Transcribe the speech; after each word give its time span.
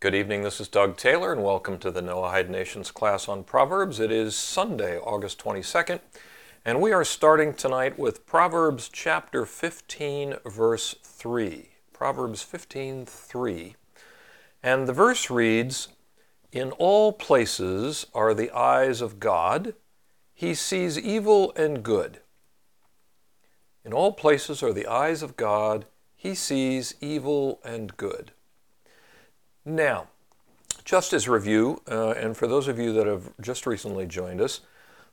Good 0.00 0.14
evening, 0.14 0.40
this 0.40 0.62
is 0.62 0.68
Doug 0.68 0.96
Taylor, 0.96 1.30
and 1.30 1.44
welcome 1.44 1.76
to 1.80 1.90
the 1.90 2.00
Noahide 2.00 2.48
Nations 2.48 2.90
class 2.90 3.28
on 3.28 3.44
Proverbs. 3.44 4.00
It 4.00 4.10
is 4.10 4.34
Sunday, 4.34 4.96
August 4.96 5.38
22nd, 5.44 6.00
and 6.64 6.80
we 6.80 6.90
are 6.90 7.04
starting 7.04 7.52
tonight 7.52 7.98
with 7.98 8.24
Proverbs 8.24 8.88
chapter 8.90 9.44
15, 9.44 10.36
verse 10.46 10.94
3. 11.02 11.68
Proverbs 11.92 12.40
15, 12.40 13.04
3. 13.04 13.76
And 14.62 14.88
the 14.88 14.94
verse 14.94 15.28
reads 15.28 15.88
In 16.50 16.70
all 16.70 17.12
places 17.12 18.06
are 18.14 18.32
the 18.32 18.50
eyes 18.52 19.02
of 19.02 19.20
God, 19.20 19.74
he 20.32 20.54
sees 20.54 20.98
evil 20.98 21.52
and 21.56 21.82
good. 21.82 22.20
In 23.84 23.92
all 23.92 24.14
places 24.14 24.62
are 24.62 24.72
the 24.72 24.86
eyes 24.86 25.22
of 25.22 25.36
God, 25.36 25.84
he 26.16 26.34
sees 26.34 26.94
evil 27.02 27.60
and 27.62 27.94
good. 27.98 28.32
Now, 29.64 30.08
just 30.84 31.12
as 31.12 31.28
review, 31.28 31.82
uh, 31.90 32.10
and 32.10 32.36
for 32.36 32.46
those 32.46 32.68
of 32.68 32.78
you 32.78 32.92
that 32.94 33.06
have 33.06 33.30
just 33.40 33.66
recently 33.66 34.06
joined 34.06 34.40
us, 34.40 34.60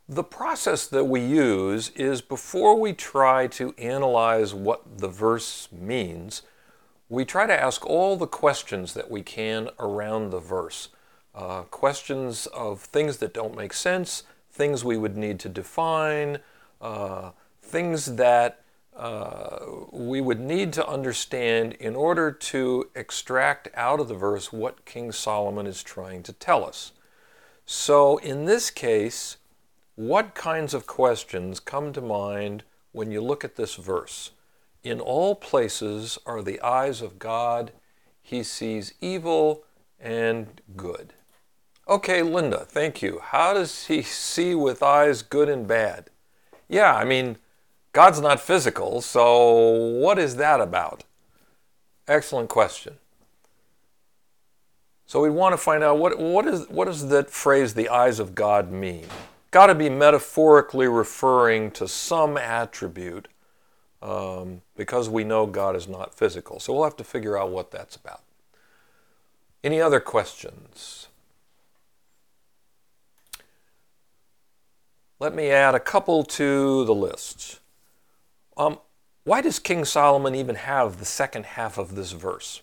the 0.09 0.23
process 0.23 0.88
that 0.88 1.05
we 1.05 1.20
use 1.20 1.89
is 1.89 2.22
before 2.22 2.80
we 2.80 2.94
try 2.94 3.48
to 3.48 3.73
analyze 3.77 4.53
what 4.53 4.99
the 4.99 5.09
verse 5.09 5.67
means, 5.72 6.44
we 7.09 7.25
try 7.25 7.45
to 7.45 7.62
ask 7.62 7.86
all 7.86 8.16
the 8.16 8.27
questions 8.27 8.94
that 8.94 9.12
we 9.12 9.22
can 9.22 9.70
around 9.80 10.30
the 10.30 10.39
verse. 10.39 10.89
Uh, 11.36 11.64
questions 11.64 12.48
of 12.48 12.80
things 12.80 13.17
that 13.17 13.34
don't 13.34 13.55
make 13.55 13.73
sense, 13.73 14.23
things 14.52 14.84
we 14.84 14.98
would 14.98 15.17
need 15.17 15.39
to 15.39 15.50
define, 15.50 16.39
uh, 16.81 17.31
things 17.61 18.16
that 18.16 18.61
uh, 18.98 19.60
we 19.92 20.20
would 20.20 20.40
need 20.40 20.74
to 20.74 20.88
understand 20.88 21.74
in 21.74 21.96
order 21.96 22.32
to 22.32 22.90
extract 22.96 23.70
out 23.76 24.00
of 24.00 24.08
the 24.08 24.16
verse 24.16 24.52
what 24.52 24.86
King 24.86 25.12
Solomon 25.12 25.68
is 25.68 25.84
trying 25.84 26.23
to 26.23 26.34
tell 26.34 26.66
us. 26.66 26.94
So, 27.66 28.18
in 28.18 28.45
this 28.45 28.72
case, 28.72 29.38
what 29.95 30.34
kinds 30.34 30.73
of 30.73 30.88
questions 30.88 31.59
come 31.59 31.94
to 31.94 32.02
mind 32.02 32.64
when 32.92 33.12
you 33.12 33.22
look 33.22 33.44
at 33.44 33.56
this 33.56 33.76
verse? 33.76 34.31
In 34.84 35.00
all 35.00 35.36
places 35.36 36.17
are 36.26 36.42
the 36.42 36.59
eyes 36.61 37.02
of 37.02 37.20
God, 37.20 37.73
He 38.22 38.42
sees 38.42 38.94
evil 39.00 39.64
and 40.00 40.59
good. 40.76 41.14
Okay, 41.88 42.23
Linda, 42.23 42.66
thank 42.66 43.02
you. 43.02 43.20
How 43.22 43.54
does 43.54 43.86
He 43.86 44.02
see 44.04 44.56
with 44.56 44.82
eyes 44.82 45.22
good 45.22 45.50
and 45.50 45.67
bad? 45.67 46.09
Yeah, 46.67 46.95
I 46.95 47.04
mean, 47.04 47.38
God's 47.98 48.22
not 48.22 48.40
physical, 48.40 49.02
so 49.02 49.73
what 49.73 50.20
is 50.20 50.36
that 50.36 50.62
about? 50.62 51.03
Excellent 52.08 52.48
question. 52.48 53.00
So 55.08 55.20
we 55.20 55.31
want 55.31 55.54
to 55.54 55.58
find 55.58 55.84
out 55.84 55.98
what, 55.98 56.20
what, 56.20 56.45
is, 56.45 56.70
what 56.70 56.86
does 56.86 57.09
that 57.09 57.31
phrase, 57.31 57.73
the 57.73 57.89
eyes 57.89 58.20
of 58.20 58.36
God, 58.36 58.72
mean? 58.72 59.08
Got 59.50 59.66
to 59.67 59.73
be 59.73 59.89
metaphorically 59.89 60.88
referring 60.88 61.72
to 61.72 61.88
some 61.88 62.38
attribute 62.38 63.30
um, 64.04 64.61
because 64.76 65.09
we 65.09 65.23
know 65.23 65.48
God 65.48 65.76
is 65.76 65.88
not 65.88 66.14
physical. 66.14 66.59
So 66.59 66.73
we'll 66.73 66.84
have 66.84 66.98
to 66.98 67.04
figure 67.04 67.36
out 67.36 67.50
what 67.50 67.72
that's 67.72 67.95
about. 67.95 68.22
Any 69.64 69.82
other 69.82 70.00
questions? 70.00 71.08
Let 75.20 75.34
me 75.34 75.50
add 75.50 75.73
a 75.73 75.80
couple 75.80 76.23
to 76.26 76.86
the 76.86 76.94
list. 76.94 77.59
Um, 78.58 78.80
why 79.23 79.41
does 79.41 79.59
King 79.59 79.86
Solomon 79.86 80.36
even 80.36 80.55
have 80.55 80.97
the 80.97 81.05
second 81.05 81.45
half 81.45 81.77
of 81.77 81.95
this 81.95 82.11
verse? 82.11 82.61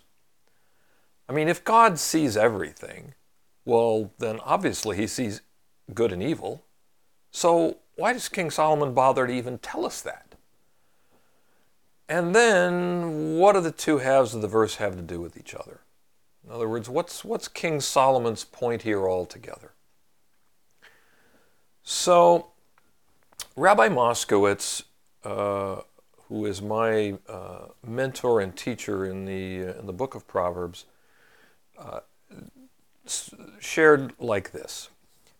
I 1.28 1.32
mean, 1.32 1.48
if 1.48 1.64
God 1.64 1.98
sees 1.98 2.36
everything, 2.36 3.14
well, 3.64 4.12
then 4.18 4.40
obviously 4.40 4.96
he 4.96 5.06
sees 5.06 5.40
good 5.94 6.12
and 6.12 6.22
evil. 6.22 6.64
So 7.30 7.78
why 7.96 8.12
does 8.12 8.28
King 8.28 8.50
Solomon 8.50 8.92
bother 8.92 9.26
to 9.26 9.32
even 9.32 9.58
tell 9.58 9.86
us 9.86 10.00
that? 10.02 10.34
And 12.08 12.34
then, 12.34 13.38
what 13.38 13.54
do 13.54 13.60
the 13.60 13.70
two 13.70 13.98
halves 13.98 14.34
of 14.34 14.42
the 14.42 14.48
verse 14.48 14.76
have 14.76 14.96
to 14.96 15.02
do 15.02 15.20
with 15.20 15.38
each 15.38 15.54
other? 15.54 15.80
In 16.44 16.52
other 16.52 16.68
words, 16.68 16.90
what's, 16.90 17.24
what's 17.24 17.48
King 17.48 17.80
Solomon's 17.80 18.44
point 18.44 18.82
here 18.82 19.08
altogether? 19.08 19.72
So, 21.82 22.48
Rabbi 23.56 23.88
Moskowitz 23.88 24.82
who 25.24 26.46
is 26.46 26.62
my 26.62 27.18
uh, 27.28 27.66
mentor 27.86 28.40
and 28.40 28.56
teacher 28.56 29.04
in 29.04 29.24
the, 29.24 29.68
uh, 29.68 29.78
in 29.78 29.86
the 29.86 29.92
book 29.92 30.14
of 30.14 30.26
Proverbs, 30.26 30.84
uh, 31.78 32.00
shared 33.60 34.12
like 34.18 34.52
this 34.52 34.88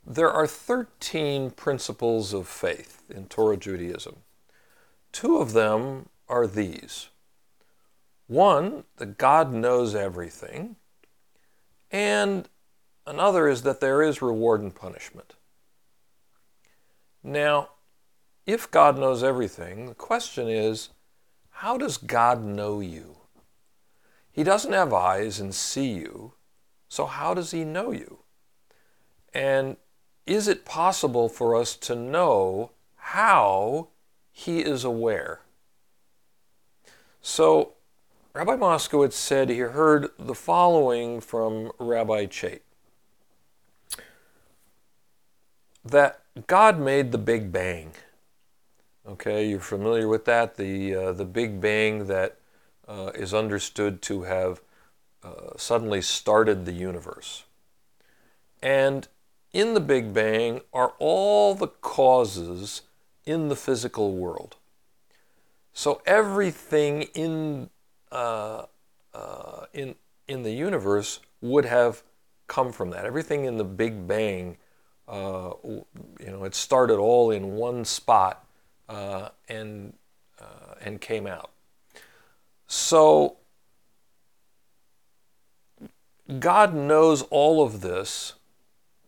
There 0.07 0.31
are 0.31 0.47
13 0.47 1.51
principles 1.51 2.33
of 2.33 2.47
faith 2.47 3.03
in 3.09 3.27
Torah 3.27 3.57
Judaism. 3.57 4.17
Two 5.13 5.39
of 5.39 5.53
them 5.53 6.09
are 6.29 6.47
these 6.47 7.09
one, 8.27 8.85
that 8.97 9.19
God 9.19 9.53
knows 9.53 9.95
everything, 9.95 10.77
and 11.91 12.49
another 13.07 13.49
is 13.49 13.63
that 13.63 13.81
there 13.81 14.03
is 14.03 14.23
reward 14.23 14.63
and 14.63 14.75
punishment. 14.75 15.35
Now, 17.23 17.71
if 18.47 18.71
God 18.71 18.99
knows 18.99 19.23
everything, 19.23 19.87
the 19.87 19.95
question 19.95 20.49
is 20.49 20.91
how 21.51 21.79
does 21.79 21.97
God 21.97 22.45
know 22.45 22.81
you? 22.81 23.17
He 24.31 24.43
doesn't 24.43 24.73
have 24.73 24.93
eyes 24.93 25.39
and 25.39 25.55
see 25.55 25.93
you, 25.93 26.33
so 26.89 27.07
how 27.07 27.35
does 27.35 27.53
He 27.53 27.65
know 27.65 27.93
you? 27.93 28.19
And 29.33 29.77
is 30.27 30.49
it 30.49 30.65
possible 30.65 31.29
for 31.29 31.55
us 31.55 31.77
to 31.77 31.95
know 31.95 32.71
how 32.97 33.89
He 34.33 34.61
is 34.61 34.85
aware? 34.85 35.41
So, 37.27 37.73
Rabbi 38.35 38.57
Moskowitz 38.57 39.15
said 39.15 39.49
he 39.49 39.61
heard 39.61 40.11
the 40.19 40.35
following 40.35 41.21
from 41.21 41.73
Rabbi 41.79 42.27
Chait 42.27 42.61
that 45.85 46.21
God 46.47 46.79
made 46.79 47.13
the 47.13 47.19
Big 47.19 47.51
Bang. 47.53 47.93
Okay, 49.07 49.47
you're 49.47 49.61
familiar 49.61 50.09
with 50.09 50.25
that, 50.25 50.57
the, 50.57 50.95
uh, 50.95 51.13
the 51.13 51.27
Big 51.27 51.61
Bang 51.61 52.07
that 52.07 52.39
uh, 52.89 53.11
is 53.15 53.35
understood 53.35 54.01
to 54.03 54.23
have 54.23 54.63
uh, 55.23 55.59
suddenly 55.59 56.01
started 56.01 56.65
the 56.65 56.73
universe. 56.73 57.45
And 58.63 59.07
in 59.53 59.75
the 59.75 59.81
Big 59.81 60.15
Bang 60.15 60.63
are 60.73 60.95
all 60.99 61.55
the 61.55 61.67
causes 61.67 62.81
in 63.27 63.49
the 63.49 63.57
physical 63.57 64.13
world. 64.13 64.57
So 65.75 66.01
everything 66.07 67.03
in, 67.15 67.69
uh, 68.11 68.65
uh, 69.13 69.67
in, 69.75 69.97
in 70.29 70.45
the 70.45 70.53
universe 70.53 71.21
would 71.43 71.67
have 71.67 72.03
come 72.47 72.73
from 72.73 72.89
that. 72.91 73.05
Everything 73.05 73.45
in 73.45 73.59
the 73.59 73.65
Big 73.65 74.09
Bang, 74.09 74.57
uh, 75.07 75.51
you 75.63 75.85
know, 76.21 76.45
it 76.45 76.55
started 76.55 76.97
all 76.97 77.31
in 77.31 77.53
one 77.53 77.85
spot 77.85 78.44
uh, 78.89 79.29
and 79.49 79.95
uh, 80.41 80.75
and 80.81 81.01
came 81.01 81.27
out. 81.27 81.51
So 82.67 83.37
God 86.39 86.75
knows 86.75 87.23
all 87.23 87.63
of 87.63 87.81
this 87.81 88.35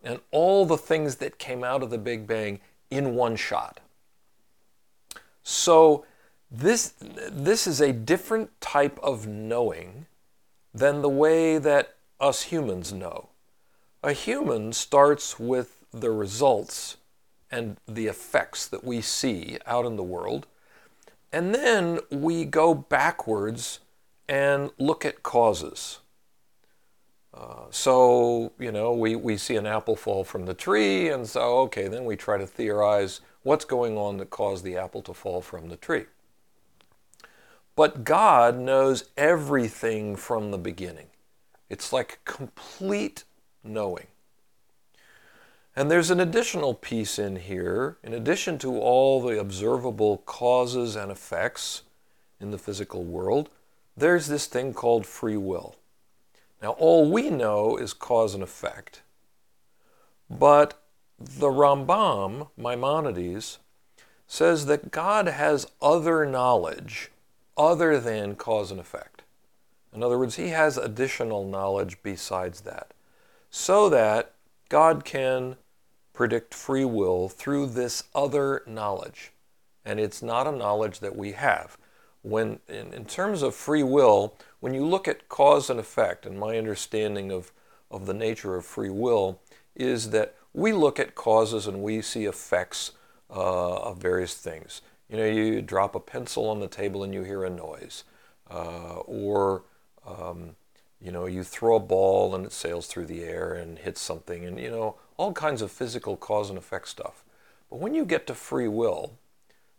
and 0.03 0.19
all 0.31 0.65
the 0.65 0.77
things 0.77 1.15
that 1.15 1.39
came 1.39 1.63
out 1.63 1.83
of 1.83 1.89
the 1.89 1.97
Big 1.97 2.27
Bang 2.27 2.59
in 2.89 3.15
one 3.15 3.35
shot. 3.35 3.79
So 5.43 6.05
this 6.49 6.93
this 6.99 7.67
is 7.67 7.81
a 7.81 7.91
different 7.91 8.59
type 8.61 8.99
of 9.01 9.27
knowing 9.27 10.05
than 10.73 11.01
the 11.01 11.09
way 11.09 11.57
that 11.57 11.95
us 12.19 12.43
humans 12.43 12.93
know. 12.93 13.29
A 14.03 14.13
human 14.13 14.73
starts 14.73 15.39
with 15.39 15.85
the 15.91 16.11
results 16.11 16.97
and 17.51 17.77
the 17.87 18.07
effects 18.07 18.67
that 18.67 18.83
we 18.83 19.01
see 19.01 19.57
out 19.65 19.85
in 19.85 19.95
the 19.95 20.03
world. 20.03 20.47
And 21.31 21.53
then 21.53 21.99
we 22.11 22.45
go 22.45 22.73
backwards 22.73 23.79
and 24.27 24.71
look 24.77 25.05
at 25.05 25.23
causes. 25.23 25.99
Uh, 27.33 27.65
so, 27.69 28.51
you 28.59 28.71
know, 28.71 28.93
we, 28.93 29.15
we 29.15 29.37
see 29.37 29.55
an 29.55 29.67
apple 29.67 29.95
fall 29.95 30.23
from 30.23 30.45
the 30.45 30.53
tree, 30.53 31.09
and 31.09 31.27
so, 31.27 31.59
okay, 31.59 31.87
then 31.87 32.03
we 32.03 32.15
try 32.15 32.37
to 32.37 32.47
theorize 32.47 33.21
what's 33.43 33.65
going 33.65 33.97
on 33.97 34.17
that 34.17 34.29
caused 34.29 34.63
the 34.63 34.75
apple 34.75 35.01
to 35.03 35.13
fall 35.13 35.41
from 35.41 35.69
the 35.69 35.77
tree. 35.77 36.05
But 37.75 38.03
God 38.03 38.57
knows 38.57 39.09
everything 39.15 40.15
from 40.15 40.49
the 40.49 40.57
beginning. 40.57 41.07
It's 41.69 41.93
like 41.93 42.19
complete 42.25 43.23
knowing. 43.63 44.07
And 45.77 45.91
there's 45.91 46.09
an 46.09 46.19
additional 46.19 46.73
piece 46.73 47.19
in 47.19 47.35
here, 47.35 47.99
in 48.01 48.11
addition 48.11 48.57
to 48.57 48.79
all 48.79 49.21
the 49.21 49.39
observable 49.39 50.17
causes 50.25 50.95
and 50.95 51.11
effects 51.11 51.83
in 52.41 52.49
the 52.49 52.57
physical 52.57 53.03
world, 53.03 53.51
there's 53.95 54.25
this 54.25 54.47
thing 54.47 54.73
called 54.73 55.05
free 55.05 55.37
will. 55.37 55.75
Now, 56.63 56.71
all 56.79 57.11
we 57.11 57.29
know 57.29 57.77
is 57.77 57.93
cause 57.93 58.33
and 58.33 58.41
effect, 58.41 59.03
but 60.27 60.81
the 61.19 61.49
Rambam, 61.49 62.49
Maimonides, 62.57 63.59
says 64.25 64.65
that 64.65 64.89
God 64.89 65.27
has 65.27 65.67
other 65.79 66.25
knowledge 66.25 67.11
other 67.55 67.99
than 67.99 68.33
cause 68.33 68.71
and 68.71 68.79
effect. 68.79 69.21
In 69.93 70.01
other 70.01 70.17
words, 70.17 70.37
he 70.37 70.47
has 70.47 70.75
additional 70.75 71.47
knowledge 71.47 72.01
besides 72.01 72.61
that, 72.61 72.95
so 73.51 73.89
that 73.89 74.33
God 74.69 75.05
can 75.05 75.55
predict 76.17 76.51
free 76.51 76.83
will 76.83 77.29
through 77.29 77.67
this 77.67 78.05
other 78.15 78.63
knowledge. 78.65 79.33
And 79.85 79.99
it's 79.99 80.23
not 80.23 80.47
a 80.47 80.51
knowledge 80.51 80.99
that 80.99 81.15
we 81.15 81.33
have. 81.33 81.77
When, 82.23 82.57
in, 82.67 82.91
in 82.91 83.05
terms 83.05 83.43
of 83.43 83.53
free 83.53 83.83
will, 83.83 84.35
when 84.59 84.73
you 84.73 84.83
look 84.83 85.07
at 85.07 85.29
cause 85.29 85.69
and 85.69 85.79
effect, 85.79 86.25
and 86.25 86.39
my 86.39 86.57
understanding 86.57 87.31
of, 87.31 87.51
of 87.91 88.07
the 88.07 88.15
nature 88.15 88.55
of 88.55 88.65
free 88.65 88.89
will 88.89 89.39
is 89.75 90.09
that 90.09 90.33
we 90.55 90.73
look 90.73 90.99
at 90.99 91.13
causes 91.13 91.67
and 91.67 91.83
we 91.83 92.01
see 92.01 92.25
effects 92.25 92.93
uh, 93.29 93.75
of 93.75 93.99
various 93.99 94.33
things. 94.33 94.81
You 95.09 95.17
know, 95.17 95.25
you 95.25 95.61
drop 95.61 95.93
a 95.93 95.99
pencil 95.99 96.49
on 96.49 96.59
the 96.59 96.67
table 96.67 97.03
and 97.03 97.13
you 97.13 97.21
hear 97.21 97.43
a 97.43 97.49
noise, 97.51 98.05
uh, 98.49 99.01
or 99.05 99.65
um, 100.03 100.55
you 100.99 101.11
know, 101.11 101.27
you 101.27 101.43
throw 101.43 101.75
a 101.75 101.79
ball 101.79 102.33
and 102.33 102.43
it 102.43 102.51
sails 102.51 102.87
through 102.87 103.05
the 103.05 103.23
air 103.23 103.53
and 103.53 103.77
hits 103.77 104.01
something, 104.01 104.45
and 104.45 104.59
you 104.59 104.71
know, 104.71 104.95
all 105.17 105.33
kinds 105.33 105.61
of 105.61 105.71
physical 105.71 106.15
cause 106.15 106.49
and 106.49 106.57
effect 106.57 106.87
stuff. 106.87 107.23
But 107.69 107.79
when 107.79 107.93
you 107.93 108.05
get 108.05 108.27
to 108.27 108.35
free 108.35 108.67
will, 108.67 109.13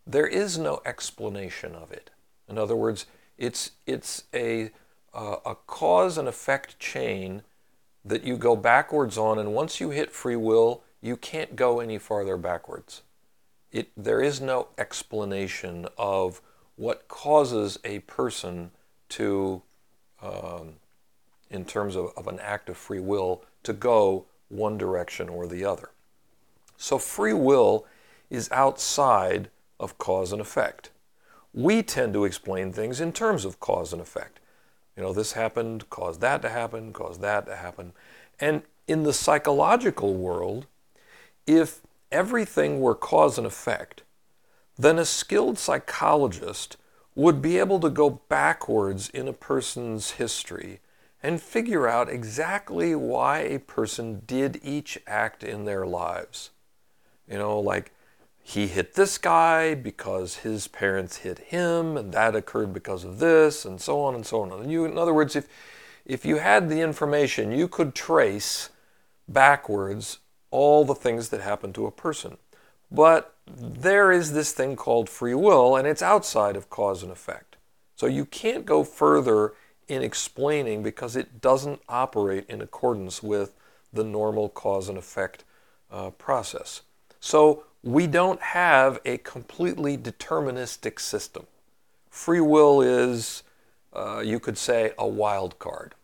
there 0.06 0.26
is 0.26 0.58
no 0.58 0.82
explanation 0.84 1.74
of 1.74 1.92
it. 1.92 2.10
In 2.48 2.58
other 2.58 2.76
words, 2.76 3.06
it's 3.36 3.72
it's 3.86 4.24
a 4.34 4.70
uh, 5.14 5.36
a 5.46 5.54
cause 5.66 6.18
and 6.18 6.28
effect 6.28 6.78
chain 6.78 7.42
that 8.04 8.24
you 8.24 8.36
go 8.36 8.56
backwards 8.56 9.18
on, 9.18 9.38
and 9.38 9.54
once 9.54 9.80
you 9.80 9.90
hit 9.90 10.12
free 10.12 10.36
will, 10.36 10.82
you 11.00 11.16
can't 11.16 11.56
go 11.56 11.80
any 11.80 11.98
farther 11.98 12.36
backwards. 12.36 13.02
It, 13.70 13.90
there 13.96 14.20
is 14.20 14.40
no 14.40 14.68
explanation 14.78 15.86
of 15.96 16.40
what 16.76 17.08
causes 17.08 17.78
a 17.84 17.98
person 18.00 18.70
to, 19.10 19.62
um, 20.22 20.74
in 21.50 21.64
terms 21.64 21.96
of, 21.96 22.12
of 22.16 22.28
an 22.28 22.38
act 22.40 22.68
of 22.68 22.76
free 22.76 23.00
will, 23.00 23.42
to 23.64 23.72
go 23.72 24.26
one 24.48 24.78
direction 24.78 25.28
or 25.28 25.46
the 25.46 25.64
other. 25.64 25.90
So 26.76 26.98
free 26.98 27.32
will 27.32 27.86
is 28.30 28.50
outside 28.50 29.50
of 29.80 29.98
cause 29.98 30.32
and 30.32 30.40
effect. 30.40 30.90
We 31.54 31.82
tend 31.82 32.12
to 32.14 32.24
explain 32.24 32.72
things 32.72 33.00
in 33.00 33.12
terms 33.12 33.44
of 33.44 33.60
cause 33.60 33.92
and 33.92 34.02
effect. 34.02 34.40
You 34.96 35.02
know, 35.02 35.12
this 35.12 35.32
happened, 35.32 35.88
caused 35.90 36.20
that 36.20 36.42
to 36.42 36.48
happen, 36.48 36.92
caused 36.92 37.20
that 37.20 37.46
to 37.46 37.56
happen. 37.56 37.92
And 38.40 38.62
in 38.86 39.02
the 39.02 39.12
psychological 39.12 40.14
world, 40.14 40.66
if 41.46 41.80
everything 42.10 42.80
were 42.80 42.94
cause 42.94 43.38
and 43.38 43.46
effect, 43.46 44.02
then 44.78 44.98
a 44.98 45.04
skilled 45.04 45.58
psychologist 45.58 46.76
would 47.14 47.42
be 47.42 47.58
able 47.58 47.80
to 47.80 47.90
go 47.90 48.20
backwards 48.28 49.08
in 49.10 49.26
a 49.26 49.32
person's 49.32 50.12
history 50.12 50.80
and 51.22 51.42
figure 51.42 51.88
out 51.88 52.08
exactly 52.08 52.94
why 52.94 53.40
a 53.40 53.58
person 53.58 54.22
did 54.26 54.60
each 54.62 54.98
act 55.06 55.42
in 55.42 55.64
their 55.64 55.86
lives. 55.86 56.50
You 57.28 57.38
know, 57.38 57.58
like 57.58 57.92
he 58.42 58.66
hit 58.66 58.94
this 58.94 59.18
guy 59.18 59.74
because 59.74 60.36
his 60.36 60.68
parents 60.68 61.18
hit 61.18 61.38
him, 61.38 61.96
and 61.96 62.12
that 62.12 62.34
occurred 62.34 62.72
because 62.72 63.04
of 63.04 63.18
this, 63.18 63.64
and 63.64 63.80
so 63.80 64.00
on 64.00 64.14
and 64.14 64.24
so 64.24 64.40
on. 64.42 64.52
And 64.52 64.70
you, 64.70 64.84
in 64.84 64.96
other 64.96 65.12
words, 65.12 65.36
if 65.36 65.48
if 66.06 66.24
you 66.24 66.36
had 66.36 66.70
the 66.70 66.80
information, 66.80 67.52
you 67.52 67.68
could 67.68 67.94
trace 67.94 68.70
backwards 69.28 70.18
all 70.50 70.84
the 70.84 70.94
things 70.94 71.28
that 71.28 71.42
happen 71.42 71.72
to 71.74 71.86
a 71.86 71.90
person. 71.90 72.38
But 72.90 73.34
there 73.46 74.10
is 74.10 74.32
this 74.32 74.52
thing 74.52 74.74
called 74.74 75.10
free 75.10 75.34
will, 75.34 75.76
and 75.76 75.86
it's 75.86 76.00
outside 76.00 76.56
of 76.56 76.70
cause 76.70 77.02
and 77.02 77.12
effect. 77.12 77.56
So 77.94 78.06
you 78.06 78.24
can't 78.24 78.64
go 78.64 78.84
further 78.84 79.52
in 79.88 80.02
explaining 80.02 80.82
because 80.82 81.16
it 81.16 81.40
doesn't 81.40 81.80
operate 81.88 82.44
in 82.48 82.60
accordance 82.60 83.22
with 83.22 83.54
the 83.92 84.04
normal 84.04 84.48
cause 84.48 84.88
and 84.88 84.98
effect 84.98 85.44
uh, 85.90 86.10
process. 86.10 86.82
So 87.20 87.64
we 87.82 88.06
don't 88.06 88.40
have 88.40 89.00
a 89.04 89.18
completely 89.18 89.96
deterministic 89.96 91.00
system. 91.00 91.46
Free 92.10 92.40
will 92.40 92.80
is, 92.80 93.42
uh, 93.92 94.20
you 94.24 94.40
could 94.40 94.58
say, 94.58 94.92
a 94.98 95.06
wild 95.06 95.58
card. 95.58 95.94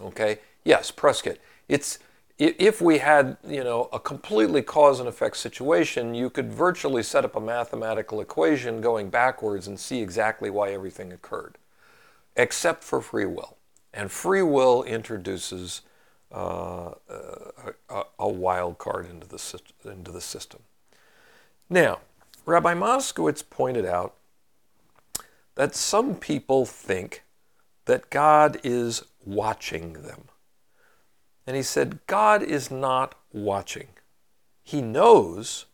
Okay? 0.00 0.38
Yes, 0.64 0.90
Prescott. 0.90 1.38
It's 1.68 1.98
if 2.36 2.80
we 2.80 2.98
had, 2.98 3.36
you 3.46 3.62
know, 3.62 3.88
a 3.92 4.00
completely 4.00 4.60
cause 4.60 4.98
and 4.98 5.08
effect 5.08 5.36
situation, 5.36 6.14
you 6.14 6.28
could 6.28 6.52
virtually 6.52 7.02
set 7.02 7.24
up 7.24 7.36
a 7.36 7.40
mathematical 7.40 8.20
equation 8.20 8.80
going 8.80 9.08
backwards 9.08 9.68
and 9.68 9.78
see 9.78 10.02
exactly 10.02 10.50
why 10.50 10.72
everything 10.72 11.12
occurred, 11.12 11.56
except 12.36 12.84
for 12.84 13.00
free 13.00 13.26
will. 13.26 13.56
And 13.92 14.10
free 14.10 14.42
will 14.42 14.82
introduces 14.82 15.82
uh, 16.32 16.94
a, 17.88 18.02
a, 18.18 18.28
wild 18.28 18.78
card 18.78 19.08
into 19.08 19.26
the, 19.28 19.60
into 19.84 20.10
the 20.10 20.20
system. 20.20 20.60
Now, 21.70 22.00
Rabbi 22.44 22.74
Moskowitz 22.74 23.48
pointed 23.48 23.86
out 23.86 24.14
that 25.54 25.76
some 25.76 26.16
people 26.16 26.66
think 26.66 27.22
that 27.84 28.10
God 28.10 28.58
is 28.64 29.04
watching 29.24 29.94
them. 29.94 30.24
And 31.46 31.56
he 31.56 31.62
said, 31.62 32.00
God 32.06 32.42
is 32.42 32.70
not 32.70 33.14
watching. 33.32 33.88
He 34.62 34.80
knows, 34.82 35.66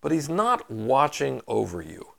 but 0.00 0.12
he's 0.12 0.28
not 0.28 0.70
watching 0.70 1.40
over 1.46 1.82
you. 1.82 2.13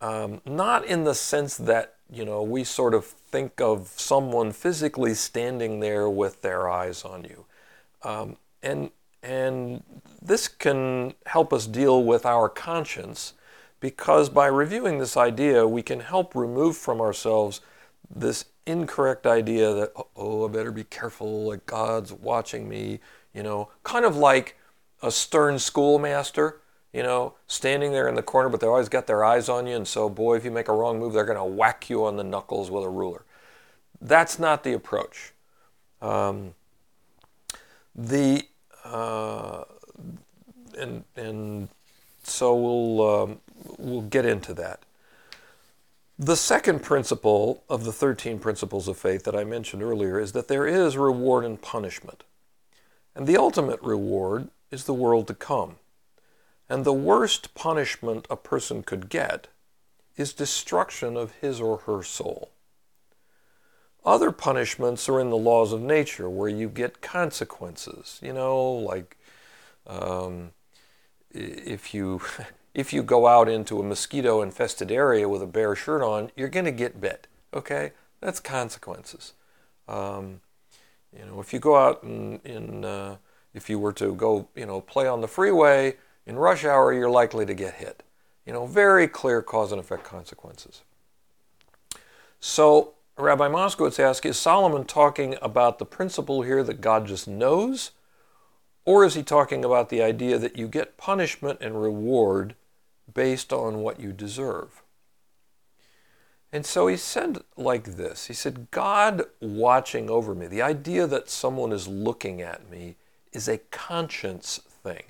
Um, 0.00 0.40
not 0.46 0.84
in 0.86 1.04
the 1.04 1.14
sense 1.14 1.56
that, 1.58 1.96
you 2.10 2.24
know, 2.24 2.42
we 2.42 2.64
sort 2.64 2.94
of 2.94 3.04
think 3.04 3.60
of 3.60 3.88
someone 3.96 4.52
physically 4.52 5.14
standing 5.14 5.80
there 5.80 6.08
with 6.08 6.42
their 6.42 6.68
eyes 6.70 7.04
on 7.04 7.24
you. 7.24 7.44
Um, 8.02 8.36
and 8.62 8.90
and 9.22 9.82
this 10.22 10.48
can 10.48 11.12
help 11.26 11.52
us 11.52 11.66
deal 11.66 12.02
with 12.02 12.24
our 12.24 12.48
conscience 12.48 13.34
because 13.80 14.28
by 14.28 14.46
reviewing 14.46 14.98
this 14.98 15.16
idea, 15.16 15.66
we 15.66 15.82
can 15.82 16.00
help 16.00 16.34
remove 16.34 16.76
from 16.76 17.00
ourselves 17.00 17.60
this 18.14 18.46
incorrect 18.66 19.26
idea 19.26 19.72
that, 19.74 19.92
oh, 20.16 20.46
I 20.46 20.52
better 20.52 20.72
be 20.72 20.84
careful, 20.84 21.44
like 21.48 21.66
God's 21.66 22.12
watching 22.12 22.68
me, 22.68 23.00
you 23.34 23.42
know, 23.42 23.70
kind 23.82 24.04
of 24.04 24.16
like 24.16 24.56
a 25.02 25.10
stern 25.10 25.58
schoolmaster, 25.58 26.59
you 26.92 27.02
know, 27.02 27.34
standing 27.46 27.92
there 27.92 28.08
in 28.08 28.14
the 28.14 28.22
corner, 28.22 28.48
but 28.48 28.60
they 28.60 28.66
always 28.66 28.88
got 28.88 29.06
their 29.06 29.24
eyes 29.24 29.48
on 29.48 29.66
you. 29.66 29.76
And 29.76 29.86
so, 29.86 30.08
boy, 30.08 30.36
if 30.36 30.44
you 30.44 30.50
make 30.50 30.68
a 30.68 30.72
wrong 30.72 30.98
move, 30.98 31.12
they're 31.12 31.24
going 31.24 31.38
to 31.38 31.44
whack 31.44 31.88
you 31.88 32.04
on 32.04 32.16
the 32.16 32.24
knuckles 32.24 32.70
with 32.70 32.84
a 32.84 32.88
ruler. 32.88 33.24
That's 34.00 34.38
not 34.38 34.64
the 34.64 34.72
approach. 34.72 35.32
Um, 36.02 36.54
the 37.94 38.46
uh, 38.84 39.64
and 40.78 41.04
and 41.16 41.68
so 42.22 42.54
we'll 42.54 43.22
um, 43.22 43.40
we'll 43.78 44.02
get 44.02 44.24
into 44.24 44.54
that. 44.54 44.80
The 46.18 46.36
second 46.36 46.82
principle 46.82 47.64
of 47.68 47.84
the 47.84 47.92
13 47.92 48.38
principles 48.40 48.88
of 48.88 48.98
faith 48.98 49.24
that 49.24 49.34
I 49.34 49.44
mentioned 49.44 49.82
earlier 49.82 50.18
is 50.18 50.32
that 50.32 50.48
there 50.48 50.66
is 50.66 50.96
reward 50.96 51.44
and 51.44 51.60
punishment. 51.60 52.24
And 53.14 53.26
the 53.26 53.38
ultimate 53.38 53.80
reward 53.80 54.48
is 54.70 54.84
the 54.84 54.94
world 54.94 55.26
to 55.28 55.34
come. 55.34 55.76
And 56.70 56.84
the 56.84 56.92
worst 56.92 57.52
punishment 57.56 58.28
a 58.30 58.36
person 58.36 58.84
could 58.84 59.08
get 59.08 59.48
is 60.16 60.32
destruction 60.32 61.16
of 61.16 61.32
his 61.40 61.60
or 61.60 61.78
her 61.78 62.04
soul. 62.04 62.52
Other 64.04 64.30
punishments 64.30 65.08
are 65.08 65.20
in 65.20 65.30
the 65.30 65.36
laws 65.36 65.72
of 65.72 65.82
nature 65.82 66.30
where 66.30 66.48
you 66.48 66.68
get 66.68 67.02
consequences. 67.02 68.20
You 68.22 68.32
know, 68.32 68.62
like 68.70 69.18
um, 69.84 70.52
if 71.32 71.92
you 71.92 72.22
if 72.74 72.92
you 72.92 73.02
go 73.02 73.26
out 73.26 73.48
into 73.48 73.80
a 73.80 73.82
mosquito 73.82 74.40
infested 74.40 74.92
area 74.92 75.28
with 75.28 75.42
a 75.42 75.46
bare 75.48 75.74
shirt 75.74 76.02
on, 76.02 76.30
you're 76.36 76.48
going 76.48 76.66
to 76.66 76.70
get 76.70 77.00
bit. 77.00 77.26
Okay, 77.52 77.90
that's 78.20 78.38
consequences. 78.38 79.32
Um, 79.88 80.40
you 81.12 81.24
know, 81.26 81.40
if 81.40 81.52
you 81.52 81.58
go 81.58 81.74
out 81.74 82.04
and, 82.04 82.84
uh, 82.84 83.16
if 83.52 83.68
you 83.68 83.80
were 83.80 83.92
to 83.94 84.14
go, 84.14 84.46
you 84.54 84.64
know, 84.64 84.80
play 84.80 85.08
on 85.08 85.20
the 85.20 85.26
freeway 85.26 85.96
in 86.30 86.36
rush 86.36 86.64
hour, 86.64 86.92
you're 86.92 87.10
likely 87.10 87.44
to 87.44 87.54
get 87.54 87.74
hit. 87.74 88.04
You 88.46 88.52
know, 88.52 88.64
very 88.64 89.08
clear 89.08 89.42
cause 89.42 89.72
and 89.72 89.80
effect 89.80 90.04
consequences. 90.04 90.82
So 92.38 92.94
Rabbi 93.18 93.48
Moskowitz 93.48 93.98
asks, 93.98 94.24
is 94.24 94.38
Solomon 94.38 94.84
talking 94.84 95.34
about 95.42 95.80
the 95.80 95.84
principle 95.84 96.42
here 96.42 96.62
that 96.62 96.80
God 96.80 97.08
just 97.08 97.26
knows? 97.26 97.90
Or 98.84 99.04
is 99.04 99.14
he 99.14 99.24
talking 99.24 99.64
about 99.64 99.88
the 99.88 100.02
idea 100.02 100.38
that 100.38 100.56
you 100.56 100.68
get 100.68 100.96
punishment 100.96 101.58
and 101.60 101.82
reward 101.82 102.54
based 103.12 103.52
on 103.52 103.82
what 103.82 103.98
you 103.98 104.12
deserve? 104.12 104.82
And 106.52 106.64
so 106.64 106.86
he 106.86 106.96
said 106.96 107.38
like 107.56 107.96
this 107.96 108.26
He 108.26 108.34
said, 108.34 108.70
God 108.70 109.24
watching 109.40 110.08
over 110.08 110.32
me, 110.32 110.46
the 110.46 110.62
idea 110.62 111.08
that 111.08 111.28
someone 111.28 111.72
is 111.72 111.88
looking 111.88 112.40
at 112.40 112.70
me 112.70 112.94
is 113.32 113.48
a 113.48 113.58
conscience 113.58 114.60
thing. 114.84 115.02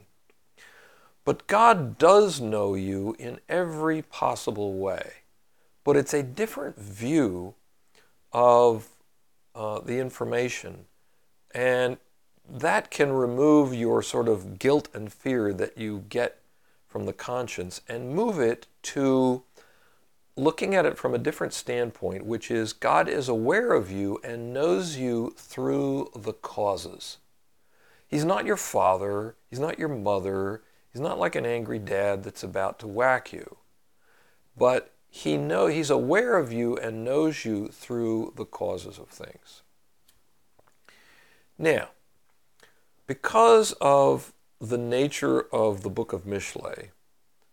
But 1.25 1.47
God 1.47 1.99
does 1.99 2.41
know 2.41 2.75
you 2.75 3.15
in 3.19 3.41
every 3.49 4.03
possible 4.03 4.75
way. 4.75 5.13
But 5.85 5.97
it's 5.97 6.15
a 6.15 6.23
different 6.23 6.79
view 6.79 7.55
of 8.33 8.89
uh, 9.55 9.81
the 9.81 9.99
information. 9.99 10.87
And 11.55 11.99
that 12.49 12.91
can 12.91 13.13
remove 13.13 13.75
your 13.75 14.03
sort 14.03 14.29
of 14.29 14.59
guilt 14.59 14.89
and 14.95 15.13
fear 15.13 15.53
that 15.53 15.79
you 15.79 16.05
get 16.09 16.39
from 16.89 17.07
the 17.07 17.13
conscience 17.13 17.81
and 17.89 18.15
move 18.15 18.41
it 18.41 18.67
to 18.83 19.43
looking 20.37 20.75
at 20.75 20.87
it 20.87 20.97
from 20.97 21.15
a 21.15 21.19
different 21.19 21.53
standpoint, 21.53 22.25
which 22.25 22.51
is 22.51 22.73
God 22.73 23.09
is 23.09 23.29
aware 23.29 23.73
of 23.73 23.91
you 23.91 24.19
and 24.25 24.53
knows 24.53 24.97
you 24.97 25.35
through 25.37 26.11
the 26.17 26.33
causes. 26.33 27.19
He's 28.09 28.25
not 28.25 28.47
your 28.47 28.57
father, 28.57 29.37
he's 29.49 29.61
not 29.61 29.79
your 29.79 29.89
mother, 29.89 30.63
he's 30.93 31.01
not 31.01 31.19
like 31.19 31.35
an 31.35 31.47
angry 31.47 31.79
dad 31.79 32.23
that's 32.23 32.43
about 32.43 32.79
to 32.81 32.87
whack 32.87 33.33
you. 33.33 33.57
But 34.57 34.93
he 35.09 35.37
know 35.37 35.67
he's 35.67 35.91
aware 35.91 36.37
of 36.37 36.53
you 36.53 36.77
and 36.77 37.05
knows 37.05 37.45
you 37.45 37.69
through 37.69 38.35
the 38.37 38.45
causes 38.45 38.99
of 38.99 39.09
things. 39.09 39.63
Now, 41.59 41.89
because 43.07 43.75
of 43.81 44.33
the 44.61 44.79
nature 44.79 45.43
of 45.53 45.83
the 45.83 45.91
book 45.91 46.13
of 46.13 46.25
Mishlei, 46.25 46.91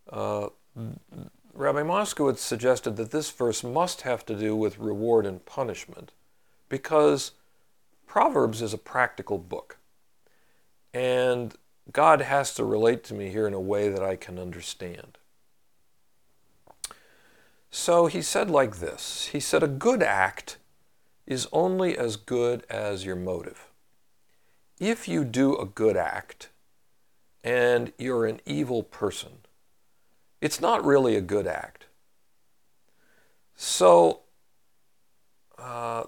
uh, 0.10 0.50
Rabbi 1.54 1.82
Moskowitz 1.82 2.38
suggested 2.38 2.98
that 2.98 3.12
this 3.12 3.32
verse 3.32 3.64
must 3.64 4.02
have 4.02 4.26
to 4.28 4.36
do 4.36 4.56
with 4.56 4.78
reward 4.78 5.26
and 5.26 5.44
punishment 5.46 6.12
because 6.70 7.32
Proverbs 8.06 8.62
is 8.62 8.74
a 8.74 8.78
practical 8.78 9.40
book. 9.40 9.78
And 10.94 11.56
God 11.92 12.22
has 12.22 12.54
to 12.56 12.64
relate 12.64 13.04
to 13.06 13.14
me 13.14 13.30
here 13.30 13.48
in 13.48 13.54
a 13.54 13.60
way 13.60 13.90
that 13.90 14.04
I 14.04 14.16
can 14.16 14.38
understand. 14.38 15.18
So 17.72 18.08
he 18.08 18.22
said 18.22 18.50
like 18.50 18.78
this 18.78 19.30
He 19.32 19.40
said, 19.40 19.64
A 19.64 19.68
good 19.68 20.04
act 20.04 20.58
is 21.26 21.48
only 21.52 21.98
as 21.98 22.16
good 22.16 22.66
as 22.70 23.06
your 23.06 23.16
motive. 23.16 23.68
If 24.80 25.08
you 25.08 25.26
do 25.26 25.56
a 25.56 25.66
good 25.66 25.98
act 25.98 26.50
and 27.44 27.92
you're 27.98 28.26
an 28.26 28.40
evil 28.46 28.84
person, 28.84 29.40
it's 30.42 30.62
not 30.62 30.86
really 30.86 31.16
a 31.16 31.22
good 31.22 31.48
act. 31.48 31.86
So, 33.56 34.22
uh, 35.58 36.04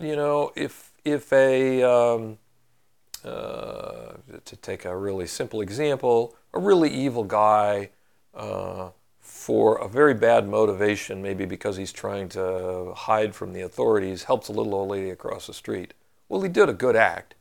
you 0.00 0.14
know, 0.14 0.52
if 0.54 0.92
if 1.04 1.32
a 1.32 1.82
um, 1.82 2.38
uh, 3.24 4.12
to 4.44 4.56
take 4.56 4.84
a 4.84 4.96
really 4.96 5.26
simple 5.26 5.60
example, 5.60 6.36
a 6.52 6.58
really 6.58 6.90
evil 6.90 7.24
guy 7.24 7.90
uh, 8.34 8.90
for 9.20 9.76
a 9.78 9.88
very 9.88 10.14
bad 10.14 10.48
motivation, 10.48 11.22
maybe 11.22 11.44
because 11.44 11.76
he's 11.76 11.92
trying 11.92 12.28
to 12.28 12.92
hide 12.94 13.34
from 13.34 13.52
the 13.52 13.62
authorities, 13.62 14.24
helps 14.24 14.48
a 14.48 14.52
little 14.52 14.74
old 14.74 14.90
lady 14.90 15.10
across 15.10 15.46
the 15.46 15.54
street. 15.54 15.94
Well, 16.28 16.42
he 16.42 16.48
did 16.48 16.68
a 16.68 16.74
good 16.74 16.96
act, 16.96 17.34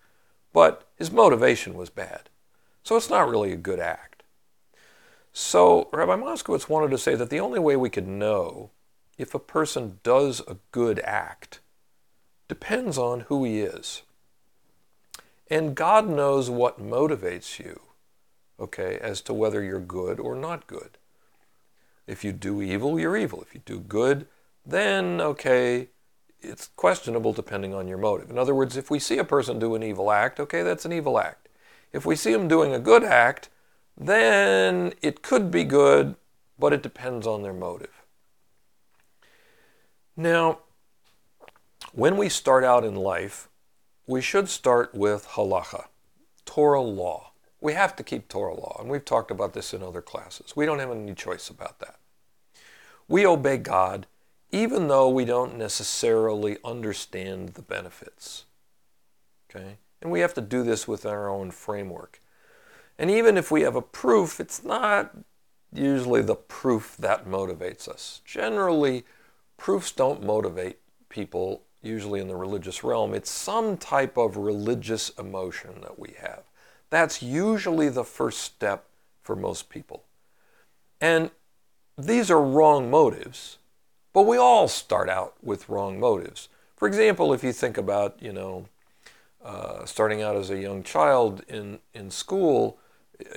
but 0.53 0.87
his 0.95 1.11
motivation 1.11 1.75
was 1.75 1.89
bad. 1.89 2.29
So 2.83 2.95
it's 2.95 3.09
not 3.09 3.29
really 3.29 3.51
a 3.51 3.57
good 3.57 3.79
act. 3.79 4.23
So 5.33 5.89
Rabbi 5.91 6.15
Moskowitz 6.15 6.69
wanted 6.69 6.91
to 6.91 6.97
say 6.97 7.15
that 7.15 7.29
the 7.29 7.39
only 7.39 7.59
way 7.59 7.75
we 7.75 7.89
could 7.89 8.07
know 8.07 8.69
if 9.17 9.33
a 9.33 9.39
person 9.39 9.99
does 10.03 10.41
a 10.47 10.57
good 10.71 10.99
act 10.99 11.59
depends 12.47 12.97
on 12.97 13.21
who 13.21 13.43
he 13.43 13.59
is. 13.59 14.03
And 15.49 15.75
God 15.75 16.09
knows 16.09 16.49
what 16.49 16.81
motivates 16.81 17.59
you, 17.59 17.81
okay, 18.59 18.97
as 19.01 19.21
to 19.21 19.33
whether 19.33 19.63
you're 19.63 19.79
good 19.79 20.19
or 20.19 20.35
not 20.35 20.65
good. 20.65 20.97
If 22.07 22.23
you 22.23 22.31
do 22.31 22.61
evil, 22.61 22.99
you're 22.99 23.17
evil. 23.17 23.41
If 23.41 23.53
you 23.53 23.61
do 23.65 23.79
good, 23.79 24.27
then, 24.65 25.21
okay, 25.21 25.89
it's 26.41 26.69
questionable 26.75 27.33
depending 27.33 27.73
on 27.73 27.87
your 27.87 27.97
motive. 27.97 28.29
In 28.29 28.37
other 28.37 28.55
words, 28.55 28.77
if 28.77 28.89
we 28.89 28.99
see 28.99 29.17
a 29.17 29.23
person 29.23 29.59
do 29.59 29.75
an 29.75 29.83
evil 29.83 30.11
act, 30.11 30.39
okay, 30.39 30.63
that's 30.63 30.85
an 30.85 30.93
evil 30.93 31.19
act. 31.19 31.47
If 31.93 32.05
we 32.05 32.15
see 32.15 32.33
them 32.33 32.47
doing 32.47 32.73
a 32.73 32.79
good 32.79 33.03
act, 33.03 33.49
then 33.97 34.93
it 35.01 35.21
could 35.21 35.49
be 35.51 35.63
good, 35.63 36.15
but 36.59 36.73
it 36.73 36.83
depends 36.83 37.25
on 37.25 37.41
their 37.41 37.53
motive. 37.53 38.03
Now, 40.17 40.59
when 41.93 42.17
we 42.17 42.29
start 42.29 42.63
out 42.63 42.83
in 42.83 42.95
life, 42.95 43.49
we 44.07 44.21
should 44.21 44.49
start 44.49 44.93
with 44.93 45.27
halacha, 45.29 45.85
Torah 46.45 46.81
law. 46.81 47.31
We 47.61 47.73
have 47.73 47.95
to 47.95 48.03
keep 48.03 48.27
Torah 48.27 48.53
law, 48.53 48.77
and 48.79 48.89
we've 48.89 49.05
talked 49.05 49.31
about 49.31 49.53
this 49.53 49.73
in 49.73 49.81
other 49.81 50.01
classes. 50.01 50.55
We 50.55 50.65
don't 50.65 50.79
have 50.79 50.91
any 50.91 51.15
choice 51.15 51.49
about 51.49 51.79
that. 51.79 51.97
We 53.07 53.25
obey 53.25 53.57
God 53.57 54.07
even 54.55 54.87
though 54.87 55.09
we 55.09 55.25
don't 55.25 55.57
necessarily 55.57 56.57
understand 56.63 57.49
the 57.49 57.61
benefits. 57.61 58.45
Okay? 59.49 59.77
And 60.01 60.09
we 60.09 60.21
have 60.21 60.33
to 60.35 60.41
do 60.41 60.63
this 60.63 60.87
with 60.87 61.05
our 61.05 61.29
own 61.29 61.51
framework. 61.51 62.21
And 62.97 63.11
even 63.11 63.35
if 63.35 63.51
we 63.51 63.63
have 63.63 63.75
a 63.75 63.81
proof, 63.81 64.39
it's 64.39 64.63
not 64.63 65.11
usually 65.73 66.21
the 66.21 66.35
proof 66.35 66.95
that 66.97 67.27
motivates 67.27 67.89
us. 67.89 68.21
Generally, 68.23 69.03
proofs 69.57 69.91
don't 69.91 70.23
motivate 70.23 70.79
people, 71.09 71.63
usually 71.85 72.19
in 72.19 72.27
the 72.27 72.35
religious 72.35 72.83
realm. 72.83 73.13
It's 73.13 73.29
some 73.29 73.77
type 73.77 74.17
of 74.17 74.37
religious 74.37 75.09
emotion 75.17 75.81
that 75.81 75.99
we 75.99 76.15
have. 76.19 76.43
That's 76.89 77.21
usually 77.21 77.89
the 77.89 78.03
first 78.03 78.39
step 78.39 78.85
for 79.21 79.35
most 79.35 79.69
people. 79.69 80.03
And 81.01 81.31
these 81.97 82.29
are 82.31 82.41
wrong 82.41 82.89
motives, 82.89 83.57
but 84.13 84.23
we 84.23 84.37
all 84.37 84.67
start 84.67 85.09
out 85.09 85.35
with 85.41 85.69
wrong 85.69 85.99
motives. 85.99 86.49
For 86.75 86.87
example, 86.87 87.33
if 87.33 87.43
you 87.43 87.53
think 87.53 87.77
about, 87.77 88.21
you 88.21 88.33
know, 88.33 88.67
uh, 89.43 89.85
starting 89.85 90.21
out 90.21 90.35
as 90.35 90.49
a 90.49 90.57
young 90.57 90.83
child 90.83 91.43
in, 91.47 91.79
in 91.93 92.09
school, 92.11 92.79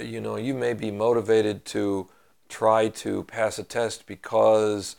you 0.03 0.21
know, 0.21 0.37
you 0.37 0.55
may 0.55 0.73
be 0.73 0.91
motivated 0.91 1.65
to 1.67 2.09
try 2.49 2.89
to 2.89 3.25
pass 3.25 3.59
a 3.59 3.63
test 3.63 4.07
because 4.07 4.97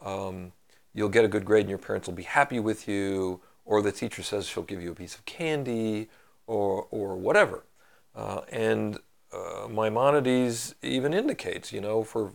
um, 0.00 0.52
you'll 0.94 1.08
get 1.08 1.24
a 1.24 1.28
good 1.28 1.44
grade 1.44 1.62
and 1.62 1.68
your 1.68 1.78
parents 1.78 2.06
will 2.06 2.14
be 2.14 2.22
happy 2.22 2.60
with 2.60 2.88
you, 2.88 3.40
or 3.64 3.82
the 3.82 3.92
teacher 3.92 4.22
says 4.22 4.46
she'll 4.46 4.62
give 4.62 4.82
you 4.82 4.92
a 4.92 4.94
piece 4.94 5.14
of 5.14 5.24
candy, 5.24 6.08
or, 6.46 6.86
or 6.90 7.16
whatever. 7.16 7.64
Uh, 8.14 8.40
and 8.50 8.98
uh, 9.32 9.68
Maimonides 9.68 10.74
even 10.82 11.14
indicates, 11.14 11.72
you 11.72 11.80
know, 11.80 12.02
for, 12.02 12.32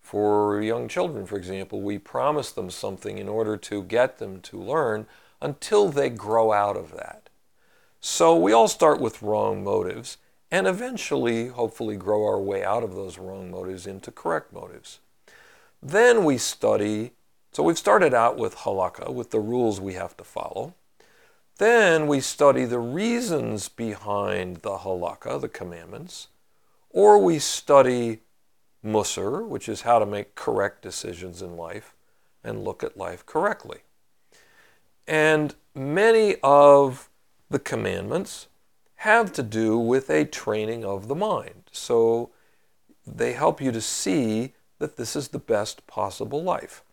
for 0.00 0.60
young 0.60 0.88
children, 0.88 1.24
for 1.26 1.36
example, 1.36 1.80
we 1.80 1.98
promise 1.98 2.50
them 2.52 2.70
something 2.70 3.18
in 3.18 3.28
order 3.28 3.56
to 3.56 3.82
get 3.82 4.18
them 4.18 4.40
to 4.42 4.60
learn 4.60 5.06
until 5.40 5.88
they 5.88 6.10
grow 6.10 6.52
out 6.52 6.76
of 6.76 6.92
that. 6.92 7.30
So 8.00 8.36
we 8.36 8.52
all 8.52 8.68
start 8.68 9.00
with 9.00 9.22
wrong 9.22 9.64
motives 9.64 10.18
and 10.50 10.66
eventually, 10.66 11.48
hopefully, 11.48 11.96
grow 11.96 12.24
our 12.26 12.38
way 12.38 12.62
out 12.62 12.84
of 12.84 12.94
those 12.94 13.18
wrong 13.18 13.50
motives 13.50 13.86
into 13.86 14.12
correct 14.12 14.52
motives. 14.52 15.00
Then 15.82 16.24
we 16.24 16.38
study, 16.38 17.12
so 17.54 17.62
we've 17.62 17.78
started 17.78 18.12
out 18.12 18.36
with 18.36 18.56
halakha, 18.56 19.14
with 19.14 19.30
the 19.30 19.38
rules 19.38 19.80
we 19.80 19.94
have 19.94 20.16
to 20.16 20.24
follow. 20.24 20.74
Then 21.58 22.08
we 22.08 22.18
study 22.18 22.64
the 22.64 22.80
reasons 22.80 23.68
behind 23.68 24.58
the 24.58 24.78
halakha, 24.78 25.40
the 25.40 25.48
commandments, 25.48 26.26
or 26.90 27.18
we 27.18 27.38
study 27.38 28.22
musar, 28.84 29.46
which 29.46 29.68
is 29.68 29.82
how 29.82 30.00
to 30.00 30.06
make 30.06 30.34
correct 30.34 30.82
decisions 30.82 31.42
in 31.42 31.56
life 31.56 31.94
and 32.42 32.64
look 32.64 32.82
at 32.82 32.96
life 32.96 33.24
correctly. 33.24 33.82
And 35.06 35.54
many 35.76 36.34
of 36.42 37.08
the 37.50 37.60
commandments 37.60 38.48
have 38.96 39.32
to 39.32 39.44
do 39.44 39.78
with 39.78 40.10
a 40.10 40.24
training 40.24 40.84
of 40.84 41.06
the 41.06 41.14
mind. 41.14 41.70
So 41.70 42.30
they 43.06 43.34
help 43.34 43.60
you 43.60 43.70
to 43.70 43.80
see 43.80 44.54
that 44.80 44.96
this 44.96 45.14
is 45.14 45.28
the 45.28 45.38
best 45.38 45.86
possible 45.86 46.42
life. 46.42 46.83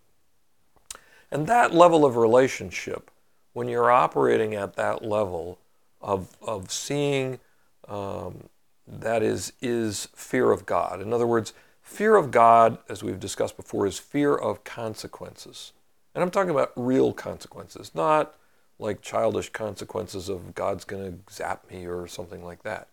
And 1.31 1.47
that 1.47 1.73
level 1.73 2.05
of 2.05 2.17
relationship, 2.17 3.09
when 3.53 3.67
you're 3.67 3.91
operating 3.91 4.53
at 4.53 4.75
that 4.75 5.03
level 5.03 5.59
of, 6.01 6.35
of 6.41 6.71
seeing 6.71 7.39
um, 7.87 8.49
that 8.87 9.23
is, 9.23 9.53
is 9.61 10.07
fear 10.15 10.51
of 10.51 10.65
God. 10.65 11.01
In 11.01 11.13
other 11.13 11.27
words, 11.27 11.53
fear 11.81 12.15
of 12.15 12.31
God, 12.31 12.77
as 12.89 13.03
we've 13.03 13.19
discussed 13.19 13.55
before, 13.55 13.85
is 13.87 13.97
fear 13.97 14.35
of 14.35 14.63
consequences. 14.63 15.71
And 16.13 16.23
I'm 16.23 16.31
talking 16.31 16.51
about 16.51 16.73
real 16.75 17.13
consequences, 17.13 17.91
not 17.95 18.35
like 18.79 19.01
childish 19.01 19.49
consequences 19.49 20.27
of 20.27 20.55
God's 20.55 20.83
going 20.83 21.03
to 21.03 21.33
zap 21.33 21.69
me 21.69 21.85
or 21.85 22.07
something 22.07 22.43
like 22.43 22.63
that. 22.63 22.87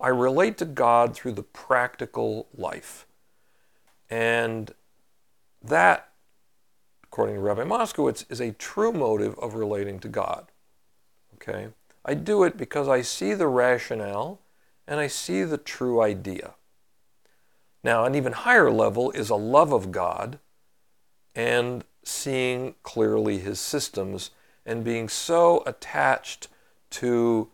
I 0.00 0.08
relate 0.08 0.58
to 0.58 0.64
God 0.64 1.14
through 1.14 1.32
the 1.32 1.42
practical 1.42 2.46
life. 2.56 3.06
And 4.08 4.72
that 5.62 6.09
according 7.10 7.34
to 7.34 7.40
Rabbi 7.40 7.64
Moskowitz, 7.64 8.24
is 8.30 8.40
a 8.40 8.52
true 8.52 8.92
motive 8.92 9.36
of 9.40 9.54
relating 9.54 9.98
to 9.98 10.08
God. 10.08 10.46
Okay? 11.34 11.68
I 12.04 12.14
do 12.14 12.44
it 12.44 12.56
because 12.56 12.86
I 12.86 13.02
see 13.02 13.34
the 13.34 13.48
rationale 13.48 14.38
and 14.86 15.00
I 15.00 15.08
see 15.08 15.42
the 15.42 15.58
true 15.58 16.00
idea. 16.00 16.54
Now, 17.82 18.04
an 18.04 18.14
even 18.14 18.32
higher 18.32 18.70
level 18.70 19.10
is 19.10 19.28
a 19.28 19.36
love 19.36 19.72
of 19.72 19.90
God 19.90 20.38
and 21.34 21.84
seeing 22.04 22.74
clearly 22.84 23.38
his 23.38 23.58
systems 23.58 24.30
and 24.64 24.84
being 24.84 25.08
so 25.08 25.64
attached 25.66 26.46
to 26.90 27.48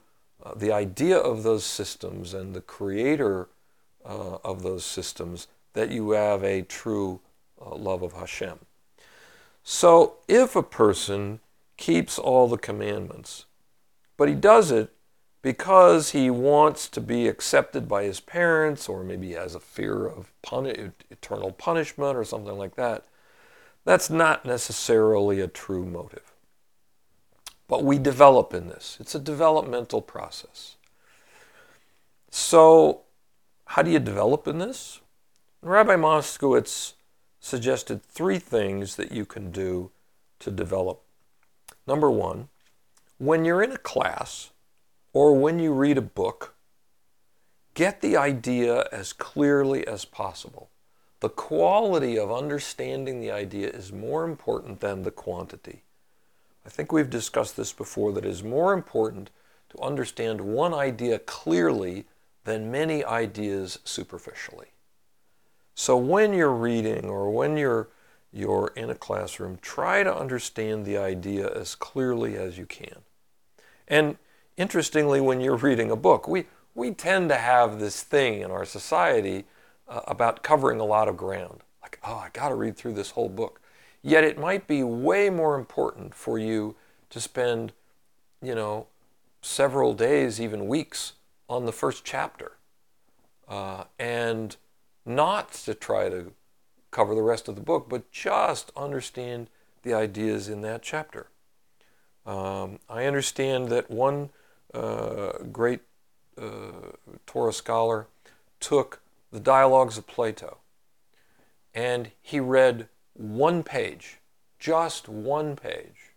uh, 0.45 0.53
the 0.55 0.73
idea 0.73 1.17
of 1.17 1.45
those 1.45 1.65
systems 1.65 2.35
and 2.35 2.55
the 2.55 2.61
creator 2.61 3.49
uh, 4.05 4.37
of 4.45 4.63
those 4.63 4.85
systems 4.85 5.49
that 5.73 5.91
you 5.91 6.11
have 6.11 6.45
a 6.45 6.63
true 6.63 7.21
uh, 7.61 7.75
love 7.75 8.03
of 8.03 8.13
Hashem. 8.13 8.59
So 9.69 10.19
if 10.29 10.55
a 10.55 10.63
person 10.63 11.41
keeps 11.77 12.21
all 12.21 12.47
the 12.47 12.57
commandments, 12.57 13.47
but 14.17 14.29
he 14.29 14.35
does 14.37 14.71
it 14.71 14.93
because 15.43 16.13
he 16.13 16.31
wants 16.31 16.89
to 16.91 17.01
be 17.01 17.27
accepted 17.27 17.89
by 17.89 18.05
his 18.05 18.21
parents, 18.21 18.89
or 18.89 19.03
maybe 19.03 19.27
he 19.27 19.33
has 19.33 19.57
a 19.57 19.61
fear 19.61 20.07
of 20.07 20.31
eternal 21.11 21.51
punishment 21.51 22.17
or 22.17 22.23
something 22.23 22.57
like 22.57 22.77
that, 22.77 23.07
that's 23.85 24.09
not 24.09 24.47
necessarily 24.47 25.41
a 25.41 25.49
true 25.49 25.85
motive. 25.85 26.33
But 27.67 27.83
we 27.83 27.99
develop 27.99 28.55
in 28.55 28.69
this. 28.69 28.97
It's 29.01 29.17
a 29.17 29.21
developmental 29.21 30.01
process. 30.01 30.77
So, 32.31 33.01
how 33.65 33.83
do 33.83 33.91
you 33.91 33.99
develop 33.99 34.47
in 34.47 34.59
this? 34.59 35.01
Rabbi 35.61 35.97
Moskowitz 35.97 36.93
suggested 37.47 38.03
three 38.03 38.41
things 38.41 38.97
that 38.97 39.13
you 39.13 39.25
can 39.25 39.53
do 39.53 39.93
to 40.41 40.51
develop. 40.51 41.01
Number 41.87 42.11
one, 42.11 42.49
when 43.19 43.45
you're 43.45 43.63
in 43.63 43.71
a 43.71 43.79
class 43.79 44.51
or 45.13 45.39
when 45.39 45.61
you 45.61 45.73
read 45.73 45.97
a 45.97 46.03
book, 46.03 46.57
get 47.75 48.01
the 48.01 48.17
idea 48.17 48.89
as 48.91 49.13
clearly 49.13 49.87
as 49.87 50.05
possible. 50.05 50.71
The 51.21 51.29
quality 51.29 52.19
of 52.19 52.33
understanding 52.33 53.21
the 53.21 53.31
idea 53.31 53.69
is 53.69 53.93
more 53.93 54.25
important 54.25 54.81
than 54.81 55.03
the 55.03 55.13
quantity. 55.13 55.85
I 56.67 56.69
think 56.69 56.91
we've 56.91 57.09
discussed 57.09 57.57
this 57.57 57.73
before 57.73 58.13
that 58.15 58.25
it 58.25 58.31
is 58.31 58.43
more 58.43 58.73
important 58.73 59.31
to 59.71 59.81
understand 59.81 60.41
one 60.41 60.75
idea 60.75 61.21
clearly 61.21 62.07
than 62.43 62.73
many 62.73 63.05
ideas 63.05 63.79
superficially. 63.85 64.73
So 65.79 65.95
when 65.99 66.33
you're 66.33 66.55
reading 66.55 67.05
or 67.05 67.31
when 67.31 67.59
you're 67.59 67.89
you're 68.33 68.73
in 68.77 68.91
a 68.91 68.95
classroom, 68.95 69.59
try 69.63 70.03
to 70.03 70.15
understand 70.15 70.85
the 70.85 70.99
idea 70.99 71.49
as 71.49 71.75
clearly 71.75 72.37
as 72.37 72.59
you 72.59 72.67
can. 72.67 72.99
And 73.87 74.17
interestingly, 74.57 75.21
when 75.21 75.41
you're 75.41 75.57
reading 75.57 75.91
a 75.91 75.97
book, 75.97 76.27
we, 76.29 76.47
we 76.75 76.91
tend 76.91 77.29
to 77.31 77.37
have 77.37 77.79
this 77.79 78.03
thing 78.03 78.41
in 78.41 78.51
our 78.51 78.65
society 78.65 79.45
uh, 79.89 80.01
about 80.07 80.43
covering 80.43 80.81
a 80.81 80.85
lot 80.85 81.09
of 81.09 81.17
ground. 81.17 81.61
Like, 81.81 81.99
oh, 82.05 82.17
I 82.17 82.29
got 82.33 82.51
to 82.51 82.55
read 82.55 82.77
through 82.77 82.95
this 82.95 83.13
whole 83.13 83.31
book. 83.31 83.61
Yet 84.03 84.25
it 84.25 84.39
might 84.39 84.67
be 84.67 84.83
way 84.83 85.31
more 85.31 85.57
important 85.59 86.15
for 86.15 86.39
you 86.39 86.75
to 87.11 87.21
spend, 87.21 87.73
you 88.43 88.55
know, 88.55 88.87
several 89.41 89.95
days, 89.95 90.41
even 90.41 90.67
weeks 90.69 91.13
on 91.49 91.65
the 91.65 91.73
first 91.73 92.05
chapter, 92.05 92.53
uh, 93.49 93.85
and 93.99 94.57
not 95.07 95.53
to 95.53 95.75
try 95.75 96.09
to 96.09 96.33
cover 96.91 97.15
the 97.15 97.23
rest 97.23 97.49
of 97.49 97.55
the 97.55 97.61
book, 97.61 97.89
but 97.89 98.11
just 98.11 98.73
understand 98.77 99.49
the 99.83 99.95
ideas 99.95 100.49
in 100.49 100.63
that 100.63 100.83
chapter. 100.83 101.29
Um, 102.25 102.81
I 102.89 103.05
understand 103.05 103.69
that 103.69 103.91
one 103.91 104.31
uh, 104.75 105.33
great 105.53 105.81
uh, 106.41 106.93
Torah 107.25 107.53
scholar 107.53 108.09
took 108.59 109.01
the 109.31 109.41
dialogues 109.41 109.97
of 109.97 110.07
Plato 110.07 110.59
and 111.77 112.11
he 112.23 112.41
read 112.41 112.89
one 113.13 113.63
page, 113.63 114.19
just 114.59 115.09
one 115.09 115.57
page. 115.57 116.15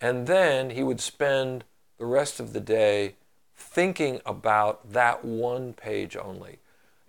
And 0.00 0.26
then 0.26 0.70
he 0.70 0.82
would 0.82 1.00
spend 1.00 1.64
the 1.98 2.06
rest 2.06 2.40
of 2.40 2.52
the 2.52 2.60
day 2.60 3.14
thinking 3.54 4.20
about 4.26 4.92
that 4.92 5.24
one 5.24 5.72
page 5.72 6.16
only, 6.16 6.58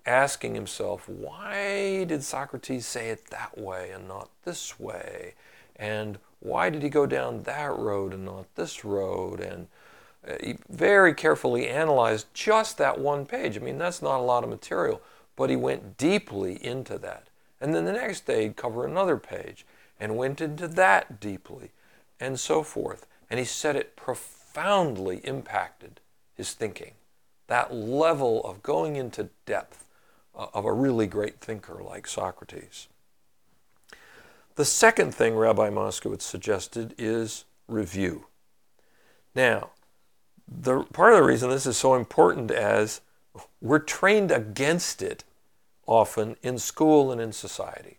asking 0.06 0.56
himself, 0.56 1.08
why 1.08 2.04
did 2.06 2.24
Socrates 2.24 2.86
say 2.86 3.10
it 3.10 3.28
that 3.28 3.58
way 3.58 3.92
and 3.92 4.08
not 4.08 4.30
this 4.44 4.80
way? 4.80 5.34
And 5.76 6.18
why 6.40 6.70
did 6.70 6.84
he 6.84 6.90
go 6.90 7.06
down 7.06 7.44
that 7.44 7.76
road 7.78 8.14
and 8.14 8.26
not 8.26 8.54
this 8.56 8.84
road? 8.84 9.40
And 9.40 9.68
uh, 10.28 10.34
he 10.44 10.58
very 10.70 11.14
carefully 11.14 11.68
analyzed 11.68 12.28
just 12.34 12.78
that 12.78 13.00
one 13.00 13.26
page. 13.26 13.58
I 13.58 13.62
mean, 13.62 13.78
that's 13.78 14.02
not 14.02 14.20
a 14.20 14.24
lot 14.24 14.44
of 14.44 14.50
material, 14.50 15.02
but 15.36 15.50
he 15.50 15.56
went 15.56 15.98
deeply 15.98 16.64
into 16.64 16.98
that. 17.00 17.28
And 17.60 17.74
then 17.74 17.86
the 17.86 17.94
next 17.94 18.26
day 18.26 18.44
he'd 18.44 18.56
cover 18.56 18.86
another 18.86 19.18
page 19.18 19.66
and 20.00 20.18
went 20.18 20.42
into 20.42 20.68
that 20.68 21.20
deeply 21.20 21.72
and 22.20 22.40
so 22.40 22.64
forth. 22.64 23.08
And 23.30 23.40
he 23.40 23.46
said 23.46 23.76
it 23.76 23.96
profoundly 23.96 25.18
impacted 25.24 26.00
his 26.36 26.54
thinking. 26.54 26.94
That 27.48 27.74
level 27.74 28.44
of 28.44 28.64
going 28.64 28.96
into 28.96 29.30
depth 29.46 29.86
Uh, 30.34 30.48
of 30.54 30.64
a 30.64 30.72
really 30.72 31.08
great 31.08 31.42
thinker 31.42 31.82
like 31.84 32.08
Socrates. 32.08 32.88
The 34.56 34.64
second 34.64 35.14
thing 35.14 35.36
Rabbi 35.36 35.70
Moskowitz 35.70 36.22
suggested 36.22 36.96
is 36.98 37.44
review. 37.68 38.28
Now, 39.36 39.72
the 40.48 40.84
part 40.84 41.12
of 41.12 41.20
the 41.20 41.26
reason 41.26 41.50
this 41.50 41.66
is 41.66 41.76
so 41.76 41.96
important 41.96 42.50
as 42.50 43.02
we're 43.60 43.80
trained 43.80 44.32
against 44.32 45.02
it 45.02 45.26
often 45.86 46.38
in 46.42 46.58
school 46.58 47.12
and 47.12 47.20
in 47.20 47.34
society. 47.34 47.98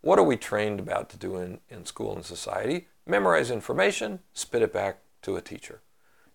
What 0.00 0.18
are 0.18 0.24
we 0.24 0.36
trained 0.36 0.80
about 0.80 1.08
to 1.10 1.16
do 1.16 1.36
in, 1.36 1.60
in 1.68 1.86
school 1.86 2.14
and 2.14 2.24
society? 2.24 2.88
Memorize 3.06 3.50
information, 3.50 4.18
spit 4.34 4.62
it 4.62 4.72
back 4.72 4.98
to 5.22 5.36
a 5.36 5.40
teacher. 5.40 5.80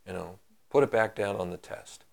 You 0.07 0.13
know, 0.13 0.39
put 0.69 0.83
it 0.85 0.91
back 0.91 1.13
down 1.13 1.35
on 1.35 1.49
the 1.49 1.57
test. 1.57 2.04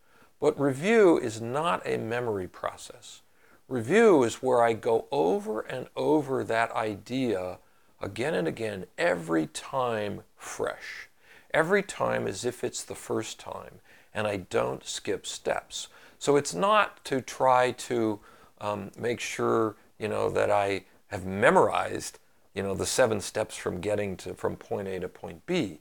But 0.42 0.58
review 0.58 1.18
is 1.18 1.40
not 1.40 1.86
a 1.86 1.98
memory 1.98 2.48
process. 2.48 3.20
Review 3.68 4.24
is 4.24 4.42
where 4.42 4.60
I 4.60 4.72
go 4.72 5.06
over 5.12 5.60
and 5.60 5.86
over 5.94 6.42
that 6.42 6.72
idea 6.72 7.58
again 8.00 8.34
and 8.34 8.48
again, 8.48 8.86
every 8.98 9.46
time 9.46 10.22
fresh. 10.36 11.08
Every 11.54 11.80
time 11.84 12.26
as 12.26 12.44
if 12.44 12.64
it's 12.64 12.82
the 12.82 12.96
first 12.96 13.38
time, 13.38 13.78
and 14.12 14.26
I 14.26 14.38
don't 14.38 14.84
skip 14.84 15.28
steps. 15.28 15.86
So 16.18 16.34
it's 16.34 16.52
not 16.52 17.04
to 17.04 17.20
try 17.20 17.70
to 17.70 18.18
um, 18.60 18.90
make 18.98 19.20
sure 19.20 19.76
you 19.96 20.08
know 20.08 20.28
that 20.28 20.50
I 20.50 20.86
have 21.06 21.24
memorized 21.24 22.18
you 22.52 22.64
know 22.64 22.74
the 22.74 22.84
seven 22.84 23.20
steps 23.20 23.56
from 23.56 23.80
getting 23.80 24.16
to 24.16 24.34
from 24.34 24.56
point 24.56 24.88
A 24.88 24.98
to 24.98 25.08
point 25.08 25.46
B, 25.46 25.78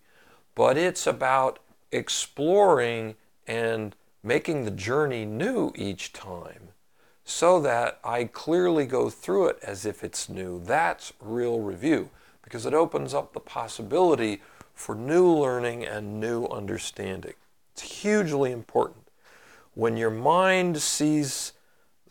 but 0.54 0.78
it's 0.78 1.08
about 1.08 1.58
exploring 1.92 3.16
and 3.48 3.96
making 4.24 4.66
the 4.66 4.72
journey 4.72 5.26
new 5.26 5.72
each 5.76 6.14
time 6.14 6.70
so 7.24 7.60
that 7.62 8.00
I 8.04 8.26
clearly 8.26 8.86
go 8.86 9.10
through 9.10 9.48
it 9.48 9.60
as 9.64 9.86
if 9.86 10.04
it's 10.04 10.30
new. 10.30 10.62
That's 10.64 11.14
real 11.20 11.60
review 11.60 12.10
because 12.44 12.66
it 12.66 12.74
opens 12.74 13.14
up 13.14 13.34
the 13.34 13.40
possibility 13.40 14.42
for 14.74 14.96
new 14.96 15.28
learning 15.28 15.86
and 15.86 16.20
new 16.20 16.46
understanding. 16.46 17.34
It's 17.74 18.02
hugely 18.02 18.52
important. 18.52 19.08
When 19.74 19.96
your 19.96 20.10
mind 20.10 20.82
sees 20.82 21.54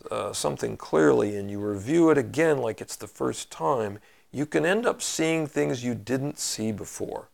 uh, 0.09 0.33
something 0.33 0.77
clearly 0.77 1.35
and 1.35 1.51
you 1.51 1.59
review 1.59 2.09
it 2.09 2.17
again 2.17 2.57
like 2.57 2.81
it's 2.81 2.95
the 2.95 3.07
first 3.07 3.51
time, 3.51 3.99
you 4.31 4.45
can 4.45 4.65
end 4.65 4.85
up 4.85 5.01
seeing 5.01 5.45
things 5.45 5.83
you 5.83 5.93
didn't 5.93 6.39
see 6.39 6.71
before. 6.71 7.29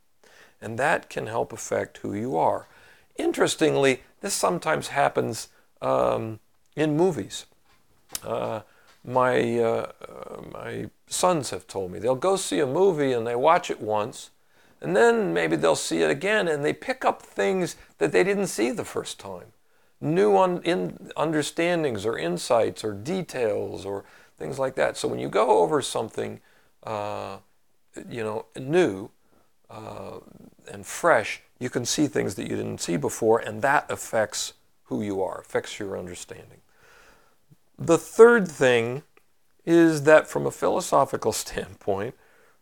And 0.59 0.77
that 0.79 1.09
can 1.09 1.27
help 1.27 1.53
affect 1.53 1.99
who 1.99 2.13
you 2.13 2.35
are. 2.35 2.67
Interestingly, 3.17 4.01
this 4.21 4.33
sometimes 4.33 4.89
happens 4.89 5.49
um, 5.81 6.39
in 6.75 6.95
movies. 6.95 7.45
Uh, 8.23 8.61
my, 9.03 9.59
uh, 9.59 9.91
my 10.53 10.89
sons 11.07 11.49
have 11.49 11.67
told 11.67 11.91
me 11.91 11.99
they'll 11.99 12.15
go 12.15 12.35
see 12.35 12.59
a 12.59 12.65
movie 12.65 13.13
and 13.13 13.25
they 13.25 13.35
watch 13.35 13.69
it 13.69 13.81
once, 13.81 14.31
and 14.81 14.95
then 14.95 15.33
maybe 15.33 15.55
they'll 15.55 15.75
see 15.75 16.01
it 16.01 16.09
again 16.09 16.47
and 16.47 16.63
they 16.63 16.73
pick 16.73 17.05
up 17.05 17.21
things 17.21 17.75
that 17.97 18.11
they 18.11 18.23
didn't 18.23 18.47
see 18.47 18.71
the 18.71 18.85
first 18.85 19.19
time 19.19 19.53
new 19.99 20.37
un- 20.37 20.61
in 20.63 21.11
understandings 21.17 22.05
or 22.05 22.17
insights 22.17 22.83
or 22.83 22.93
details 22.93 23.85
or 23.85 24.03
things 24.37 24.59
like 24.59 24.75
that. 24.75 24.97
So 24.97 25.07
when 25.07 25.19
you 25.19 25.29
go 25.29 25.59
over 25.59 25.81
something, 25.81 26.39
uh, 26.83 27.37
you 28.09 28.23
know, 28.23 28.45
new 28.55 29.09
uh, 29.69 30.19
and 30.71 30.85
fresh, 30.85 31.41
you 31.59 31.69
can 31.69 31.85
see 31.85 32.07
things 32.07 32.35
that 32.35 32.49
you 32.49 32.55
didn't 32.55 32.81
see 32.81 32.97
before, 32.97 33.39
and 33.39 33.61
that 33.61 33.89
affects 33.89 34.53
who 34.85 35.01
you 35.01 35.21
are, 35.21 35.39
affects 35.39 35.79
your 35.79 35.97
understanding. 35.97 36.61
The 37.77 37.97
third 37.97 38.47
thing 38.47 39.03
is 39.65 40.03
that 40.03 40.27
from 40.27 40.45
a 40.45 40.51
philosophical 40.51 41.31
standpoint, 41.45 42.15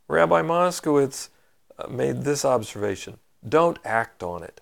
Rabbi 0.07 0.41
Moskowitz 0.41 1.29
uh, 1.77 1.87
made 1.87 2.23
this 2.23 2.45
observation 2.45 3.17
don't 3.47 3.77
act 3.85 4.23
on 4.23 4.43
it. 4.43 4.61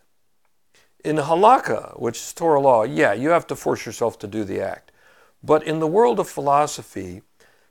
In 1.04 1.17
halakha, 1.17 2.00
which 2.00 2.17
is 2.17 2.34
Torah 2.34 2.60
law, 2.60 2.84
yeah, 2.84 3.13
you 3.13 3.30
have 3.30 3.48
to 3.48 3.56
force 3.56 3.86
yourself 3.86 4.17
to 4.19 4.28
do 4.28 4.43
the 4.43 4.62
act. 4.62 4.91
But 5.41 5.63
in 5.63 5.80
the 5.80 5.88
world 5.88 6.19
of 6.19 6.30
philosophy, 6.30 7.22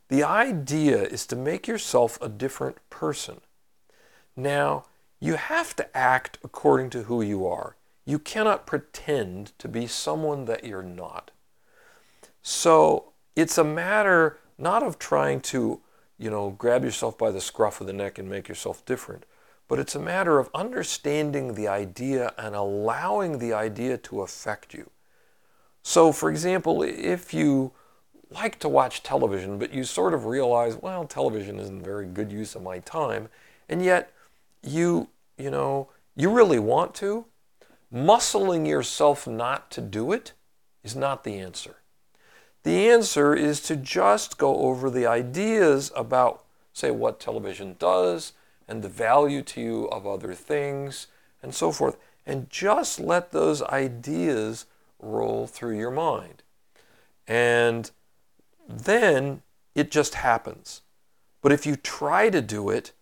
the 0.09 0.23
idea 0.23 1.03
is 1.03 1.27
to 1.27 1.37
make 1.37 1.67
yourself 1.67 2.19
a 2.21 2.29
different 2.29 2.77
person. 2.91 3.41
Now, 4.37 4.85
you 5.23 5.37
have 5.37 5.77
to 5.77 5.97
act 5.97 6.37
according 6.43 6.91
to 6.91 7.05
who 7.05 7.23
you 7.23 7.47
are. 7.47 7.77
You 8.05 8.19
cannot 8.19 8.67
pretend 8.67 9.57
to 9.59 9.69
be 9.69 9.87
someone 9.87 10.47
that 10.47 10.65
you're 10.65 10.83
not. 10.83 11.31
So 12.43 13.13
it's 13.37 13.57
a 13.57 13.63
matter 13.63 14.41
not 14.59 14.83
of 14.83 14.99
trying 14.99 15.41
to, 15.43 15.81
you 16.19 16.29
know, 16.29 16.51
grab 16.51 16.83
yourself 16.83 17.17
by 17.17 17.31
the 17.31 17.41
scruff 17.41 17.81
of 17.81 17.87
the 17.87 17.93
neck 17.93 18.19
and 18.19 18.29
make 18.29 18.49
yourself 18.49 18.85
different, 18.85 19.25
but 19.69 19.79
it's 19.79 19.95
a 19.95 20.01
matter 20.01 20.41
of 20.41 20.51
understanding 20.57 21.55
the 21.55 21.69
idea 21.69 22.35
and 22.37 22.57
allowing 22.57 23.39
the 23.39 23.53
idea 23.53 23.99
to 23.99 24.23
affect 24.23 24.75
you. 24.75 24.91
So, 25.85 26.11
for 26.11 26.31
example, 26.31 26.83
if 26.83 27.33
you 27.33 27.71
like 28.29 28.59
to 28.59 28.69
watch 28.69 29.05
television, 29.05 29.57
but 29.61 29.73
you 29.73 29.85
sort 29.85 30.15
of 30.15 30.27
realize, 30.27 30.75
well, 30.75 31.05
television 31.05 31.61
isn't 31.61 31.85
very 31.85 32.07
good 32.07 32.33
use 32.33 32.57
of 32.57 32.63
my 32.65 32.81
time, 32.81 33.29
and 33.69 33.85
yet 33.85 34.13
you, 34.63 35.09
you 35.43 35.51
know, 35.51 35.89
you 36.15 36.31
really 36.31 36.59
want 36.59 36.95
to, 36.97 37.27
muscling 37.93 38.67
yourself 38.67 39.27
not 39.27 39.71
to 39.73 39.81
do 39.81 40.13
it 40.13 40.33
is 40.83 40.97
not 40.97 41.25
the 41.25 41.39
answer. 41.39 41.77
The 42.63 42.89
answer 42.89 43.35
is 43.35 43.61
to 43.63 43.77
just 43.77 44.39
go 44.39 44.57
over 44.59 44.89
the 44.89 45.07
ideas 45.07 45.91
about, 45.97 46.45
say, 46.73 46.91
what 46.91 47.19
television 47.19 47.77
does 47.79 48.33
and 48.69 48.83
the 48.83 48.89
value 48.89 49.43
to 49.43 49.61
you 49.61 49.85
of 49.87 50.07
other 50.07 50.33
things 50.33 51.09
and 51.43 51.55
so 51.55 51.73
forth, 51.73 51.97
and 52.25 52.49
just 52.49 53.01
let 53.01 53.33
those 53.33 53.63
ideas 53.63 54.67
roll 55.01 55.49
through 55.49 55.77
your 55.77 55.91
mind. 55.91 56.45
And 57.27 57.91
then 58.69 59.43
it 59.75 59.91
just 59.91 60.15
happens. 60.15 60.83
But 61.41 61.51
if 61.51 61.67
you 61.67 61.75
try 61.75 62.31
to 62.31 62.41
do 62.41 62.71
it, 62.71 62.93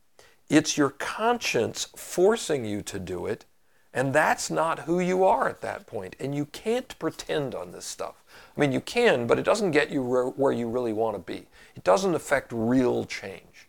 it's 0.51 0.77
your 0.77 0.91
conscience 0.91 1.87
forcing 1.97 2.65
you 2.65 2.83
to 2.83 2.99
do 2.99 3.25
it, 3.27 3.47
and 3.95 4.13
that's 4.13 4.51
not 4.51 4.81
who 4.81 5.01
you 5.01 5.25
are 5.25 5.49
at 5.49 5.61
that 5.63 5.87
point. 5.87 6.17
And 6.19 6.35
you 6.35 6.45
can't 6.47 6.99
pretend 6.99 7.55
on 7.55 7.71
this 7.71 7.87
stuff. 7.87 8.23
I 8.57 8.61
mean, 8.61 8.73
you 8.73 8.81
can, 8.81 9.27
but 9.27 9.39
it 9.39 9.45
doesn't 9.45 9.71
get 9.71 9.91
you 9.91 10.03
where 10.03 10.53
you 10.53 10.69
really 10.69 10.93
want 10.93 11.17
to 11.17 11.23
be. 11.23 11.47
It 11.77 11.85
doesn't 11.85 12.15
affect 12.15 12.53
real 12.53 13.05
change. 13.05 13.69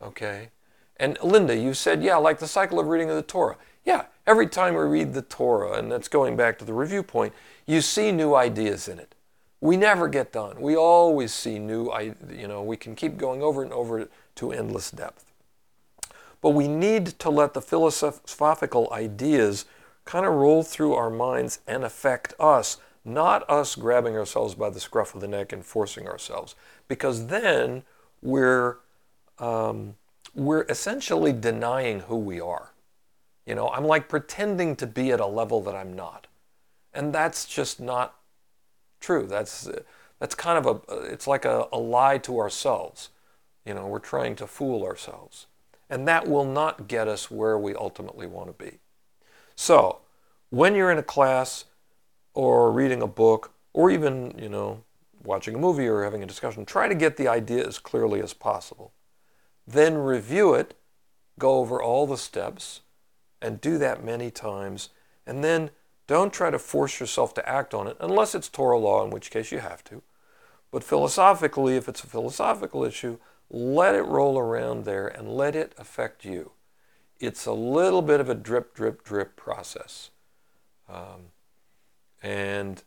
Okay? 0.00 0.50
And 0.98 1.18
Linda, 1.22 1.56
you 1.56 1.74
said, 1.74 2.02
yeah, 2.02 2.16
like 2.16 2.38
the 2.38 2.46
cycle 2.46 2.78
of 2.78 2.86
reading 2.86 3.10
of 3.10 3.16
the 3.16 3.22
Torah. 3.22 3.56
Yeah, 3.84 4.04
every 4.26 4.46
time 4.46 4.74
we 4.74 4.82
read 4.82 5.12
the 5.12 5.22
Torah, 5.22 5.78
and 5.78 5.90
that's 5.90 6.08
going 6.08 6.36
back 6.36 6.58
to 6.58 6.64
the 6.64 6.72
review 6.72 7.02
point, 7.02 7.32
you 7.66 7.80
see 7.80 8.12
new 8.12 8.34
ideas 8.34 8.88
in 8.88 8.98
it. 8.98 9.14
We 9.60 9.76
never 9.76 10.08
get 10.08 10.32
done. 10.32 10.60
We 10.60 10.76
always 10.76 11.32
see 11.32 11.58
new, 11.58 11.90
you 12.30 12.46
know, 12.46 12.62
we 12.62 12.76
can 12.76 12.94
keep 12.94 13.16
going 13.16 13.42
over 13.42 13.62
and 13.62 13.72
over 13.72 14.08
to 14.36 14.52
endless 14.52 14.90
depth. 14.90 15.24
But 16.44 16.50
we 16.50 16.68
need 16.68 17.06
to 17.20 17.30
let 17.30 17.54
the 17.54 17.62
philosophical 17.62 18.92
ideas 18.92 19.64
kind 20.04 20.26
of 20.26 20.34
roll 20.34 20.62
through 20.62 20.92
our 20.92 21.08
minds 21.08 21.60
and 21.66 21.82
affect 21.82 22.34
us, 22.38 22.76
not 23.02 23.48
us 23.48 23.74
grabbing 23.74 24.14
ourselves 24.14 24.54
by 24.54 24.68
the 24.68 24.78
scruff 24.78 25.14
of 25.14 25.22
the 25.22 25.26
neck 25.26 25.54
and 25.54 25.64
forcing 25.64 26.06
ourselves, 26.06 26.54
because 26.86 27.28
then 27.28 27.82
we're 28.20 28.76
um, 29.38 29.94
we're 30.34 30.64
essentially 30.64 31.32
denying 31.32 32.00
who 32.00 32.18
we 32.18 32.42
are. 32.42 32.72
You 33.46 33.54
know, 33.54 33.70
I'm 33.70 33.86
like 33.86 34.10
pretending 34.10 34.76
to 34.76 34.86
be 34.86 35.12
at 35.12 35.20
a 35.20 35.26
level 35.26 35.62
that 35.62 35.74
I'm 35.74 35.94
not, 35.94 36.26
and 36.92 37.14
that's 37.14 37.46
just 37.46 37.80
not 37.80 38.16
true. 39.00 39.26
That's 39.26 39.66
that's 40.18 40.34
kind 40.34 40.58
of 40.58 40.66
a 40.90 41.04
it's 41.10 41.26
like 41.26 41.46
a, 41.46 41.68
a 41.72 41.78
lie 41.78 42.18
to 42.18 42.38
ourselves. 42.38 43.08
You 43.64 43.72
know, 43.72 43.86
we're 43.86 43.98
trying 43.98 44.36
to 44.36 44.46
fool 44.46 44.84
ourselves. 44.84 45.46
And 45.90 46.08
that 46.08 46.26
will 46.26 46.44
not 46.44 46.88
get 46.88 47.08
us 47.08 47.30
where 47.30 47.58
we 47.58 47.74
ultimately 47.74 48.26
want 48.26 48.56
to 48.56 48.64
be. 48.64 48.78
So, 49.56 50.00
when 50.50 50.74
you're 50.74 50.90
in 50.90 50.98
a 50.98 51.02
class 51.02 51.64
or 52.32 52.72
reading 52.72 53.02
a 53.02 53.06
book 53.06 53.52
or 53.72 53.90
even, 53.90 54.34
you 54.38 54.48
know, 54.48 54.82
watching 55.22 55.54
a 55.54 55.58
movie 55.58 55.86
or 55.86 56.04
having 56.04 56.22
a 56.22 56.26
discussion, 56.26 56.64
try 56.64 56.88
to 56.88 56.94
get 56.94 57.16
the 57.16 57.28
idea 57.28 57.66
as 57.66 57.78
clearly 57.78 58.20
as 58.20 58.32
possible. 58.32 58.92
Then 59.66 59.96
review 59.96 60.54
it, 60.54 60.74
go 61.38 61.58
over 61.58 61.82
all 61.82 62.06
the 62.06 62.18
steps, 62.18 62.80
and 63.40 63.60
do 63.60 63.78
that 63.78 64.04
many 64.04 64.30
times. 64.30 64.90
And 65.26 65.42
then 65.42 65.70
don't 66.06 66.32
try 66.32 66.50
to 66.50 66.58
force 66.58 67.00
yourself 67.00 67.34
to 67.34 67.48
act 67.48 67.72
on 67.72 67.86
it 67.86 67.96
unless 68.00 68.34
it's 68.34 68.48
Torah 68.48 68.78
law, 68.78 69.04
in 69.04 69.10
which 69.10 69.30
case 69.30 69.50
you 69.50 69.58
have 69.58 69.82
to. 69.84 70.02
But 70.70 70.84
philosophically, 70.84 71.76
if 71.76 71.88
it's 71.88 72.04
a 72.04 72.08
philosophical 72.08 72.84
issue, 72.84 73.18
let 73.50 73.94
it 73.94 74.02
roll 74.02 74.38
around 74.38 74.84
there 74.84 75.06
and 75.06 75.28
let 75.28 75.54
it 75.54 75.74
affect 75.78 76.24
you. 76.24 76.52
It's 77.20 77.46
a 77.46 77.52
little 77.52 78.02
bit 78.02 78.20
of 78.20 78.28
a 78.28 78.34
drip, 78.34 78.74
drip, 78.74 79.04
drip 79.04 79.36
process. 79.36 80.10
Um, 80.88 81.30
and 82.22 82.82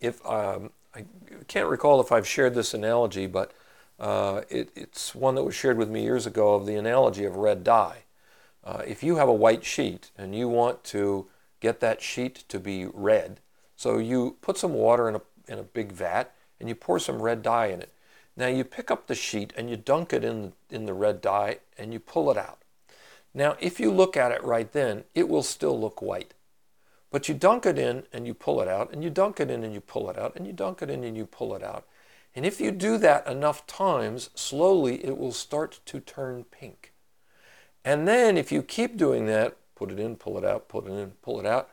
if 0.00 0.24
um, 0.26 0.70
I 0.94 1.04
can't 1.46 1.68
recall 1.68 2.00
if 2.00 2.12
I've 2.12 2.26
shared 2.26 2.54
this 2.54 2.74
analogy, 2.74 3.26
but 3.26 3.52
uh, 3.98 4.42
it, 4.48 4.70
it's 4.74 5.14
one 5.14 5.34
that 5.34 5.42
was 5.42 5.54
shared 5.54 5.76
with 5.76 5.90
me 5.90 6.02
years 6.02 6.26
ago 6.26 6.54
of 6.54 6.66
the 6.66 6.76
analogy 6.76 7.24
of 7.24 7.36
red 7.36 7.64
dye. 7.64 8.04
Uh, 8.64 8.82
if 8.86 9.02
you 9.02 9.16
have 9.16 9.28
a 9.28 9.32
white 9.32 9.64
sheet 9.64 10.10
and 10.16 10.34
you 10.34 10.48
want 10.48 10.84
to 10.84 11.26
get 11.60 11.80
that 11.80 12.00
sheet 12.00 12.44
to 12.48 12.58
be 12.58 12.86
red, 12.86 13.40
so 13.76 13.98
you 13.98 14.36
put 14.40 14.56
some 14.56 14.74
water 14.74 15.08
in 15.08 15.16
a, 15.16 15.20
in 15.46 15.58
a 15.58 15.62
big 15.62 15.92
vat 15.92 16.34
and 16.58 16.68
you 16.68 16.74
pour 16.74 16.98
some 16.98 17.22
red 17.22 17.42
dye 17.42 17.66
in 17.66 17.80
it. 17.80 17.92
Now 18.38 18.46
you 18.46 18.62
pick 18.62 18.88
up 18.88 19.08
the 19.08 19.16
sheet 19.16 19.52
and 19.56 19.68
you 19.68 19.76
dunk 19.76 20.12
it 20.12 20.22
in, 20.22 20.52
in 20.70 20.86
the 20.86 20.94
red 20.94 21.20
dye 21.20 21.58
and 21.76 21.92
you 21.92 21.98
pull 21.98 22.30
it 22.30 22.36
out. 22.36 22.62
Now 23.34 23.56
if 23.58 23.80
you 23.80 23.90
look 23.90 24.16
at 24.16 24.30
it 24.30 24.44
right 24.44 24.72
then, 24.72 25.02
it 25.12 25.28
will 25.28 25.42
still 25.42 25.78
look 25.78 26.00
white. 26.00 26.34
But 27.10 27.28
you 27.28 27.34
dunk 27.34 27.66
it 27.66 27.80
in 27.80 28.04
and 28.12 28.28
you 28.28 28.34
pull 28.34 28.60
it 28.60 28.68
out, 28.68 28.92
and 28.92 29.02
you 29.02 29.10
dunk 29.10 29.40
it 29.40 29.50
in 29.50 29.64
and 29.64 29.74
you 29.74 29.80
pull 29.80 30.08
it 30.08 30.16
out, 30.16 30.36
and 30.36 30.46
you 30.46 30.52
dunk 30.52 30.82
it 30.82 30.90
in 30.90 31.02
and 31.02 31.16
you 31.16 31.26
pull 31.26 31.56
it 31.56 31.64
out. 31.64 31.84
And 32.36 32.46
if 32.46 32.60
you 32.60 32.70
do 32.70 32.96
that 32.98 33.26
enough 33.26 33.66
times, 33.66 34.30
slowly 34.36 35.04
it 35.04 35.18
will 35.18 35.32
start 35.32 35.80
to 35.86 35.98
turn 35.98 36.44
pink. 36.44 36.92
And 37.84 38.06
then 38.06 38.36
if 38.36 38.52
you 38.52 38.62
keep 38.62 38.96
doing 38.96 39.26
that, 39.26 39.56
put 39.74 39.90
it 39.90 39.98
in, 39.98 40.14
pull 40.14 40.38
it 40.38 40.44
out, 40.44 40.68
put 40.68 40.86
it 40.86 40.92
in, 40.92 41.12
pull 41.22 41.40
it 41.40 41.46
out, 41.46 41.70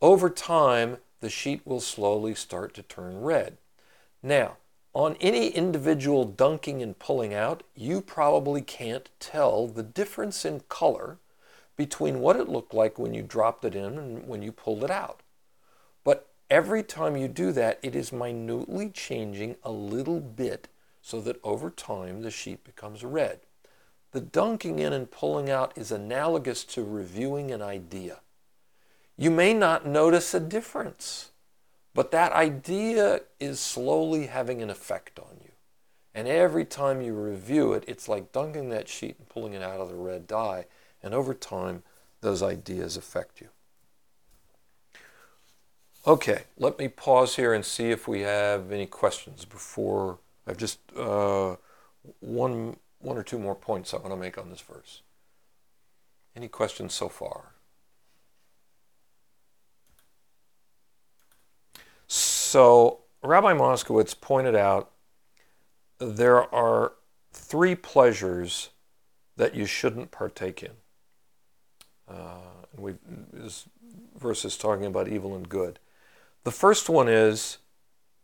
over 0.00 0.30
time 0.30 0.98
the 1.20 1.30
sheet 1.30 1.66
will 1.66 1.80
slowly 1.80 2.36
start 2.36 2.72
to 2.74 2.82
turn 2.82 3.22
red. 3.22 3.56
Now, 4.22 4.58
on 4.94 5.16
any 5.20 5.48
individual 5.48 6.24
dunking 6.24 6.82
and 6.82 6.98
pulling 6.98 7.34
out, 7.34 7.62
you 7.74 8.00
probably 8.00 8.62
can't 8.62 9.10
tell 9.20 9.66
the 9.66 9.82
difference 9.82 10.44
in 10.44 10.60
color 10.68 11.18
between 11.76 12.20
what 12.20 12.36
it 12.36 12.48
looked 12.48 12.74
like 12.74 12.98
when 12.98 13.14
you 13.14 13.22
dropped 13.22 13.64
it 13.64 13.74
in 13.74 13.98
and 13.98 14.26
when 14.26 14.42
you 14.42 14.50
pulled 14.50 14.82
it 14.82 14.90
out. 14.90 15.20
But 16.04 16.28
every 16.50 16.82
time 16.82 17.16
you 17.16 17.28
do 17.28 17.52
that, 17.52 17.78
it 17.82 17.94
is 17.94 18.12
minutely 18.12 18.90
changing 18.90 19.56
a 19.62 19.70
little 19.70 20.20
bit 20.20 20.68
so 21.00 21.20
that 21.20 21.40
over 21.44 21.70
time 21.70 22.22
the 22.22 22.30
sheet 22.30 22.64
becomes 22.64 23.04
red. 23.04 23.40
The 24.12 24.20
dunking 24.20 24.78
in 24.78 24.92
and 24.92 25.10
pulling 25.10 25.50
out 25.50 25.72
is 25.76 25.92
analogous 25.92 26.64
to 26.64 26.82
reviewing 26.82 27.50
an 27.50 27.62
idea. 27.62 28.20
You 29.16 29.30
may 29.30 29.52
not 29.52 29.86
notice 29.86 30.32
a 30.32 30.40
difference. 30.40 31.30
But 31.98 32.12
that 32.12 32.30
idea 32.30 33.22
is 33.40 33.58
slowly 33.58 34.28
having 34.28 34.62
an 34.62 34.70
effect 34.70 35.18
on 35.18 35.40
you. 35.42 35.50
And 36.14 36.28
every 36.28 36.64
time 36.64 37.02
you 37.02 37.12
review 37.12 37.72
it, 37.72 37.82
it's 37.88 38.08
like 38.08 38.30
dunking 38.30 38.68
that 38.68 38.88
sheet 38.88 39.16
and 39.18 39.28
pulling 39.28 39.52
it 39.52 39.62
out 39.62 39.80
of 39.80 39.88
the 39.88 39.96
red 39.96 40.28
dye. 40.28 40.66
And 41.02 41.12
over 41.12 41.34
time, 41.34 41.82
those 42.20 42.40
ideas 42.40 42.96
affect 42.96 43.40
you. 43.40 43.48
Okay, 46.06 46.44
let 46.56 46.78
me 46.78 46.86
pause 46.86 47.34
here 47.34 47.52
and 47.52 47.64
see 47.64 47.90
if 47.90 48.06
we 48.06 48.20
have 48.20 48.70
any 48.70 48.86
questions 48.86 49.44
before 49.44 50.20
I've 50.46 50.56
just 50.56 50.78
uh, 50.96 51.56
one, 52.20 52.76
one 53.00 53.18
or 53.18 53.24
two 53.24 53.40
more 53.40 53.56
points 53.56 53.92
I 53.92 53.96
want 53.96 54.10
to 54.10 54.16
make 54.16 54.38
on 54.38 54.50
this 54.50 54.60
verse. 54.60 55.02
Any 56.36 56.46
questions 56.46 56.94
so 56.94 57.08
far? 57.08 57.54
So 62.48 63.00
Rabbi 63.22 63.52
Moskowitz 63.52 64.18
pointed 64.18 64.56
out 64.56 64.90
there 65.98 66.42
are 66.54 66.94
three 67.30 67.74
pleasures 67.74 68.70
that 69.36 69.54
you 69.54 69.66
shouldn't 69.66 70.12
partake 70.12 70.62
in. 70.62 70.72
Uh, 72.08 72.64
we, 72.74 72.94
this 73.34 73.68
verse 74.18 74.46
is 74.46 74.56
talking 74.56 74.86
about 74.86 75.08
evil 75.08 75.36
and 75.36 75.46
good. 75.46 75.78
The 76.44 76.50
first 76.50 76.88
one 76.88 77.06
is 77.06 77.58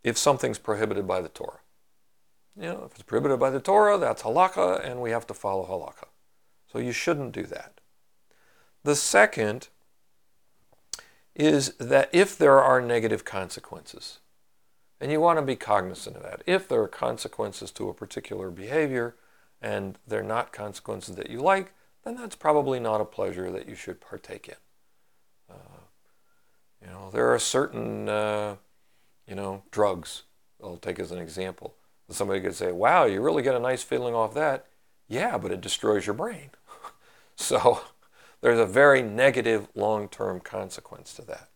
if 0.03 0.17
something's 0.17 0.59
prohibited 0.59 1.07
by 1.07 1.21
the 1.21 1.29
Torah. 1.29 1.61
You 2.57 2.63
know, 2.63 2.85
if 2.87 2.93
it's 2.93 3.03
prohibited 3.03 3.39
by 3.39 3.51
the 3.51 3.61
Torah, 3.61 3.99
that's 3.99 4.23
halakha, 4.23 4.83
and 4.83 5.03
we 5.03 5.11
have 5.11 5.27
to 5.27 5.35
follow 5.35 5.67
halakha. 5.67 6.09
So 6.73 6.79
you 6.79 6.93
shouldn't 6.93 7.33
do 7.33 7.43
that. 7.43 7.83
The 8.85 8.97
second 8.97 9.69
is 11.35 11.75
that 11.79 12.09
if 12.13 12.39
there 12.39 12.61
are 12.61 12.81
negative 12.81 13.25
consequences, 13.25 14.19
and 15.01 15.11
you 15.11 15.21
want 15.21 15.39
to 15.39 15.45
be 15.45 15.57
cognizant 15.57 16.17
of 16.17 16.23
that, 16.23 16.43
if 16.47 16.69
there 16.69 16.81
are 16.81 16.89
consequences 16.89 17.71
to 17.73 17.89
a 17.89 17.95
particular 17.95 18.51
behavior 18.51 19.17
and 19.61 19.99
they're 20.07 20.23
not 20.23 20.53
consequences 20.53 21.17
that 21.17 21.31
you 21.31 21.41
like, 21.41 21.73
then 22.05 22.17
that's 22.17 22.37
probably 22.37 22.79
not 22.79 23.01
a 23.01 23.05
pleasure 23.05 23.51
that 23.51 23.69
you 23.69 23.75
should 23.75 24.01
partake 24.01 24.49
in. 24.49 25.55
Uh, 25.55 25.85
you 26.81 26.87
know, 26.87 27.11
there 27.13 27.33
are 27.33 27.39
certain, 27.39 28.09
uh, 28.09 28.57
you 29.27 29.35
know, 29.35 29.63
drugs. 29.71 30.23
I'll 30.63 30.77
take 30.77 30.99
as 30.99 31.11
an 31.11 31.19
example. 31.19 31.75
Somebody 32.11 32.41
could 32.41 32.55
say, 32.55 32.71
"Wow, 32.71 33.05
you 33.05 33.23
really 33.23 33.43
get 33.43 33.55
a 33.55 33.61
nice 33.61 33.83
feeling 33.83 34.15
off 34.15 34.35
that." 34.35 34.67
Yeah, 35.09 35.39
but 35.39 35.51
it 35.51 35.63
destroys 35.63 36.07
your 36.07 36.15
brain. 36.15 36.51
so 37.37 37.81
there's 38.45 38.59
a 38.59 38.67
very 38.67 39.01
negative 39.01 39.69
long-term 39.75 40.39
consequence 40.41 41.15
to 41.15 41.23
that. 41.23 41.49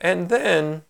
And 0.00 0.28
then 0.28 0.82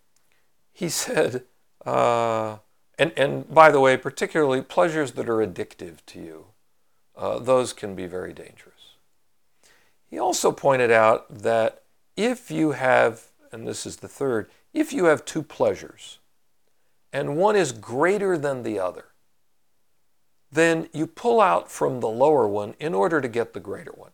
he 0.72 0.88
said, 1.04 1.44
uh, 1.84 2.56
and, 2.98 3.12
and 3.18 3.52
by 3.52 3.70
the 3.70 3.80
way, 3.80 3.98
particularly 3.98 4.62
pleasures 4.62 5.12
that 5.12 5.28
are 5.28 5.46
addictive 5.46 5.98
to 6.06 6.18
you, 6.18 6.46
uh, 7.14 7.38
those 7.38 7.74
can 7.74 7.94
be 7.94 8.06
very 8.06 8.32
dangerous. 8.32 8.94
He 10.08 10.18
also 10.18 10.52
pointed 10.52 10.90
out 10.90 11.28
that 11.28 11.82
if 12.16 12.50
you 12.50 12.70
have, 12.70 13.24
and 13.52 13.68
this 13.68 13.84
is 13.84 13.98
the 13.98 14.08
third, 14.08 14.50
if 14.72 14.94
you 14.94 15.04
have 15.04 15.26
two 15.26 15.42
pleasures, 15.42 16.18
and 17.12 17.36
one 17.36 17.56
is 17.56 17.72
greater 17.72 18.38
than 18.38 18.62
the 18.62 18.78
other, 18.78 19.11
then 20.52 20.88
you 20.92 21.06
pull 21.06 21.40
out 21.40 21.70
from 21.70 22.00
the 22.00 22.08
lower 22.08 22.46
one 22.46 22.74
in 22.78 22.94
order 22.94 23.20
to 23.20 23.28
get 23.28 23.54
the 23.54 23.60
greater 23.60 23.92
one. 23.92 24.12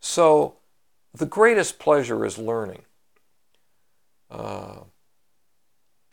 So 0.00 0.56
the 1.12 1.26
greatest 1.26 1.78
pleasure 1.78 2.24
is 2.24 2.38
learning. 2.38 2.82
Uh, 4.30 4.80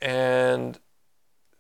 and 0.02 0.80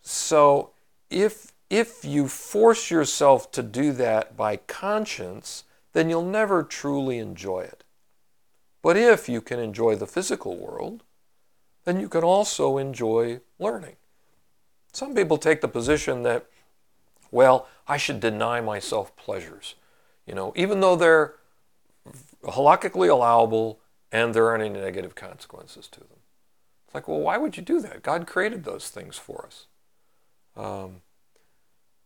so 0.01 0.71
if, 1.09 1.53
if 1.69 2.03
you 2.03 2.27
force 2.27 2.89
yourself 2.89 3.51
to 3.51 3.61
do 3.61 3.91
that 3.93 4.35
by 4.35 4.57
conscience, 4.57 5.63
then 5.93 6.09
you'll 6.09 6.25
never 6.25 6.63
truly 6.63 7.19
enjoy 7.19 7.61
it. 7.61 7.83
But 8.81 8.97
if 8.97 9.29
you 9.29 9.41
can 9.41 9.59
enjoy 9.59 9.95
the 9.95 10.07
physical 10.07 10.57
world, 10.57 11.03
then 11.85 11.99
you 11.99 12.09
can 12.09 12.23
also 12.23 12.77
enjoy 12.77 13.41
learning. 13.59 13.97
Some 14.93 15.13
people 15.15 15.37
take 15.37 15.61
the 15.61 15.67
position 15.67 16.23
that, 16.23 16.47
well, 17.31 17.67
I 17.87 17.97
should 17.97 18.19
deny 18.19 18.61
myself 18.61 19.15
pleasures. 19.15 19.75
You 20.27 20.35
know, 20.35 20.53
even 20.55 20.81
though 20.81 20.95
they're 20.95 21.35
halakhically 22.43 23.09
allowable 23.09 23.79
and 24.11 24.33
there 24.33 24.49
aren't 24.49 24.63
any 24.63 24.79
negative 24.79 25.15
consequences 25.15 25.87
to 25.87 25.99
them. 25.99 26.19
It's 26.85 26.95
like, 26.95 27.07
well, 27.07 27.19
why 27.19 27.37
would 27.37 27.55
you 27.55 27.63
do 27.63 27.79
that? 27.81 28.03
God 28.03 28.27
created 28.27 28.63
those 28.63 28.89
things 28.89 29.17
for 29.17 29.45
us. 29.45 29.67
Um, 30.55 31.01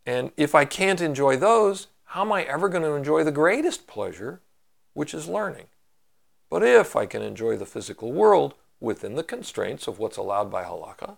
and 0.06 0.32
if 0.38 0.54
I 0.54 0.66
can't 0.66 1.02
enjoy 1.02 1.38
those, 1.38 1.88
how 2.06 2.22
am 2.22 2.32
I 2.32 2.44
ever 2.44 2.70
going 2.70 2.84
to 2.84 2.94
enjoy 2.94 3.24
the 3.24 3.32
greatest 3.32 3.88
pleasure, 3.88 4.42
which 4.94 5.14
is 5.14 5.28
learning? 5.28 5.66
But 6.50 6.62
if 6.64 6.96
I 6.96 7.08
can 7.08 7.24
enjoy 7.24 7.58
the 7.58 7.66
physical 7.66 8.12
world 8.12 8.54
within 8.80 9.16
the 9.16 9.24
constraints 9.24 9.88
of 9.88 9.98
what's 9.98 10.18
allowed 10.18 10.52
by 10.52 10.64
halakha, 10.64 11.18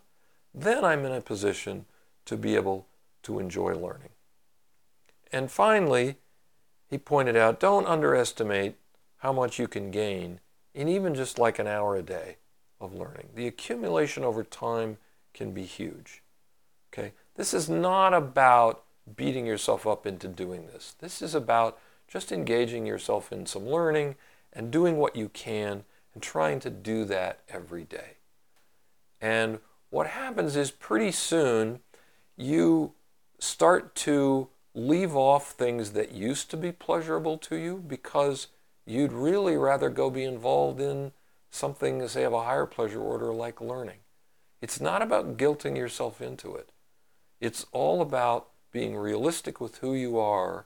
then 0.53 0.85
I'm 0.85 1.03
in 1.03 1.11
a 1.11 1.19
position 1.19 1.85
to 2.25 2.37
be 2.37 2.55
able 2.55 2.87
to 3.27 3.39
enjoy 3.39 3.75
learning. 3.75 4.09
And 5.33 5.51
finally, 5.51 6.15
he 6.89 6.97
pointed 6.97 7.35
out 7.35 7.59
don't 7.59 7.85
underestimate 7.85 8.75
how 9.17 9.33
much 9.33 9.59
you 9.59 9.67
can 9.67 9.91
gain 9.91 10.39
in 10.73 10.87
even 10.87 11.13
just 11.13 11.37
like 11.37 11.59
an 11.59 11.67
hour 11.67 11.97
a 11.97 12.01
day 12.01 12.37
of 12.79 12.93
learning. 12.93 13.27
The 13.35 13.45
accumulation 13.45 14.23
over 14.23 14.45
time 14.45 14.97
can 15.33 15.51
be 15.51 15.63
huge. 15.63 16.23
Okay? 16.93 17.11
This 17.35 17.53
is 17.53 17.67
not 17.67 18.13
about 18.13 18.85
beating 19.17 19.45
yourself 19.45 19.85
up 19.85 20.07
into 20.07 20.29
doing 20.29 20.67
this. 20.67 20.95
This 20.99 21.21
is 21.21 21.35
about 21.35 21.77
just 22.07 22.31
engaging 22.31 22.85
yourself 22.85 23.33
in 23.33 23.45
some 23.45 23.67
learning 23.67 24.15
and 24.53 24.71
doing 24.71 24.95
what 24.95 25.17
you 25.17 25.27
can 25.27 25.83
and 26.13 26.23
trying 26.23 26.61
to 26.61 26.69
do 26.69 27.03
that 27.03 27.41
every 27.49 27.83
day. 27.83 28.15
And 29.19 29.59
what 29.89 30.07
happens 30.07 30.55
is 30.55 30.71
pretty 30.71 31.11
soon 31.11 31.79
you 32.37 32.93
start 33.39 33.95
to 33.95 34.49
leave 34.73 35.15
off 35.15 35.51
things 35.51 35.91
that 35.91 36.11
used 36.11 36.49
to 36.51 36.57
be 36.57 36.71
pleasurable 36.71 37.37
to 37.37 37.55
you 37.55 37.83
because 37.87 38.47
you'd 38.85 39.11
really 39.11 39.57
rather 39.57 39.89
go 39.89 40.09
be 40.09 40.23
involved 40.23 40.79
in 40.79 41.11
something, 41.49 42.07
say, 42.07 42.23
of 42.23 42.33
a 42.33 42.43
higher 42.43 42.65
pleasure 42.65 43.01
order 43.01 43.33
like 43.33 43.59
learning. 43.59 43.99
It's 44.61 44.79
not 44.81 45.01
about 45.01 45.37
guilting 45.37 45.75
yourself 45.77 46.21
into 46.21 46.55
it. 46.55 46.71
It's 47.39 47.65
all 47.71 48.01
about 48.01 48.49
being 48.71 48.95
realistic 48.95 49.59
with 49.61 49.77
who 49.77 49.93
you 49.93 50.19
are 50.19 50.65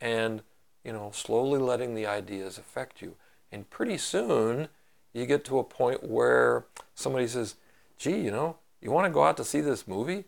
and, 0.00 0.42
you 0.84 0.92
know, 0.92 1.10
slowly 1.12 1.58
letting 1.58 1.94
the 1.94 2.06
ideas 2.06 2.58
affect 2.58 3.02
you. 3.02 3.14
And 3.50 3.68
pretty 3.70 3.98
soon 3.98 4.68
you 5.12 5.26
get 5.26 5.44
to 5.46 5.58
a 5.58 5.64
point 5.64 6.02
where 6.02 6.64
somebody 6.94 7.26
says, 7.26 7.56
gee, 7.98 8.18
you 8.18 8.30
know, 8.30 8.56
you 8.80 8.90
want 8.90 9.06
to 9.06 9.12
go 9.12 9.24
out 9.24 9.36
to 9.36 9.44
see 9.44 9.60
this 9.60 9.86
movie? 9.86 10.24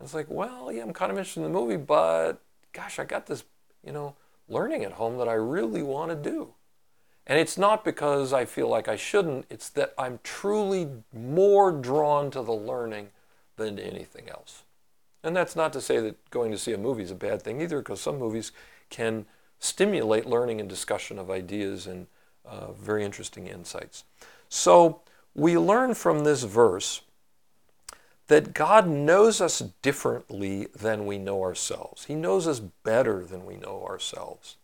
It's 0.00 0.14
like, 0.14 0.26
well, 0.28 0.70
yeah, 0.72 0.82
I'm 0.82 0.92
kind 0.92 1.10
of 1.10 1.18
interested 1.18 1.40
in 1.40 1.52
the 1.52 1.58
movie, 1.58 1.76
but 1.76 2.40
gosh, 2.72 2.98
I 2.98 3.04
got 3.04 3.26
this, 3.26 3.44
you 3.84 3.92
know, 3.92 4.14
learning 4.48 4.84
at 4.84 4.92
home 4.92 5.18
that 5.18 5.28
I 5.28 5.34
really 5.34 5.82
want 5.82 6.10
to 6.10 6.30
do. 6.30 6.54
And 7.26 7.38
it's 7.38 7.58
not 7.58 7.84
because 7.84 8.32
I 8.32 8.44
feel 8.44 8.68
like 8.68 8.88
I 8.88 8.96
shouldn't, 8.96 9.46
it's 9.50 9.68
that 9.70 9.92
I'm 9.98 10.20
truly 10.22 10.88
more 11.12 11.72
drawn 11.72 12.30
to 12.30 12.42
the 12.42 12.52
learning 12.52 13.08
than 13.56 13.76
to 13.76 13.82
anything 13.82 14.28
else. 14.30 14.62
And 15.22 15.36
that's 15.36 15.56
not 15.56 15.72
to 15.74 15.80
say 15.80 15.98
that 16.00 16.30
going 16.30 16.52
to 16.52 16.58
see 16.58 16.72
a 16.72 16.78
movie 16.78 17.02
is 17.02 17.10
a 17.10 17.16
bad 17.16 17.42
thing 17.42 17.60
either, 17.60 17.80
because 17.80 18.00
some 18.00 18.18
movies 18.18 18.52
can 18.88 19.26
stimulate 19.58 20.26
learning 20.26 20.60
and 20.60 20.68
discussion 20.68 21.18
of 21.18 21.30
ideas 21.30 21.86
and 21.86 22.06
uh, 22.46 22.72
very 22.72 23.04
interesting 23.04 23.48
insights. 23.48 24.04
So 24.48 25.02
we 25.34 25.58
learn 25.58 25.94
from 25.94 26.24
this 26.24 26.44
verse 26.44 27.02
that 28.28 28.54
God 28.54 28.86
knows 28.86 29.40
us 29.40 29.62
differently 29.82 30.68
than 30.78 31.06
we 31.06 31.18
know 31.18 31.42
ourselves. 31.42 32.04
He 32.04 32.14
knows 32.14 32.46
us 32.46 32.60
better 32.60 33.24
than 33.24 33.44
we 33.44 33.56
know 33.56 33.84
ourselves. 33.84 34.56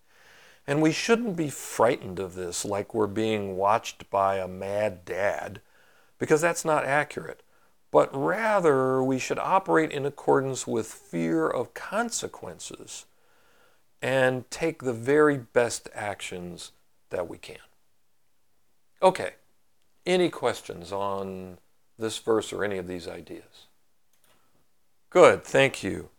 And 0.66 0.80
we 0.80 0.92
shouldn't 0.92 1.36
be 1.36 1.50
frightened 1.50 2.18
of 2.18 2.34
this 2.34 2.64
like 2.64 2.94
we're 2.94 3.06
being 3.06 3.56
watched 3.56 4.08
by 4.10 4.36
a 4.36 4.48
mad 4.48 5.04
dad, 5.04 5.60
because 6.18 6.40
that's 6.40 6.64
not 6.64 6.84
accurate. 6.84 7.42
But 7.90 8.14
rather, 8.14 9.02
we 9.02 9.18
should 9.18 9.38
operate 9.38 9.92
in 9.92 10.04
accordance 10.04 10.66
with 10.66 10.86
fear 10.86 11.48
of 11.48 11.74
consequences 11.74 13.06
and 14.02 14.50
take 14.50 14.82
the 14.82 14.92
very 14.92 15.38
best 15.38 15.88
actions 15.94 16.72
that 17.10 17.28
we 17.28 17.38
can. 17.38 17.56
Okay, 19.00 19.34
any 20.04 20.28
questions 20.28 20.92
on 20.92 21.58
this 21.98 22.18
verse 22.18 22.52
or 22.52 22.64
any 22.64 22.78
of 22.78 22.86
these 22.86 23.08
ideas? 23.08 23.66
Good, 25.10 25.44
thank 25.44 25.82
you. 25.82 26.10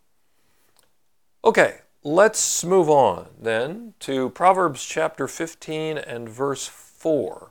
Okay, 1.44 1.80
Let's 2.08 2.62
move 2.62 2.88
on 2.88 3.30
then 3.36 3.94
to 3.98 4.30
Proverbs 4.30 4.84
chapter 4.84 5.26
15 5.26 5.98
and 5.98 6.28
verse 6.28 6.68
4. 6.68 7.50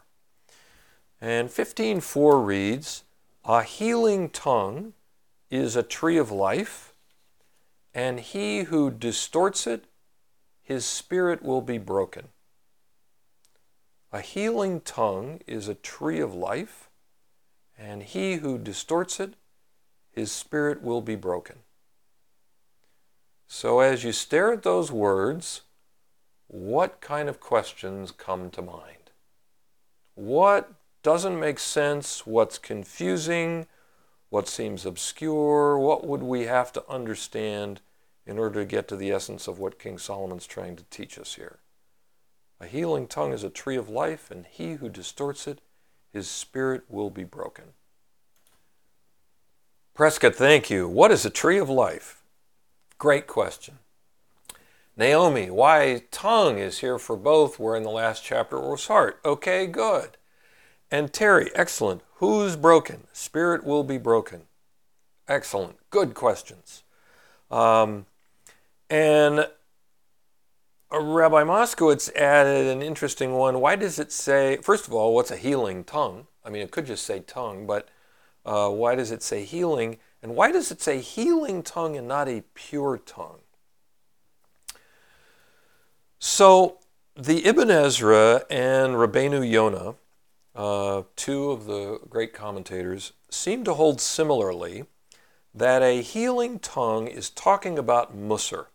And 1.20 1.52
15:4 1.52 2.40
reads, 2.40 3.04
"A 3.44 3.64
healing 3.64 4.30
tongue 4.30 4.94
is 5.50 5.76
a 5.76 5.84
tree 5.84 6.16
of 6.16 6.32
life, 6.32 6.96
and 7.94 8.22
he 8.22 8.64
who 8.64 8.90
distorts 8.90 9.68
it, 9.68 9.88
his 10.62 10.86
spirit 10.86 11.42
will 11.44 11.62
be 11.62 11.78
broken." 11.78 12.32
A 14.14 14.22
healing 14.22 14.80
tongue 14.80 15.42
is 15.46 15.68
a 15.68 15.76
tree 15.76 16.22
of 16.22 16.34
life, 16.34 16.90
and 17.78 18.04
he 18.04 18.36
who 18.36 18.58
distorts 18.58 19.20
it, 19.20 19.34
his 20.12 20.32
spirit 20.32 20.82
will 20.82 21.02
be 21.02 21.16
broken. 21.16 21.58
So 23.48 23.80
as 23.80 24.04
you 24.04 24.12
stare 24.12 24.54
at 24.54 24.64
those 24.64 24.92
words, 24.92 25.62
what 26.48 27.02
kind 27.02 27.30
of 27.30 27.40
questions 27.40 28.12
come 28.12 28.50
to 28.52 28.62
mind? 28.62 29.12
What 30.16 30.72
doesn't 31.04 31.40
make 31.40 31.60
sense? 31.60 32.26
What's 32.26 32.58
confusing? 32.58 33.68
What 34.30 34.48
seems 34.48 34.86
obscure? 34.86 35.78
What 35.78 36.08
would 36.08 36.24
we 36.24 36.44
have 36.44 36.74
to 36.74 36.90
understand 36.90 37.82
in 38.26 38.40
order 38.40 38.62
to 38.62 38.66
get 38.66 38.88
to 38.88 38.96
the 38.96 39.12
essence 39.12 39.48
of 39.48 39.60
what 39.60 39.80
King 39.80 39.98
Solomon's 39.98 40.48
trying 40.48 40.76
to 40.78 40.84
teach 40.90 41.20
us 41.20 41.36
here? 41.36 41.60
A 42.60 42.66
healing 42.66 43.08
tongue 43.08 43.34
is 43.34 43.44
a 43.44 43.50
tree 43.50 43.76
of 43.76 43.90
life, 43.90 44.32
and 44.32 44.46
he 44.46 44.74
who 44.74 44.90
distorts 44.90 45.46
it, 45.46 45.60
his 46.16 46.30
spirit 46.30 46.84
will 46.88 47.10
be 47.10 47.26
broken. 47.26 47.66
Prescott, 49.94 50.34
thank 50.34 50.70
you. 50.70 50.88
What 50.88 51.12
is 51.12 51.26
a 51.26 51.30
tree 51.30 51.58
of 51.58 51.70
life? 51.70 52.22
Great 52.98 53.28
question. 53.28 53.80
Naomi, 54.96 55.50
why 55.50 56.04
tongue 56.12 56.58
is 56.58 56.80
here 56.80 56.98
for 56.98 57.18
both, 57.18 57.60
where 57.60 57.76
in 57.76 57.84
the 57.84 57.90
last 57.90 58.24
chapter 58.24 58.58
was 58.58 58.88
heart. 58.88 59.20
Okay, 59.26 59.68
good. 59.68 60.12
And 60.90 61.12
Terry, 61.12 61.52
excellent. 61.54 62.02
Who's 62.20 62.56
broken? 62.56 63.08
Spirit 63.12 63.66
will 63.66 63.84
be 63.84 63.98
broken. 63.98 64.44
Excellent. 65.28 65.76
Good 65.90 66.14
questions. 66.14 66.84
Um, 67.52 68.06
and 68.90 69.50
Rabbi 70.92 71.44
Moskowitz 71.44 72.14
added 72.16 72.68
an 72.68 72.82
interesting 72.82 73.34
one. 73.34 73.60
Why 73.60 73.76
does 73.76 74.00
it 74.00 74.12
say, 74.12 74.58
first 74.58 74.88
of 74.88 74.94
all, 74.94 75.14
what's 75.14 75.32
a 75.32 75.38
healing 75.38 75.84
tongue? 75.84 76.28
I 76.44 76.50
mean, 76.50 76.62
it 76.62 76.72
could 76.72 76.86
just 76.86 77.06
say 77.06 77.22
tongue, 77.22 77.66
but 77.66 77.90
uh, 78.46 78.70
why 78.70 78.96
does 78.96 79.12
it 79.12 79.24
say 79.24 79.44
healing? 79.44 79.98
And 80.22 80.36
why 80.36 80.52
does 80.52 80.72
it 80.72 80.82
say 80.82 81.00
healing 81.02 81.64
tongue 81.64 81.98
and 81.98 82.08
not 82.08 82.28
a 82.28 82.44
pure 82.54 82.98
tongue? 82.98 83.40
So, 86.20 86.80
the 87.16 87.46
Ibn 87.46 87.70
Ezra 87.72 88.44
and 88.50 88.94
Rabbeinu 88.94 89.50
Yonah, 89.50 89.96
uh, 90.56 91.04
two 91.16 91.52
of 91.52 91.66
the 91.66 92.00
great 92.10 92.34
commentators, 92.34 93.14
seem 93.30 93.64
to 93.64 93.74
hold 93.74 94.00
similarly 94.00 94.86
that 95.54 95.82
a 95.82 96.02
healing 96.02 96.60
tongue 96.60 97.08
is 97.08 97.30
talking 97.30 97.78
about 97.78 98.18
Musar. 98.18 98.68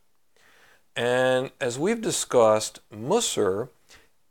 And 0.96 1.50
as 1.60 1.78
we've 1.78 2.00
discussed, 2.00 2.80
Musar 2.92 3.68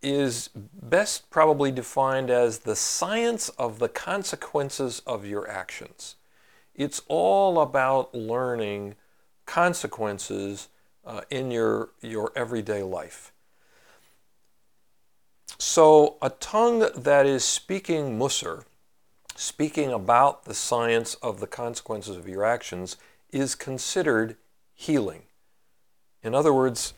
is 0.01 0.49
best 0.55 1.29
probably 1.29 1.71
defined 1.71 2.29
as 2.29 2.59
the 2.59 2.75
science 2.75 3.49
of 3.49 3.79
the 3.79 3.89
consequences 3.89 5.01
of 5.05 5.25
your 5.25 5.49
actions. 5.49 6.15
It's 6.75 7.01
all 7.07 7.59
about 7.59 8.15
learning 8.15 8.95
consequences 9.45 10.69
uh, 11.05 11.21
in 11.29 11.51
your, 11.51 11.89
your 12.01 12.31
everyday 12.35 12.83
life. 12.83 13.33
So, 15.57 16.15
a 16.21 16.29
tongue 16.29 16.89
that 16.95 17.25
is 17.25 17.43
speaking 17.43 18.17
Musar, 18.17 18.63
speaking 19.35 19.91
about 19.91 20.45
the 20.45 20.53
science 20.53 21.15
of 21.15 21.41
the 21.41 21.47
consequences 21.47 22.15
of 22.15 22.29
your 22.29 22.45
actions, 22.45 22.95
is 23.31 23.55
considered 23.55 24.37
healing. 24.73 25.23
In 26.23 26.35
other 26.35 26.53
words, 26.53 26.93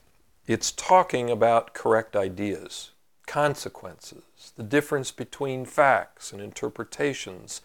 it's 0.47 0.71
talking 0.71 1.29
about 1.29 1.73
correct 1.73 2.15
ideas, 2.15 2.91
consequences, 3.27 4.51
the 4.55 4.63
difference 4.63 5.12
between 5.12 5.65
facts 5.65 6.34
and 6.34 6.41
interpretations, 6.41 7.62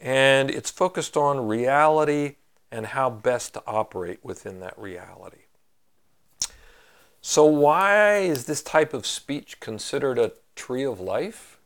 and 0.00 0.50
it's 0.50 0.70
focused 0.70 1.16
on 1.16 1.46
reality 1.46 2.36
and 2.70 2.86
how 2.86 3.08
best 3.08 3.54
to 3.54 3.62
operate 3.66 4.18
within 4.22 4.60
that 4.60 4.78
reality. 4.78 5.44
So, 7.20 7.44
why 7.44 8.18
is 8.18 8.44
this 8.44 8.62
type 8.62 8.94
of 8.94 9.06
speech 9.06 9.60
considered 9.60 10.18
a 10.18 10.32
tree 10.54 10.84
of 10.84 11.00
life? 11.00 11.58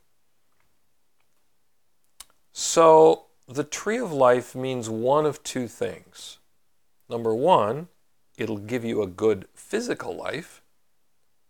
So, 2.53 3.27
the 3.49 3.65
tree 3.65 3.99
of 3.99 4.13
life 4.13 4.55
means 4.55 4.89
one 4.89 5.27
of 5.27 5.43
two 5.43 5.69
things. 5.69 6.39
Number 7.09 7.35
one, 7.35 7.89
it'll 8.37 8.59
give 8.59 8.85
you 8.85 9.03
a 9.03 9.07
good 9.07 9.47
physical 9.55 10.15
life, 10.15 10.63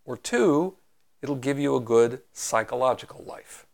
or 0.05 0.17
two, 0.17 0.75
it'll 1.21 1.35
give 1.35 1.59
you 1.59 1.75
a 1.75 1.79
good 1.79 2.21
psychological 2.31 3.23
life. 3.25 3.65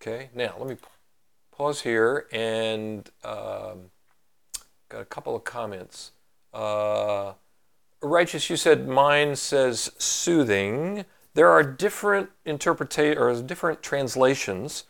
Okay, 0.00 0.30
now 0.34 0.54
let 0.58 0.68
me 0.68 0.76
pause 1.56 1.80
here 1.80 2.26
and 2.30 3.10
um, 3.24 3.90
got 4.88 5.00
a 5.00 5.04
couple 5.04 5.34
of 5.34 5.44
comments. 5.44 6.12
Uh, 6.52 7.32
Righteous, 8.00 8.48
you 8.48 8.56
said 8.56 8.86
mine 8.86 9.34
says 9.34 9.90
soothing. 9.98 11.04
There 11.34 11.48
are 11.48 11.64
different 11.64 12.30
interpretation 12.44 13.18
or 13.18 13.34
different 13.42 13.82
translations 13.82 14.84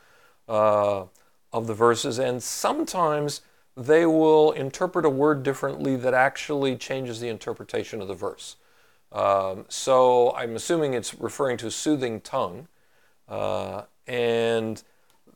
uh, 0.47 1.05
of 1.51 1.67
the 1.67 1.75
verses, 1.75 2.19
and 2.19 2.43
sometimes 2.43 3.41
they 3.79 4.05
will 4.05 4.51
interpret 4.53 5.05
a 5.05 5.11
word 5.11 5.45
differently 5.45 5.95
that 5.95 6.13
actually 6.13 6.75
changes 6.77 7.21
the 7.21 7.29
interpretation 7.29 8.03
of 8.03 8.09
the 8.09 8.15
verse. 8.15 8.57
Um, 9.13 9.67
so 9.69 10.35
I'm 10.35 10.57
assuming 10.57 10.95
it's 10.95 11.15
referring 11.15 11.57
to 11.59 11.71
soothing 11.71 12.21
tongue, 12.21 12.67
uh, 13.29 13.83
and 14.07 14.83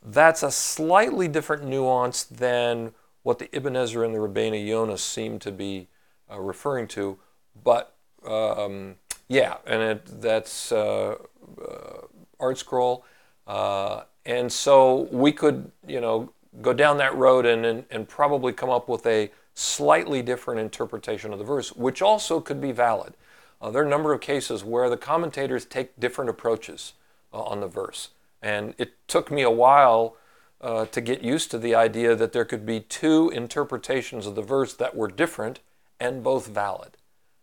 that's 0.05 0.43
a 0.43 0.51
slightly 0.51 1.29
different 1.29 1.65
nuance 1.65 2.25
than 2.25 2.93
what 3.23 3.39
the 3.39 3.55
Ibn 3.55 3.77
Ezra 3.77 4.05
and 4.05 4.13
the 4.13 4.19
Rabbeinu 4.19 4.67
Yonah 4.67 4.99
seem 4.99 5.39
to 5.39 5.53
be 5.53 5.87
uh, 6.31 6.41
referring 6.41 6.89
to. 6.89 7.19
But 7.63 7.95
um, 8.27 8.97
yeah, 9.29 9.59
and 9.67 9.83
it, 9.83 10.21
that's 10.21 10.73
uh, 10.73 11.17
uh 11.65 12.07
ArtScroll. 12.41 13.03
Uh, 13.47 14.03
and 14.27 14.53
so 14.53 15.09
we 15.13 15.31
could, 15.31 15.71
you 15.87 16.01
know, 16.01 16.33
go 16.61 16.73
down 16.73 16.99
that 16.99 17.15
road 17.15 17.47
and, 17.47 17.65
and, 17.65 17.85
and, 17.91 18.09
probably 18.09 18.53
come 18.53 18.69
up 18.69 18.89
with 18.89 19.07
a 19.07 19.31
slightly 19.55 20.21
different 20.21 20.61
interpretation 20.61 21.33
of 21.33 21.39
the 21.39 21.45
verse, 21.45 21.73
which 21.73 22.03
also 22.03 22.41
could 22.41 22.61
be 22.61 22.73
valid. 22.73 23.15
Uh, 23.61 23.71
there 23.71 23.83
are 23.83 23.87
a 23.87 23.89
number 23.89 24.13
of 24.13 24.21
cases 24.21 24.63
where 24.63 24.91
the 24.91 24.97
commentators 24.97 25.65
take 25.65 25.99
different 25.99 26.29
approaches 26.29 26.93
uh, 27.33 27.43
on 27.43 27.61
the 27.61 27.67
verse. 27.67 28.11
And 28.43 28.75
it 28.77 28.95
took 29.07 29.31
me 29.31 29.43
a 29.43 29.51
while 29.51 30.17
uh, 30.61 30.87
to 30.87 31.01
get 31.01 31.23
used 31.23 31.51
to 31.53 31.59
the 31.59 31.75
idea 31.75 32.15
that 32.15 32.33
there 32.33 32.45
could 32.45 32.67
be 32.67 32.81
two 32.81 33.31
interpretations 33.31 34.27
of 34.27 34.35
the 34.35 34.43
verse 34.43 34.75
that 34.75 34.97
were 34.97 35.09
different 35.09 35.61
and 35.99 36.23
both 36.23 36.49
valid. 36.49 36.97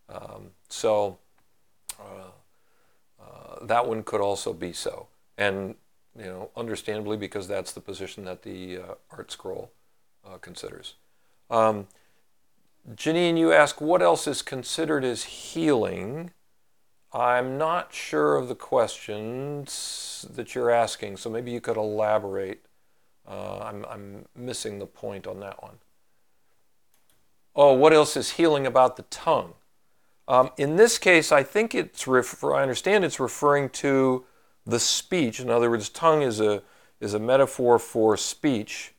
Um, 0.08 0.50
so 0.68 1.18
uh, 1.98 2.30
uh, 3.20 3.64
that 3.64 3.86
one 3.86 4.02
could 4.02 4.20
also 4.20 4.52
be 4.52 4.72
so. 4.72 5.06
And 5.38 5.74
you 6.18 6.24
know, 6.24 6.50
understandably, 6.56 7.16
because 7.16 7.48
that's 7.48 7.72
the 7.72 7.80
position 7.80 8.24
that 8.24 8.42
the 8.42 8.78
uh, 8.78 9.16
ArtScroll 9.16 9.68
uh, 10.26 10.38
considers. 10.38 10.94
Um, 11.50 11.86
Janine, 12.94 13.38
you 13.38 13.52
ask 13.52 13.80
what 13.80 14.02
else 14.02 14.26
is 14.26 14.42
considered 14.42 15.04
as 15.04 15.24
healing. 15.24 16.30
I'm 17.12 17.58
not 17.58 17.92
sure 17.92 18.36
of 18.36 18.48
the 18.48 18.54
questions 18.54 20.26
that 20.32 20.54
you're 20.54 20.70
asking, 20.70 21.16
so 21.16 21.28
maybe 21.28 21.50
you 21.50 21.60
could 21.60 21.76
elaborate. 21.76 22.62
Uh, 23.28 23.58
I'm, 23.58 23.84
I'm 23.88 24.24
missing 24.34 24.78
the 24.78 24.86
point 24.86 25.26
on 25.26 25.40
that 25.40 25.62
one. 25.62 25.78
Oh, 27.54 27.74
what 27.74 27.92
else 27.92 28.16
is 28.16 28.32
healing 28.32 28.66
about 28.66 28.96
the 28.96 29.02
tongue? 29.04 29.54
Um, 30.28 30.50
in 30.56 30.76
this 30.76 30.98
case, 30.98 31.32
I 31.32 31.42
think 31.42 31.74
it's, 31.74 32.06
refer- 32.06 32.54
I 32.54 32.62
understand 32.62 33.04
it's 33.04 33.18
referring 33.18 33.68
to 33.70 34.24
the 34.70 34.80
speech. 34.80 35.40
In 35.40 35.50
other 35.50 35.70
words, 35.70 35.88
tongue 35.88 36.22
is 36.22 36.40
a, 36.40 36.62
is 37.00 37.14
a 37.14 37.18
metaphor 37.18 37.78
for 37.78 38.16
speech. 38.16 38.94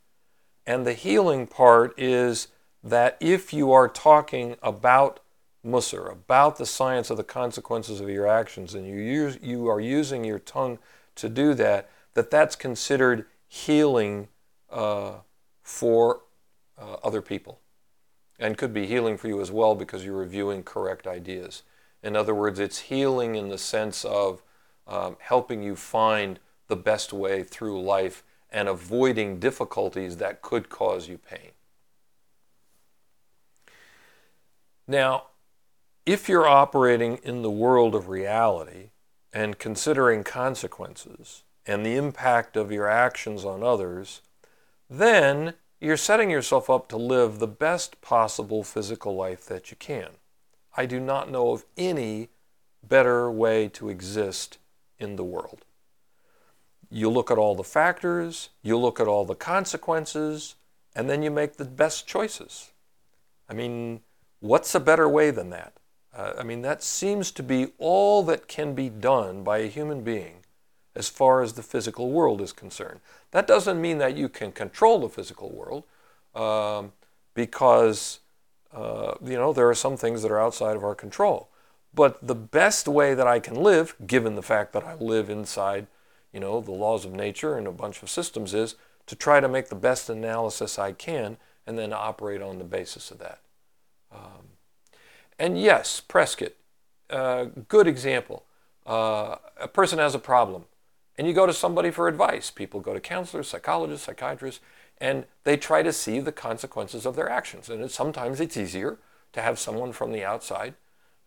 And 0.65 0.85
the 0.85 0.93
healing 0.93 1.47
part 1.47 1.97
is 1.99 2.47
that 2.83 3.17
if 3.19 3.53
you 3.53 3.71
are 3.71 3.87
talking 3.87 4.55
about 4.61 5.19
Musar, 5.65 6.11
about 6.11 6.57
the 6.57 6.65
science 6.65 7.09
of 7.09 7.17
the 7.17 7.23
consequences 7.23 8.01
of 8.01 8.09
your 8.09 8.27
actions, 8.27 8.73
and 8.73 8.87
you, 8.87 8.95
use, 8.95 9.37
you 9.41 9.67
are 9.67 9.79
using 9.79 10.23
your 10.23 10.39
tongue 10.39 10.79
to 11.15 11.29
do 11.29 11.53
that, 11.53 11.89
that 12.13 12.31
that's 12.31 12.55
considered 12.55 13.25
healing 13.47 14.27
uh, 14.69 15.13
for 15.61 16.21
uh, 16.79 16.95
other 17.03 17.21
people. 17.21 17.59
And 18.39 18.57
could 18.57 18.73
be 18.73 18.87
healing 18.87 19.17
for 19.17 19.27
you 19.27 19.39
as 19.39 19.51
well 19.51 19.75
because 19.75 20.03
you're 20.03 20.17
reviewing 20.17 20.63
correct 20.63 21.05
ideas. 21.05 21.61
In 22.01 22.15
other 22.15 22.33
words, 22.33 22.59
it's 22.59 22.79
healing 22.79 23.35
in 23.35 23.49
the 23.49 23.59
sense 23.59 24.03
of 24.03 24.41
um, 24.87 25.17
helping 25.19 25.63
you 25.63 25.75
find 25.75 26.39
the 26.67 26.75
best 26.75 27.13
way 27.13 27.43
through 27.43 27.81
life 27.81 28.23
and 28.49 28.67
avoiding 28.67 29.39
difficulties 29.39 30.17
that 30.17 30.41
could 30.41 30.69
cause 30.69 31.07
you 31.07 31.17
pain. 31.17 31.51
Now, 34.87 35.27
if 36.05 36.27
you're 36.27 36.47
operating 36.47 37.17
in 37.23 37.41
the 37.41 37.51
world 37.51 37.95
of 37.95 38.09
reality 38.09 38.89
and 39.31 39.59
considering 39.59 40.23
consequences 40.23 41.43
and 41.65 41.85
the 41.85 41.95
impact 41.95 42.57
of 42.57 42.71
your 42.71 42.87
actions 42.87 43.45
on 43.45 43.63
others, 43.63 44.21
then 44.89 45.53
you're 45.79 45.97
setting 45.97 46.29
yourself 46.29 46.69
up 46.69 46.87
to 46.89 46.97
live 46.97 47.39
the 47.39 47.47
best 47.47 48.01
possible 48.01 48.63
physical 48.63 49.15
life 49.15 49.45
that 49.45 49.71
you 49.71 49.77
can. 49.77 50.09
I 50.75 50.85
do 50.85 50.99
not 50.99 51.31
know 51.31 51.51
of 51.51 51.65
any 51.77 52.29
better 52.83 53.31
way 53.31 53.67
to 53.69 53.89
exist 53.89 54.57
in 55.01 55.15
the 55.17 55.23
world. 55.23 55.65
You 56.89 57.09
look 57.09 57.31
at 57.31 57.37
all 57.37 57.55
the 57.55 57.63
factors, 57.63 58.49
you 58.61 58.77
look 58.77 58.99
at 58.99 59.07
all 59.07 59.25
the 59.25 59.35
consequences, 59.35 60.55
and 60.95 61.09
then 61.09 61.23
you 61.23 61.31
make 61.31 61.57
the 61.57 61.65
best 61.65 62.07
choices. 62.07 62.71
I 63.49 63.53
mean, 63.53 64.01
what's 64.41 64.75
a 64.75 64.79
better 64.79 65.09
way 65.09 65.31
than 65.31 65.49
that? 65.51 65.73
Uh, 66.15 66.33
I 66.39 66.43
mean, 66.43 66.61
that 66.63 66.83
seems 66.83 67.31
to 67.31 67.43
be 67.43 67.73
all 67.77 68.23
that 68.23 68.47
can 68.47 68.75
be 68.75 68.89
done 68.89 69.43
by 69.43 69.59
a 69.59 69.67
human 69.67 70.03
being 70.03 70.37
as 70.95 71.09
far 71.09 71.41
as 71.41 71.53
the 71.53 71.63
physical 71.63 72.11
world 72.11 72.41
is 72.41 72.53
concerned. 72.53 72.99
That 73.31 73.47
doesn't 73.47 73.81
mean 73.81 73.97
that 73.99 74.17
you 74.17 74.29
can 74.29 74.51
control 74.51 74.99
the 74.99 75.09
physical 75.09 75.49
world. 75.49 75.83
um, 76.35 76.93
because 77.33 78.19
uh, 78.73 79.15
you 79.23 79.35
know 79.35 79.53
there 79.53 79.69
are 79.69 79.75
some 79.75 79.97
things 79.97 80.21
that 80.21 80.31
are 80.31 80.39
outside 80.39 80.75
of 80.75 80.83
our 80.83 80.95
control. 80.95 81.49
But 81.93 82.25
the 82.25 82.35
best 82.35 82.87
way 82.87 83.13
that 83.13 83.27
I 83.27 83.39
can 83.39 83.55
live, 83.55 83.95
given 84.07 84.35
the 84.35 84.41
fact 84.41 84.73
that 84.73 84.83
I 84.83 84.95
live 84.95 85.29
inside, 85.29 85.87
you 86.31 86.39
know, 86.39 86.61
the 86.61 86.71
laws 86.71 87.03
of 87.05 87.11
nature 87.11 87.57
and 87.57 87.67
a 87.67 87.71
bunch 87.71 88.01
of 88.01 88.09
systems, 88.09 88.53
is 88.53 88.75
to 89.07 89.15
try 89.15 89.39
to 89.39 89.49
make 89.49 89.67
the 89.67 89.75
best 89.75 90.09
analysis 90.09 90.79
I 90.79 90.93
can 90.93 91.37
and 91.67 91.77
then 91.77 91.91
operate 91.91 92.41
on 92.41 92.57
the 92.57 92.63
basis 92.63 93.11
of 93.11 93.19
that. 93.19 93.39
Um, 94.11 94.51
and 95.37 95.59
yes, 95.59 95.99
Prescott, 95.99 96.53
uh, 97.09 97.45
good 97.67 97.87
example. 97.87 98.45
Uh, 98.85 99.35
a 99.59 99.67
person 99.67 99.99
has 99.99 100.15
a 100.15 100.19
problem, 100.19 100.65
and 101.17 101.27
you 101.27 101.33
go 101.33 101.45
to 101.45 101.53
somebody 101.53 101.91
for 101.91 102.07
advice. 102.07 102.51
People 102.51 102.79
go 102.79 102.93
to 102.93 102.99
counselors, 102.99 103.49
psychologists, 103.49 104.05
psychiatrists, 104.05 104.61
and 104.99 105.25
they 105.43 105.57
try 105.57 105.83
to 105.83 105.91
see 105.91 106.19
the 106.19 106.31
consequences 106.31 107.05
of 107.05 107.15
their 107.15 107.29
actions. 107.29 107.69
And 107.69 107.83
it, 107.83 107.91
sometimes 107.91 108.39
it's 108.39 108.55
easier 108.55 108.97
to 109.33 109.41
have 109.41 109.59
someone 109.59 109.91
from 109.91 110.11
the 110.11 110.23
outside 110.23 110.75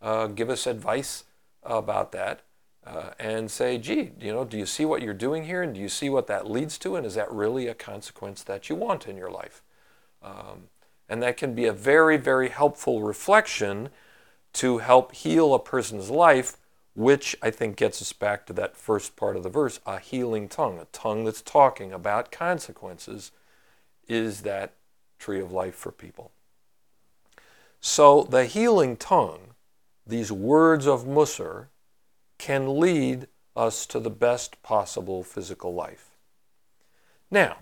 uh, 0.05 0.26
give 0.26 0.50
us 0.50 0.66
advice 0.66 1.24
about 1.62 2.12
that 2.12 2.42
uh, 2.86 3.11
and 3.18 3.50
say, 3.50 3.78
gee, 3.78 4.12
you 4.20 4.30
know, 4.30 4.44
do 4.44 4.59
you 4.59 4.66
see 4.66 4.84
what 4.84 5.00
you're 5.00 5.14
doing 5.14 5.44
here? 5.44 5.62
And 5.62 5.74
do 5.74 5.80
you 5.80 5.88
see 5.88 6.11
what 6.11 6.26
that 6.26 6.48
leads 6.48 6.76
to? 6.78 6.94
And 6.94 7.07
is 7.07 7.14
that 7.14 7.32
really 7.32 7.66
a 7.66 7.74
consequence 7.74 8.42
that 8.42 8.68
you 8.68 8.74
want 8.76 9.09
in 9.09 9.16
your 9.16 9.30
life? 9.30 9.62
Um, 10.22 10.64
and 11.09 11.22
that 11.22 11.38
can 11.38 11.55
be 11.55 11.64
a 11.64 11.72
very, 11.72 12.18
very 12.18 12.50
helpful 12.50 13.02
reflection 13.02 13.88
to 14.55 14.78
help 14.78 15.12
heal 15.12 15.55
a 15.55 15.59
person's 15.59 16.11
life, 16.11 16.59
which 16.94 17.34
I 17.40 17.50
think 17.50 17.76
gets 17.76 18.02
us 18.02 18.12
back 18.12 18.44
to 18.46 18.52
that 18.52 18.76
first 18.76 19.16
part 19.16 19.36
of 19.36 19.42
the 19.42 19.48
verse 19.48 19.80
a 19.86 19.98
healing 19.98 20.48
tongue, 20.48 20.78
a 20.78 20.86
tongue 20.92 21.24
that's 21.24 21.40
talking 21.40 21.92
about 21.92 22.30
consequences, 22.30 23.32
is 24.07 24.42
that 24.42 24.74
tree 25.18 25.40
of 25.40 25.50
life 25.50 25.74
for 25.74 25.90
people. 25.90 26.30
So 27.80 28.22
the 28.24 28.44
healing 28.44 28.98
tongue 28.98 29.53
these 30.07 30.30
words 30.30 30.86
of 30.86 31.05
Musar 31.05 31.68
can 32.38 32.78
lead 32.78 33.26
us 33.57 33.86
to 33.86 34.00
the 34.00 34.11
best 34.11 34.62
possible 34.62 35.22
physical 35.22 35.72
life. 35.74 36.11
Now, 37.30 37.59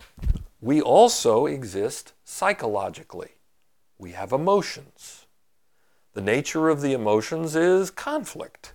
we 0.61 0.81
also 0.81 1.47
exist 1.47 2.13
psychologically. 2.25 3.33
We 3.99 4.13
have 4.13 4.33
emotions. 4.33 5.27
The 6.15 6.21
nature 6.21 6.69
of 6.69 6.81
the 6.81 6.93
emotions 6.93 7.57
is 7.57 7.91
conflict. 7.91 8.75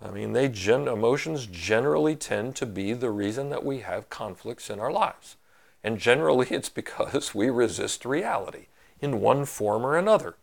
I 0.00 0.10
mean, 0.10 0.32
they 0.32 0.48
gen- 0.48 0.88
emotions 0.88 1.46
generally 1.46 2.16
tend 2.16 2.56
to 2.56 2.66
be 2.66 2.92
the 2.92 3.10
reason 3.10 3.50
that 3.50 3.64
we 3.64 3.78
have 3.78 4.10
conflicts 4.10 4.68
in 4.68 4.80
our 4.80 4.90
lives. 4.90 5.36
And 5.84 5.98
generally, 5.98 6.46
it's 6.50 6.68
because 6.68 7.34
we 7.34 7.50
resist 7.50 8.04
reality 8.04 8.66
in 9.00 9.20
one 9.20 9.44
form 9.44 9.84
or 9.84 9.96
another. 9.96 10.36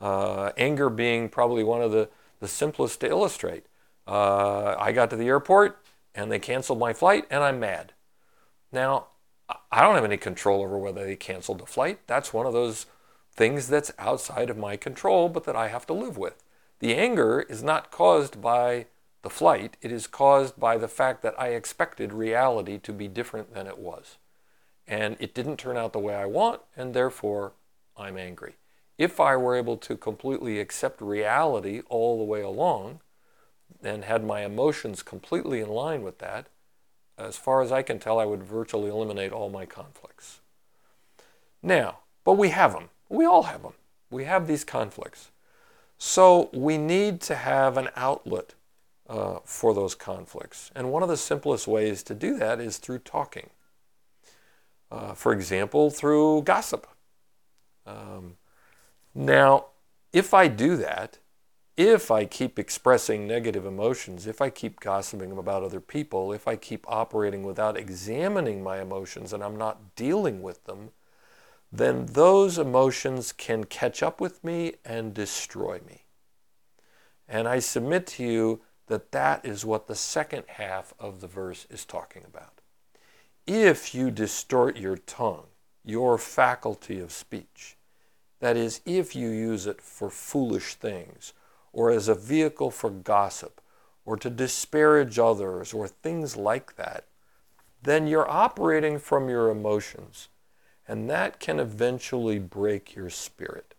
Uh, 0.00 0.52
anger 0.56 0.90
being 0.90 1.28
probably 1.28 1.64
one 1.64 1.82
of 1.82 1.92
the, 1.92 2.08
the 2.40 2.48
simplest 2.48 3.00
to 3.00 3.08
illustrate. 3.08 3.66
Uh, 4.06 4.74
I 4.78 4.92
got 4.92 5.10
to 5.10 5.16
the 5.16 5.28
airport 5.28 5.78
and 6.14 6.30
they 6.30 6.38
canceled 6.38 6.78
my 6.78 6.92
flight 6.92 7.26
and 7.30 7.42
I'm 7.42 7.60
mad. 7.60 7.92
Now, 8.72 9.06
I 9.70 9.82
don't 9.82 9.94
have 9.94 10.04
any 10.04 10.16
control 10.16 10.62
over 10.62 10.78
whether 10.78 11.04
they 11.04 11.16
canceled 11.16 11.60
the 11.60 11.66
flight. 11.66 12.00
That's 12.06 12.32
one 12.32 12.46
of 12.46 12.52
those 12.52 12.86
things 13.32 13.68
that's 13.68 13.92
outside 13.98 14.50
of 14.50 14.56
my 14.56 14.76
control, 14.76 15.28
but 15.28 15.44
that 15.44 15.56
I 15.56 15.68
have 15.68 15.86
to 15.86 15.92
live 15.92 16.16
with. 16.16 16.42
The 16.80 16.94
anger 16.94 17.40
is 17.48 17.62
not 17.62 17.90
caused 17.90 18.40
by 18.40 18.86
the 19.22 19.30
flight, 19.30 19.78
it 19.80 19.90
is 19.90 20.06
caused 20.06 20.60
by 20.60 20.76
the 20.76 20.88
fact 20.88 21.22
that 21.22 21.38
I 21.40 21.48
expected 21.48 22.12
reality 22.12 22.78
to 22.78 22.92
be 22.92 23.08
different 23.08 23.54
than 23.54 23.66
it 23.66 23.78
was. 23.78 24.18
And 24.86 25.16
it 25.18 25.34
didn't 25.34 25.56
turn 25.56 25.78
out 25.78 25.94
the 25.94 25.98
way 25.98 26.14
I 26.14 26.26
want, 26.26 26.60
and 26.76 26.92
therefore 26.92 27.52
I'm 27.96 28.18
angry 28.18 28.56
if 28.98 29.20
I 29.20 29.36
were 29.36 29.56
able 29.56 29.76
to 29.78 29.96
completely 29.96 30.60
accept 30.60 31.00
reality 31.00 31.82
all 31.88 32.18
the 32.18 32.24
way 32.24 32.40
along 32.40 33.00
and 33.82 34.04
had 34.04 34.24
my 34.24 34.44
emotions 34.44 35.02
completely 35.02 35.60
in 35.60 35.68
line 35.68 36.02
with 36.02 36.18
that, 36.18 36.46
as 37.18 37.36
far 37.36 37.62
as 37.62 37.70
I 37.70 37.82
can 37.82 37.98
tell, 37.98 38.18
I 38.18 38.24
would 38.24 38.42
virtually 38.42 38.90
eliminate 38.90 39.32
all 39.32 39.50
my 39.50 39.66
conflicts. 39.66 40.40
Now, 41.62 41.98
but 42.24 42.34
we 42.34 42.50
have 42.50 42.72
them. 42.72 42.90
We 43.08 43.24
all 43.24 43.44
have 43.44 43.62
them. 43.62 43.74
We 44.10 44.24
have 44.24 44.46
these 44.46 44.64
conflicts. 44.64 45.30
So 45.98 46.50
we 46.52 46.76
need 46.76 47.20
to 47.22 47.34
have 47.34 47.76
an 47.76 47.88
outlet 47.96 48.54
uh, 49.08 49.38
for 49.44 49.74
those 49.74 49.94
conflicts. 49.94 50.70
And 50.74 50.90
one 50.90 51.02
of 51.02 51.08
the 51.08 51.16
simplest 51.16 51.66
ways 51.66 52.02
to 52.04 52.14
do 52.14 52.36
that 52.38 52.60
is 52.60 52.78
through 52.78 53.00
talking. 53.00 53.50
Uh, 54.90 55.14
for 55.14 55.32
example, 55.32 55.90
through 55.90 56.42
gossip. 56.42 56.86
Um, 57.86 58.36
now, 59.14 59.66
if 60.12 60.34
I 60.34 60.48
do 60.48 60.76
that, 60.76 61.18
if 61.76 62.10
I 62.10 62.24
keep 62.24 62.58
expressing 62.58 63.26
negative 63.26 63.66
emotions, 63.66 64.26
if 64.26 64.40
I 64.40 64.48
keep 64.48 64.78
gossiping 64.78 65.36
about 65.36 65.64
other 65.64 65.80
people, 65.80 66.32
if 66.32 66.46
I 66.46 66.54
keep 66.56 66.84
operating 66.88 67.42
without 67.42 67.76
examining 67.76 68.62
my 68.62 68.80
emotions 68.80 69.32
and 69.32 69.42
I'm 69.42 69.56
not 69.56 69.96
dealing 69.96 70.40
with 70.40 70.64
them, 70.64 70.90
then 71.72 72.06
those 72.06 72.58
emotions 72.58 73.32
can 73.32 73.64
catch 73.64 74.02
up 74.02 74.20
with 74.20 74.44
me 74.44 74.74
and 74.84 75.12
destroy 75.12 75.80
me. 75.84 76.04
And 77.28 77.48
I 77.48 77.58
submit 77.58 78.06
to 78.08 78.22
you 78.22 78.62
that 78.86 79.10
that 79.10 79.44
is 79.44 79.64
what 79.64 79.88
the 79.88 79.96
second 79.96 80.44
half 80.46 80.94
of 81.00 81.20
the 81.20 81.26
verse 81.26 81.66
is 81.70 81.84
talking 81.84 82.22
about. 82.24 82.60
If 83.46 83.94
you 83.94 84.12
distort 84.12 84.76
your 84.76 84.96
tongue, 84.96 85.46
your 85.84 86.18
faculty 86.18 87.00
of 87.00 87.10
speech, 87.10 87.73
that 88.44 88.58
is, 88.58 88.82
if 88.84 89.16
you 89.16 89.30
use 89.30 89.66
it 89.66 89.80
for 89.80 90.10
foolish 90.10 90.74
things, 90.74 91.32
or 91.72 91.90
as 91.90 92.08
a 92.08 92.14
vehicle 92.14 92.70
for 92.70 92.90
gossip, 92.90 93.58
or 94.04 94.18
to 94.18 94.28
disparage 94.28 95.18
others, 95.18 95.72
or 95.72 95.88
things 95.88 96.36
like 96.36 96.76
that, 96.76 97.06
then 97.82 98.06
you're 98.06 98.30
operating 98.30 98.98
from 98.98 99.30
your 99.30 99.48
emotions, 99.48 100.28
and 100.86 101.08
that 101.08 101.40
can 101.40 101.58
eventually 101.58 102.38
break 102.38 102.94
your 102.94 103.08
spirit. 103.08 103.74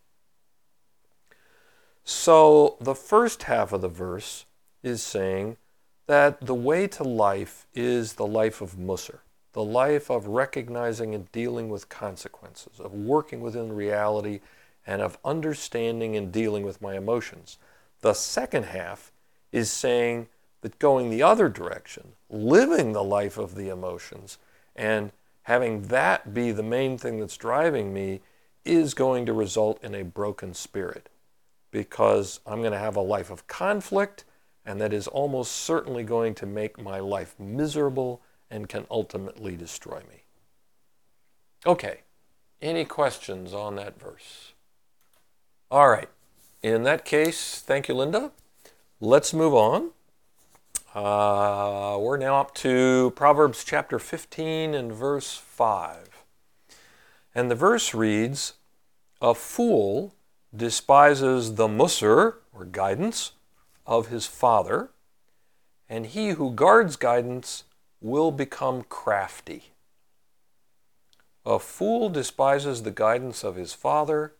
So, 2.03 2.77
the 2.81 2.95
first 2.95 3.43
half 3.43 3.71
of 3.71 3.81
the 3.81 3.87
verse 3.87 4.45
is 4.81 5.03
saying 5.03 5.57
that 6.07 6.41
the 6.41 6.55
way 6.55 6.87
to 6.87 7.03
life 7.03 7.67
is 7.75 8.13
the 8.13 8.25
life 8.25 8.61
of 8.61 8.77
Musar 8.77 9.19
the 9.55 9.63
life 9.63 10.11
of 10.11 10.27
recognizing 10.27 11.15
and 11.15 11.31
dealing 11.31 11.69
with 11.69 11.87
consequences, 11.87 12.77
of 12.77 12.93
working 12.93 13.39
within 13.39 13.71
reality, 13.71 14.41
and 14.85 15.01
of 15.01 15.17
understanding 15.23 16.17
and 16.17 16.29
dealing 16.29 16.65
with 16.65 16.81
my 16.81 16.97
emotions. 16.97 17.57
The 18.01 18.13
second 18.13 18.65
half 18.65 19.13
is 19.53 19.71
saying 19.71 20.27
that 20.59 20.77
going 20.77 21.09
the 21.09 21.23
other 21.23 21.47
direction, 21.47 22.11
living 22.29 22.91
the 22.91 23.01
life 23.01 23.37
of 23.37 23.55
the 23.55 23.69
emotions, 23.69 24.39
and 24.75 25.13
having 25.43 25.83
that 25.83 26.33
be 26.33 26.51
the 26.51 26.61
main 26.61 26.97
thing 26.97 27.21
that's 27.21 27.37
driving 27.37 27.93
me 27.93 28.19
is 28.65 28.93
going 28.93 29.25
to 29.25 29.31
result 29.31 29.81
in 29.81 29.95
a 29.95 30.03
broken 30.03 30.53
spirit 30.53 31.07
because 31.71 32.41
I'm 32.45 32.59
going 32.59 32.73
to 32.73 32.77
have 32.77 32.97
a 32.97 33.01
life 33.01 33.31
of 33.31 33.47
conflict, 33.47 34.25
and 34.65 34.81
that 34.81 34.91
is 34.91 35.07
almost 35.07 35.53
certainly 35.53 36.03
going 36.03 36.35
to 36.35 36.45
make 36.45 36.77
my 36.77 36.99
life 36.99 37.35
miserable 37.39 38.21
and 38.49 38.69
can 38.69 38.85
ultimately 38.89 39.55
destroy 39.55 39.99
me. 40.09 40.23
Okay, 41.65 42.01
any 42.61 42.85
questions 42.85 43.53
on 43.53 43.75
that 43.75 43.99
verse? 43.99 44.53
All 45.71 45.89
right, 45.89 46.09
in 46.61 46.83
that 46.83 47.05
case, 47.05 47.59
thank 47.65 47.87
you, 47.87 47.95
Linda. 47.95 48.31
Let's 48.99 49.33
move 49.33 49.53
on. 49.53 49.91
Uh, 50.93 51.97
we're 51.99 52.17
now 52.17 52.39
up 52.39 52.55
to 52.55 53.11
Proverbs 53.15 53.63
chapter 53.63 53.99
15 53.99 54.73
and 54.73 54.93
verse 54.93 55.35
5. 55.35 56.23
And 57.33 57.51
the 57.51 57.55
verse 57.55 57.93
reads 57.93 58.53
A 59.21 59.35
fool 59.35 60.15
despises 60.55 61.55
the 61.55 61.67
musar, 61.67 62.35
or 62.53 62.65
guidance, 62.65 63.33
of 63.85 64.07
his 64.07 64.25
father, 64.25 64.89
and 65.89 66.05
he 66.05 66.29
who 66.29 66.51
guards 66.51 66.95
guidance 66.95 67.65
will 68.05 68.31
become 68.31 68.83
crafty. 68.83 69.71
A 71.43 71.57
fool 71.57 72.07
despises 72.07 72.83
the 72.83 72.91
guidance 72.91 73.43
of 73.43 73.55
his 73.55 73.73
father, 73.73 74.33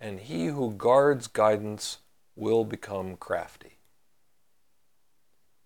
and 0.00 0.20
he 0.20 0.46
who 0.46 0.70
guards 0.70 1.26
guidance 1.26 1.98
will 2.36 2.64
become 2.64 3.16
crafty. 3.16 3.78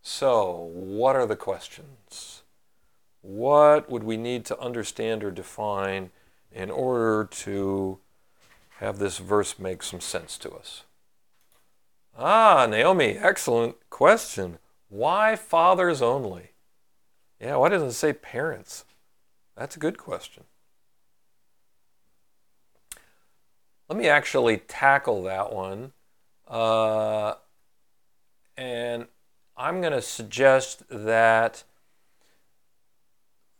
So, 0.00 0.70
what 0.72 1.16
are 1.16 1.26
the 1.26 1.36
questions? 1.36 2.44
What 3.20 3.90
would 3.90 4.04
we 4.04 4.16
need 4.16 4.46
to 4.46 4.58
understand 4.58 5.22
or 5.22 5.30
define 5.30 6.08
in 6.50 6.70
order 6.70 7.28
to 7.30 7.98
have 8.78 8.98
this 8.98 9.18
verse 9.18 9.58
make 9.58 9.82
some 9.82 10.00
sense 10.00 10.38
to 10.38 10.52
us? 10.52 10.84
Ah, 12.16 12.64
Naomi, 12.66 13.18
excellent 13.18 13.76
question. 13.90 14.56
Why 14.88 15.36
fathers 15.36 16.00
only? 16.00 16.52
Yeah, 17.41 17.57
why 17.57 17.68
doesn't 17.68 17.89
it 17.89 17.93
say 17.93 18.12
parents? 18.12 18.84
That's 19.57 19.76
a 19.76 19.78
good 19.78 19.99
question. 19.99 20.45
let 23.89 23.99
me 23.99 24.09
actually 24.09 24.59
tackle 24.59 25.22
that 25.24 25.53
one. 25.53 25.93
Uh, 26.47 27.34
and 28.57 29.07
I'm 29.57 29.80
going 29.80 29.93
to 29.93 30.03
suggest 30.03 30.82
that 30.91 31.64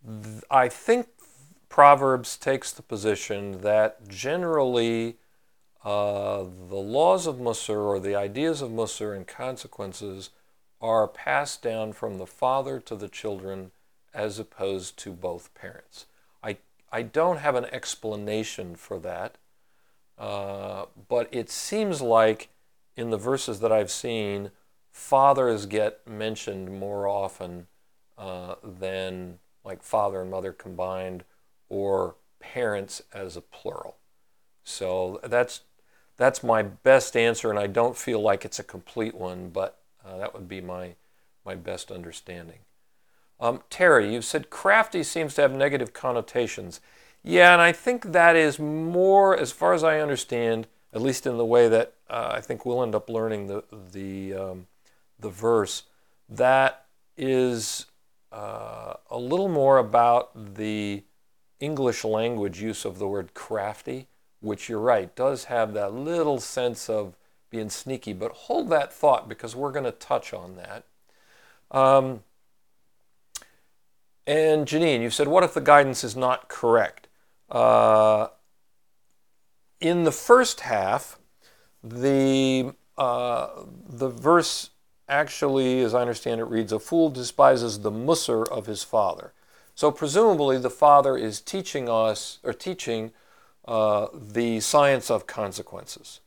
th- 0.07 0.45
I 0.51 0.68
think 0.68 1.09
Proverbs 1.68 2.37
takes 2.37 2.72
the 2.72 2.83
position 2.83 3.61
that 3.62 4.09
generally 4.09 5.16
uh, 5.85 6.45
the 6.68 6.76
laws 6.76 7.26
of 7.26 7.37
Musar 7.37 7.79
or 7.79 8.01
the 8.01 8.14
ideas 8.14 8.61
of 8.61 8.70
Musar 8.70 9.16
and 9.16 9.26
consequences 9.26 10.31
are 10.81 11.09
passed 11.09 11.62
down 11.62 11.93
from 11.93 12.18
the 12.18 12.26
father 12.26 12.81
to 12.81 12.97
the 12.97 13.09
children 13.09 13.70
as 14.14 14.39
opposed 14.39 14.97
to 14.99 15.12
both 15.12 15.53
parents. 15.55 16.07
I, 16.43 16.59
I 16.93 17.03
don't 17.03 17.39
have 17.39 17.55
an 17.55 17.66
explanation 17.66 18.76
for 18.76 18.99
that, 19.01 19.37
uh, 20.18 20.87
but 21.09 21.29
it 21.33 21.51
seems 21.51 22.01
like 22.01 22.49
in 22.97 23.11
the 23.11 23.16
verses 23.16 23.61
that 23.61 23.72
I've 23.72 23.91
seen, 23.91 24.51
fathers 24.91 25.66
get 25.66 26.07
mentioned 26.07 26.79
more 26.79 27.07
often 27.07 27.66
uh, 28.16 28.57
than 28.62 29.39
like 29.64 29.83
father 29.83 30.22
and 30.22 30.31
mother 30.31 30.53
combined 30.53 31.24
or 31.68 32.16
parents 32.41 33.03
as 33.12 33.37
a 33.37 33.41
plural. 33.41 33.97
So 34.64 35.20
that's 35.22 35.61
that's 36.16 36.43
my 36.43 36.62
best 36.62 37.16
answer, 37.16 37.49
and 37.49 37.59
I 37.59 37.68
don't 37.68 37.97
feel 37.97 38.20
like 38.20 38.45
it's 38.45 38.59
a 38.59 38.64
complete 38.64 39.14
one, 39.14 39.51
but 39.51 39.79
uh, 40.09 40.18
that 40.18 40.34
would 40.34 40.48
be 40.48 40.61
my 40.61 40.94
my 41.44 41.54
best 41.54 41.90
understanding. 41.90 42.59
Um, 43.40 43.62
Terry, 43.70 44.12
you've 44.12 44.24
said 44.24 44.50
crafty 44.50 45.02
seems 45.02 45.34
to 45.34 45.42
have 45.42 45.52
negative 45.52 45.92
connotations. 45.92 46.80
Yeah, 47.22 47.52
and 47.52 47.62
I 47.62 47.72
think 47.72 48.12
that 48.12 48.36
is 48.36 48.59
more, 48.59 49.36
as 49.36 49.52
far 49.52 49.72
as 49.72 49.84
I 49.84 50.00
understand, 50.00 50.66
at 50.92 51.02
least 51.02 51.26
in 51.26 51.36
the 51.36 51.44
way 51.44 51.68
that 51.68 51.94
uh, 52.11 52.30
I 52.32 52.40
think 52.40 52.64
we'll 52.64 52.82
end 52.82 52.94
up 52.94 53.09
learning 53.09 53.46
the 53.46 53.64
the 53.92 54.34
um, 54.34 54.66
the 55.18 55.30
verse. 55.30 55.84
That 56.28 56.86
is 57.16 57.86
uh, 58.32 58.94
a 59.11 59.18
little 59.18 59.48
more 59.48 59.78
about 59.78 60.54
the 60.54 61.04
English 61.61 62.04
language 62.04 62.61
use 62.61 62.84
of 62.84 62.98
the 62.98 63.09
word 63.09 63.34
crafty, 63.34 64.06
which 64.40 64.68
you're 64.68 64.78
right 64.78 65.14
does 65.16 65.44
have 65.44 65.72
that 65.74 65.92
little 65.92 66.38
sense 66.38 66.88
of 66.88 67.16
being 67.51 67.70
sneaky. 67.70 68.12
But 68.12 68.32
hold 68.32 68.68
that 68.70 68.92
thought 68.92 69.28
because 69.28 69.57
we're 69.57 69.72
going 69.72 69.84
to 69.84 69.92
touch 69.92 70.32
on 70.32 70.57
that. 70.57 70.84
Um, 71.70 72.22
and 74.26 74.66
Janine, 74.66 75.03
you 75.03 75.11
said, 75.11 75.28
what 75.28 75.44
if 75.44 75.55
the 75.55 75.61
guidance 75.61 76.05
is 76.05 76.16
not 76.16 76.49
correct? 76.49 77.09
Uh, 77.51 78.28
in 79.80 80.05
the 80.05 80.12
first 80.12 80.61
half, 80.61 81.18
the, 81.82 82.74
uh, 82.96 83.49
the 83.88 84.09
verse 84.09 84.70
actually, 85.09 85.80
as 85.80 85.94
I 85.94 86.03
understand 86.03 86.40
it, 86.40 86.44
reads, 86.44 86.72
A 86.72 86.78
fool 86.78 87.11
despises 87.11 87.80
the 87.80 87.90
musar 87.90 88.46
of 88.49 88.66
his 88.66 88.82
father. 88.82 89.32
So 89.74 89.90
presumably 89.90 90.59
the 90.59 90.70
father 90.70 91.16
is 91.16 91.40
teaching 91.40 91.88
us, 91.88 92.38
or 92.44 92.53
teaching 92.53 93.12
uh, 93.66 94.09
the 94.12 94.61
science 94.61 95.11
of 95.11 95.26
consequences. 95.26 96.20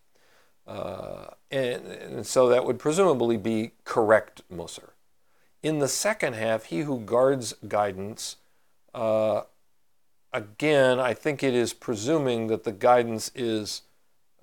Uh, 0.68 1.28
and, 1.50 1.86
and, 1.86 2.26
so 2.26 2.48
that 2.48 2.66
would 2.66 2.80
presumably 2.80 3.38
be 3.38 3.72
correct 3.84 4.42
musar. 4.54 4.92
In 5.64 5.80
the 5.80 5.88
second 5.88 6.34
half, 6.34 6.66
he 6.66 6.82
who 6.82 7.00
guards 7.00 7.54
guidance, 7.68 8.38
uh, 8.94 9.42
again, 10.32 11.00
I 11.00 11.14
think 11.14 11.44
it 11.44 11.54
is 11.54 11.74
presuming 11.74 12.48
that 12.48 12.64
the 12.64 12.72
guidance 12.72 13.32
is, 13.36 13.82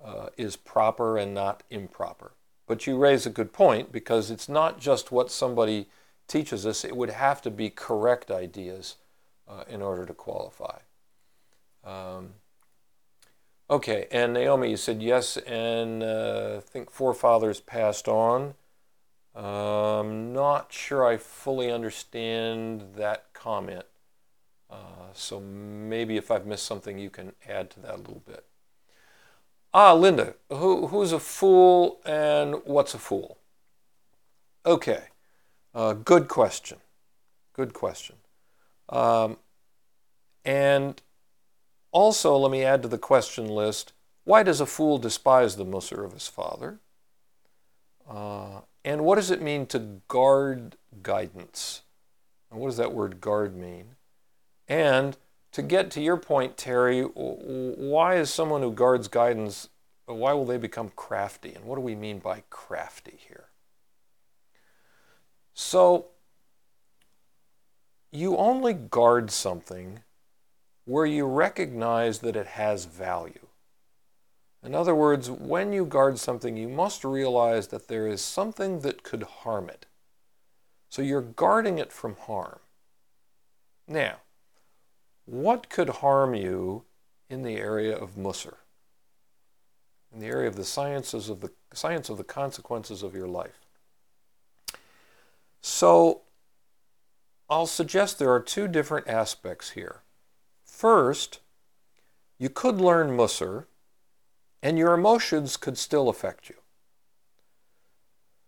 uh, 0.03 0.27
is 0.37 0.55
proper 0.55 1.17
and 1.17 1.33
not 1.33 1.63
improper. 1.69 2.33
But 2.67 2.85
you 2.85 2.97
raise 2.97 3.25
a 3.25 3.31
good 3.31 3.51
point 3.51 3.91
because 3.91 4.29
it's 4.29 4.47
not 4.47 4.79
just 4.79 5.11
what 5.11 5.31
somebody 5.31 5.87
teaches 6.27 6.65
us, 6.65 6.85
it 6.85 6.95
would 6.95 7.09
have 7.09 7.41
to 7.41 7.49
be 7.49 7.69
correct 7.69 8.29
ideas 8.29 8.97
uh, 9.47 9.63
in 9.67 9.81
order 9.81 10.05
to 10.05 10.13
qualify. 10.13 10.77
Um, 11.83 12.35
okay, 13.69 14.07
and 14.11 14.33
Naomi, 14.33 14.71
you 14.71 14.77
said 14.77 15.01
yes, 15.01 15.37
and 15.37 16.03
uh, 16.03 16.55
I 16.57 16.59
think 16.61 16.91
forefathers 16.91 17.59
passed 17.59 18.07
on. 18.07 18.55
I'm 19.35 19.45
um, 19.45 20.33
not 20.33 20.73
sure 20.73 21.05
I 21.05 21.17
fully 21.17 21.71
understand 21.71 22.95
that 22.95 23.31
comment. 23.33 23.85
Uh, 24.69 25.13
so 25.13 25.39
maybe 25.39 26.17
if 26.17 26.29
I've 26.29 26.45
missed 26.45 26.65
something, 26.65 26.99
you 26.99 27.09
can 27.09 27.33
add 27.47 27.69
to 27.71 27.79
that 27.81 27.95
a 27.95 27.97
little 27.97 28.23
bit. 28.25 28.45
Ah, 29.73 29.93
Linda, 29.93 30.33
who, 30.49 30.87
who's 30.87 31.11
a 31.11 31.19
fool 31.19 31.99
and 32.05 32.55
what's 32.65 32.93
a 32.93 32.97
fool? 32.97 33.37
Okay, 34.65 35.03
uh, 35.73 35.93
good 35.93 36.27
question. 36.27 36.79
Good 37.53 37.73
question. 37.73 38.15
Um, 38.89 39.37
and 40.43 41.01
also, 41.91 42.37
let 42.37 42.51
me 42.51 42.63
add 42.63 42.81
to 42.83 42.87
the 42.87 42.97
question 42.97 43.47
list 43.47 43.93
why 44.23 44.43
does 44.43 44.61
a 44.61 44.65
fool 44.65 44.99
despise 44.99 45.55
the 45.55 45.65
Musar 45.65 46.05
of 46.05 46.13
his 46.13 46.27
father? 46.27 46.79
Uh, 48.07 48.61
and 48.85 49.03
what 49.03 49.15
does 49.15 49.31
it 49.31 49.41
mean 49.41 49.65
to 49.67 50.01
guard 50.07 50.75
guidance? 51.01 51.81
And 52.51 52.59
what 52.59 52.67
does 52.67 52.77
that 52.77 52.93
word 52.93 53.21
guard 53.21 53.55
mean? 53.55 53.95
And 54.67 55.17
to 55.51 55.63
get 55.63 55.89
to 55.91 56.01
your 56.01 56.17
point, 56.17 56.57
Terry, 56.57 57.01
why 57.01 58.15
is 58.15 58.31
someone 58.31 58.61
who 58.61 58.71
guards 58.71 59.07
guidance, 59.07 59.69
why 60.05 60.33
will 60.33 60.45
they 60.45 60.57
become 60.57 60.91
crafty? 60.95 61.55
And 61.55 61.65
what 61.65 61.75
do 61.75 61.81
we 61.81 61.95
mean 61.95 62.19
by 62.19 62.43
crafty 62.51 63.17
here? 63.27 63.45
So, 65.55 66.07
you 68.11 68.37
only 68.37 68.73
guard 68.73 69.31
something 69.31 70.01
where 70.89 71.05
you 71.05 71.23
recognize 71.23 72.17
that 72.17 72.35
it 72.35 72.47
has 72.47 72.85
value. 72.85 73.45
In 74.63 74.73
other 74.73 74.95
words, 74.95 75.29
when 75.29 75.71
you 75.71 75.85
guard 75.85 76.17
something, 76.17 76.57
you 76.57 76.67
must 76.67 77.05
realize 77.05 77.67
that 77.67 77.87
there 77.87 78.07
is 78.07 78.21
something 78.21 78.79
that 78.79 79.03
could 79.03 79.21
harm 79.21 79.69
it. 79.69 79.85
So 80.89 81.03
you're 81.03 81.21
guarding 81.21 81.77
it 81.77 81.93
from 81.93 82.15
harm. 82.15 82.57
Now, 83.87 84.15
what 85.25 85.69
could 85.69 85.89
harm 85.89 86.33
you 86.33 86.85
in 87.29 87.43
the 87.43 87.57
area 87.57 87.95
of 87.95 88.15
Musar? 88.15 88.55
In 90.11 90.19
the 90.19 90.25
area 90.25 90.47
of 90.47 90.55
the 90.55 90.65
sciences 90.65 91.29
of 91.29 91.41
the 91.41 91.51
science 91.71 92.09
of 92.09 92.17
the 92.17 92.23
consequences 92.23 93.03
of 93.03 93.13
your 93.13 93.27
life. 93.27 93.67
So 95.61 96.21
I'll 97.47 97.67
suggest 97.67 98.17
there 98.17 98.33
are 98.33 98.39
two 98.39 98.67
different 98.67 99.07
aspects 99.07 99.71
here. 99.71 100.01
First, 100.79 101.41
you 102.37 102.47
could 102.47 102.79
learn 102.79 103.09
Musar, 103.09 103.65
and 104.63 104.77
your 104.77 104.93
emotions 104.93 105.57
could 105.57 105.77
still 105.77 106.07
affect 106.07 106.47
you. 106.47 106.55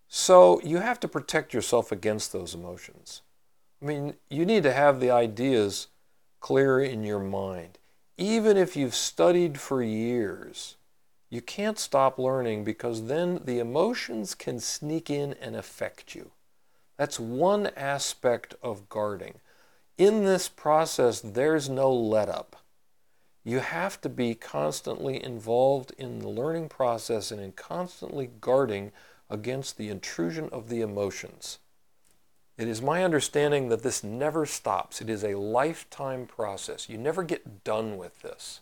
So 0.08 0.62
you 0.62 0.78
have 0.78 0.98
to 1.02 1.10
protect 1.10 1.54
yourself 1.54 1.92
against 1.92 2.32
those 2.32 2.56
emotions. 2.56 3.22
I 3.82 3.86
mean, 3.86 4.14
you 4.30 4.46
need 4.46 4.64
to 4.64 4.72
have 4.72 5.02
the 5.02 5.12
ideas 5.12 5.88
clear 6.40 6.80
in 6.80 7.04
your 7.04 7.20
mind. 7.20 7.80
Even 8.18 8.56
if 8.56 8.78
you've 8.78 8.96
studied 8.96 9.60
for 9.60 9.84
years, 9.84 10.78
you 11.30 11.42
can't 11.42 11.78
stop 11.78 12.18
learning 12.18 12.64
because 12.64 13.08
then 13.08 13.42
the 13.44 13.60
emotions 13.60 14.36
can 14.36 14.62
sneak 14.62 15.10
in 15.10 15.36
and 15.42 15.58
affect 15.58 16.16
you. 16.16 16.32
That's 16.96 17.20
one 17.20 17.72
aspect 17.76 18.56
of 18.64 18.88
guarding. 18.88 19.42
In 20.02 20.26
this 20.26 20.50
process, 20.50 21.22
there's 21.22 21.70
no 21.70 21.94
let 21.94 22.28
up. 22.28 22.56
You 23.44 23.60
have 23.60 24.02
to 24.02 24.10
be 24.10 24.34
constantly 24.34 25.24
involved 25.24 25.94
in 25.96 26.18
the 26.18 26.28
learning 26.28 26.70
process 26.70 27.30
and 27.30 27.40
in 27.40 27.52
constantly 27.52 28.32
guarding 28.42 28.94
against 29.30 29.78
the 29.78 29.90
intrusion 29.90 30.50
of 30.52 30.70
the 30.70 30.82
emotions. 30.82 31.60
It 32.58 32.68
is 32.68 32.82
my 32.82 33.04
understanding 33.04 33.70
that 33.70 33.84
this 33.84 34.04
never 34.04 34.48
stops. 34.48 35.02
It 35.02 35.10
is 35.12 35.24
a 35.24 35.38
lifetime 35.38 36.26
process. 36.26 36.90
You 36.90 36.98
never 36.98 37.22
get 37.22 37.64
done 37.64 37.96
with 37.96 38.24
this. 38.24 38.62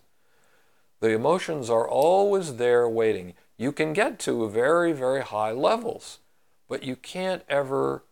The 1.00 1.12
emotions 1.12 1.70
are 1.70 1.88
always 1.88 2.58
there 2.58 2.90
waiting. 2.90 3.34
You 3.56 3.72
can 3.72 3.94
get 3.94 4.20
to 4.20 4.50
very, 4.50 4.92
very 4.92 5.22
high 5.22 5.54
levels, 5.54 6.20
but 6.68 6.84
you 6.84 6.98
can't 6.98 7.44
ever, 7.48 8.04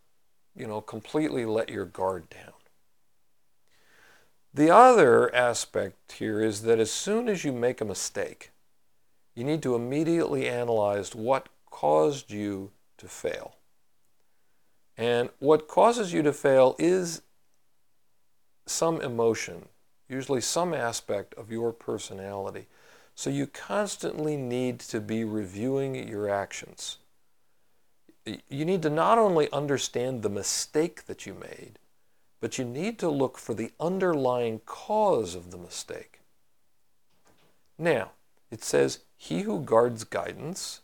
you 0.56 0.66
know, 0.66 0.80
completely 0.80 1.46
let 1.46 1.68
your 1.68 1.84
guard 1.84 2.30
down. 2.30 2.54
The 4.54 4.70
other 4.72 5.34
aspect 5.36 6.14
here 6.14 6.42
is 6.42 6.64
that 6.64 6.80
as 6.80 6.92
soon 6.92 7.30
as 7.30 7.44
you 7.44 7.52
make 7.52 7.82
a 7.82 7.86
mistake, 7.86 8.52
you 9.36 9.44
need 9.44 9.62
to 9.64 9.76
immediately 9.76 10.48
analyze 10.48 11.14
what 11.14 11.50
caused 11.70 12.32
you 12.32 12.72
to 12.98 13.08
fail. 13.08 13.56
And 14.98 15.30
what 15.38 15.68
causes 15.68 16.12
you 16.12 16.24
to 16.24 16.34
fail 16.34 16.76
is 16.80 17.22
some 18.66 19.00
emotion, 19.02 19.68
usually 20.10 20.42
some 20.42 20.74
aspect 20.74 21.36
of 21.36 21.52
your 21.52 21.72
personality. 21.72 22.66
So 23.14 23.30
you 23.30 23.48
constantly 23.48 24.38
need 24.38 24.80
to 24.80 25.00
be 25.00 25.24
reviewing 25.24 26.08
your 26.08 26.30
actions. 26.30 26.98
You 28.26 28.66
need 28.66 28.82
to 28.82 28.90
not 28.90 29.18
only 29.18 29.52
understand 29.52 30.22
the 30.22 30.30
mistake 30.30 31.06
that 31.06 31.26
you 31.26 31.34
made, 31.34 31.80
but 32.40 32.58
you 32.58 32.66
need 32.66 33.00
to 33.00 33.10
look 33.10 33.38
for 33.38 33.54
the 33.54 33.72
underlying 33.80 34.60
cause 34.66 35.36
of 35.36 35.52
the 35.52 35.58
mistake. 35.58 36.20
Now, 37.78 38.12
it 38.52 38.64
says, 38.64 39.00
He 39.18 39.42
who 39.42 39.62
guards 39.62 40.04
guidance, 40.04 40.82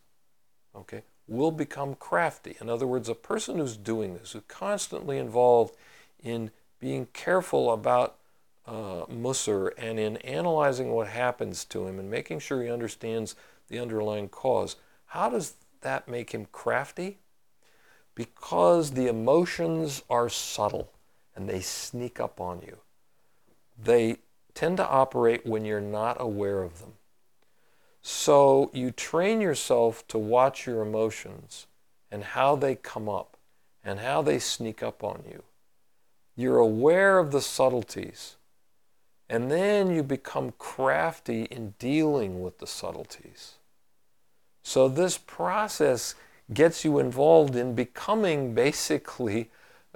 okay, 0.76 1.04
will 1.28 1.52
become 1.52 1.96
crafty. 1.96 2.58
In 2.60 2.70
other 2.70 2.88
words, 2.88 3.10
a 3.10 3.16
person 3.16 3.58
who's 3.58 3.78
doing 3.78 4.16
this, 4.16 4.34
who's 4.34 4.44
constantly 4.48 5.18
involved 5.18 5.76
in 6.22 6.52
being 6.80 7.08
careful 7.14 7.72
about 7.72 8.18
uh, 8.66 9.06
Musar 9.10 9.72
and 9.78 10.00
in 10.00 10.18
analyzing 10.18 10.92
what 10.92 11.08
happens 11.08 11.66
to 11.66 11.88
him 11.88 12.00
and 12.00 12.10
making 12.10 12.40
sure 12.40 12.64
he 12.64 12.70
understands 12.70 13.36
the 13.68 13.80
underlying 13.80 14.30
cause, 14.30 14.76
how 15.08 15.30
does 15.30 15.54
that 15.82 16.08
make 16.08 16.32
him 16.32 16.48
crafty? 16.52 17.20
Because 18.16 18.92
the 18.92 19.08
emotions 19.08 20.04
are 20.10 20.30
subtle 20.30 20.92
and 21.36 21.50
they 21.50 21.62
sneak 21.62 22.20
up 22.20 22.40
on 22.40 22.62
you. 22.62 22.78
They 23.82 24.18
tend 24.54 24.78
to 24.78 24.88
operate 24.88 25.46
when 25.46 25.66
you're 25.66 25.82
not 25.82 26.18
aware 26.20 26.62
of 26.62 26.80
them. 26.80 26.94
So 28.02 28.70
you 28.74 28.92
train 28.92 29.42
yourself 29.42 30.08
to 30.10 30.18
watch 30.18 30.68
your 30.68 30.82
emotions 30.82 31.68
and 32.12 32.24
how 32.24 32.56
they 32.56 32.76
come 32.76 33.10
up 33.10 33.38
and 33.84 34.00
how 34.00 34.22
they 34.22 34.40
sneak 34.40 34.84
up 34.84 35.04
on 35.04 35.24
you. 35.28 35.44
You're 36.36 36.58
aware 36.58 37.20
of 37.20 37.32
the 37.32 37.42
subtleties, 37.42 38.38
and 39.30 39.52
then 39.52 39.94
you 39.94 40.04
become 40.04 40.54
crafty 40.58 41.44
in 41.44 41.76
dealing 41.80 42.42
with 42.42 42.60
the 42.60 42.68
subtleties. 42.68 43.56
So 44.64 44.88
this 44.88 45.18
process 45.18 46.16
gets 46.54 46.84
you 46.84 47.00
involved 47.00 47.56
in 47.56 47.76
becoming 47.76 48.54
basically 48.54 49.50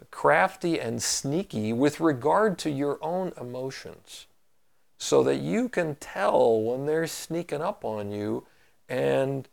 crafty 0.05 0.79
and 0.79 1.01
sneaky 1.01 1.73
with 1.73 1.99
regard 1.99 2.57
to 2.59 2.69
your 2.69 2.97
own 3.01 3.33
emotions 3.39 4.27
so 4.97 5.23
that 5.23 5.37
you 5.37 5.69
can 5.69 5.95
tell 5.95 6.61
when 6.61 6.85
they're 6.85 7.07
sneaking 7.07 7.61
up 7.61 7.85
on 7.85 8.11
you 8.11 8.45
and 8.89 9.47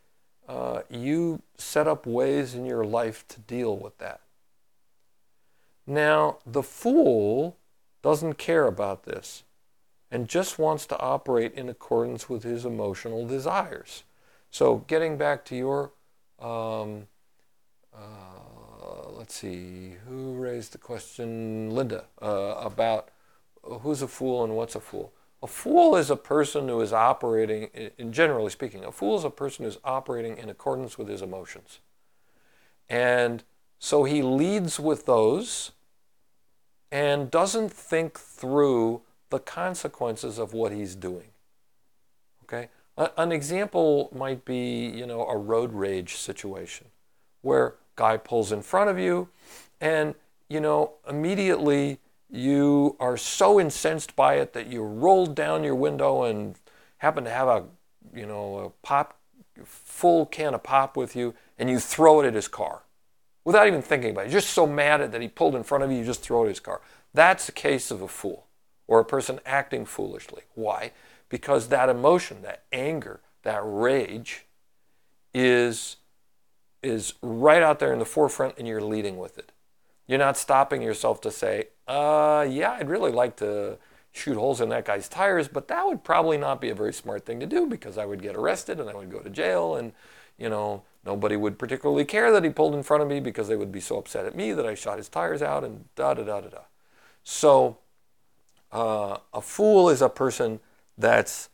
uh, 0.47 0.81
you 0.89 1.41
set 1.57 1.87
up 1.87 2.05
ways 2.05 2.55
in 2.55 2.65
your 2.65 2.83
life 2.83 3.27
to 3.27 3.39
deal 3.41 3.75
with 3.75 3.97
that. 3.97 4.21
Now, 5.87 6.39
the 6.45 6.63
fool 6.63 7.57
doesn't 8.01 8.37
care 8.37 8.65
about 8.65 9.03
this 9.03 9.43
and 10.11 10.27
just 10.27 10.59
wants 10.59 10.85
to 10.87 10.99
operate 10.99 11.53
in 11.53 11.69
accordance 11.69 12.29
with 12.29 12.43
his 12.43 12.65
emotional 12.65 13.25
desires. 13.25 14.03
So, 14.49 14.77
getting 14.87 15.17
back 15.17 15.45
to 15.45 15.55
your, 15.55 15.91
um, 16.39 17.07
uh, 17.93 18.34
let's 19.09 19.35
see, 19.35 19.95
who 20.07 20.33
raised 20.33 20.73
the 20.73 20.77
question? 20.77 21.71
Linda, 21.71 22.05
uh, 22.21 22.55
about 22.59 23.09
who's 23.63 24.01
a 24.01 24.07
fool 24.07 24.43
and 24.43 24.55
what's 24.55 24.75
a 24.75 24.79
fool. 24.79 25.13
A 25.43 25.47
fool 25.47 25.95
is 25.95 26.09
a 26.09 26.15
person 26.15 26.67
who 26.67 26.81
is 26.81 26.93
operating, 26.93 27.69
in 27.97 28.11
generally 28.11 28.49
speaking, 28.49 28.83
a 28.83 28.91
fool 28.91 29.17
is 29.17 29.23
a 29.23 29.29
person 29.29 29.65
who's 29.65 29.77
operating 29.83 30.37
in 30.37 30.49
accordance 30.49 30.97
with 30.97 31.07
his 31.07 31.21
emotions. 31.21 31.79
And 32.89 33.43
so 33.79 34.03
he 34.03 34.21
leads 34.21 34.79
with 34.79 35.05
those 35.05 35.71
and 36.91 37.29
doesn't 37.29 37.71
think 37.71 38.19
through 38.19 39.01
the 39.29 39.39
consequences 39.39 40.37
of 40.37 40.53
what 40.53 40.71
he's 40.71 40.95
doing. 40.95 41.29
Okay? 42.43 42.69
An 42.97 43.31
example 43.31 44.09
might 44.15 44.45
be, 44.45 44.87
you 44.87 45.05
know, 45.05 45.25
a 45.25 45.37
road 45.37 45.73
rage 45.73 46.15
situation 46.15 46.87
where 47.41 47.75
guy 47.95 48.17
pulls 48.17 48.51
in 48.51 48.61
front 48.61 48.89
of 48.89 48.99
you 48.99 49.29
and, 49.81 50.15
you 50.49 50.59
know, 50.59 50.93
immediately 51.07 51.99
you 52.29 52.95
are 52.99 53.17
so 53.17 53.59
incensed 53.59 54.15
by 54.15 54.35
it 54.35 54.53
that 54.53 54.67
you 54.67 54.83
roll 54.83 55.25
down 55.25 55.63
your 55.63 55.75
window 55.75 56.23
and 56.23 56.55
happen 56.97 57.23
to 57.23 57.29
have 57.29 57.47
a, 57.47 57.63
you 58.13 58.25
know, 58.25 58.57
a 58.57 58.69
pop, 58.85 59.17
full 59.63 60.25
can 60.25 60.53
of 60.53 60.63
pop 60.63 60.97
with 60.97 61.15
you, 61.15 61.33
and 61.57 61.69
you 61.69 61.79
throw 61.79 62.21
it 62.21 62.27
at 62.27 62.33
his 62.33 62.47
car 62.47 62.81
without 63.43 63.67
even 63.67 63.81
thinking 63.81 64.11
about 64.11 64.25
it. 64.25 64.31
You're 64.31 64.41
just 64.41 64.53
so 64.53 64.67
mad 64.67 65.01
at 65.01 65.11
that 65.11 65.21
he 65.21 65.27
pulled 65.27 65.55
in 65.55 65.63
front 65.63 65.83
of 65.83 65.91
you, 65.91 65.99
you 65.99 66.05
just 66.05 66.21
throw 66.21 66.41
it 66.41 66.47
at 66.47 66.49
his 66.49 66.59
car. 66.59 66.81
That's 67.13 67.45
the 67.45 67.51
case 67.51 67.91
of 67.91 68.01
a 68.01 68.07
fool 68.07 68.47
or 68.87 68.99
a 68.99 69.05
person 69.05 69.39
acting 69.45 69.85
foolishly. 69.85 70.43
Why? 70.55 70.91
Because 71.29 71.69
that 71.69 71.89
emotion, 71.89 72.41
that 72.41 72.63
anger, 72.73 73.21
that 73.43 73.61
rage 73.63 74.45
is, 75.33 75.97
is 76.85 77.13
right 77.21 77.61
out 77.61 77.79
there 77.79 77.93
in 77.93 77.99
the 77.99 78.05
forefront 78.05 78.57
and 78.57 78.67
you're 78.67 78.81
leading 78.81 79.17
with 79.17 79.37
it. 79.37 79.51
You're 80.07 80.19
not 80.19 80.37
stopping 80.37 80.81
yourself 80.81 81.21
to 81.21 81.31
say, 81.31 81.69
uh, 81.87 82.45
yeah, 82.49 82.71
I'd 82.73 82.89
really 82.89 83.11
like 83.11 83.37
to 83.37 83.77
shoot 84.11 84.35
holes 84.35 84.61
in 84.61 84.69
that 84.69 84.85
guy's 84.85 85.09
tires, 85.09 85.47
but 85.47 85.67
that 85.67 85.85
would 85.85 86.03
probably 86.03 86.37
not 86.37 86.61
be 86.61 86.69
a 86.69 86.75
very 86.75 86.93
smart 86.93 87.25
thing 87.25 87.39
to 87.39 87.45
do 87.45 87.65
because 87.65 87.97
I 87.97 88.05
would 88.05 88.21
get 88.21 88.35
arrested 88.35 88.79
and 88.79 88.89
I 88.89 88.95
would 88.95 89.11
go 89.11 89.19
to 89.19 89.29
jail 89.29 89.75
and, 89.75 89.93
you 90.37 90.49
know, 90.49 90.83
nobody 91.05 91.35
would 91.35 91.59
particularly 91.59 92.05
care 92.05 92.31
that 92.31 92.43
he 92.43 92.49
pulled 92.49 92.75
in 92.75 92.83
front 92.83 93.03
of 93.03 93.09
me 93.09 93.19
because 93.19 93.47
they 93.47 93.55
would 93.55 93.71
be 93.71 93.81
so 93.81 93.97
upset 93.97 94.25
at 94.25 94.35
me 94.35 94.53
that 94.53 94.65
I 94.65 94.75
shot 94.75 94.97
his 94.97 95.09
tires 95.09 95.41
out 95.41 95.63
and 95.63 95.85
da 95.95 96.13
da 96.13 96.23
da 96.23 96.41
da 96.41 96.49
da. 96.49 96.61
So, 97.23 97.79
uh, 98.71 99.17
a 99.33 99.41
fool 99.41 99.89
is 99.89 100.01
a 100.01 100.09
person 100.09 100.59
that's 100.97 101.49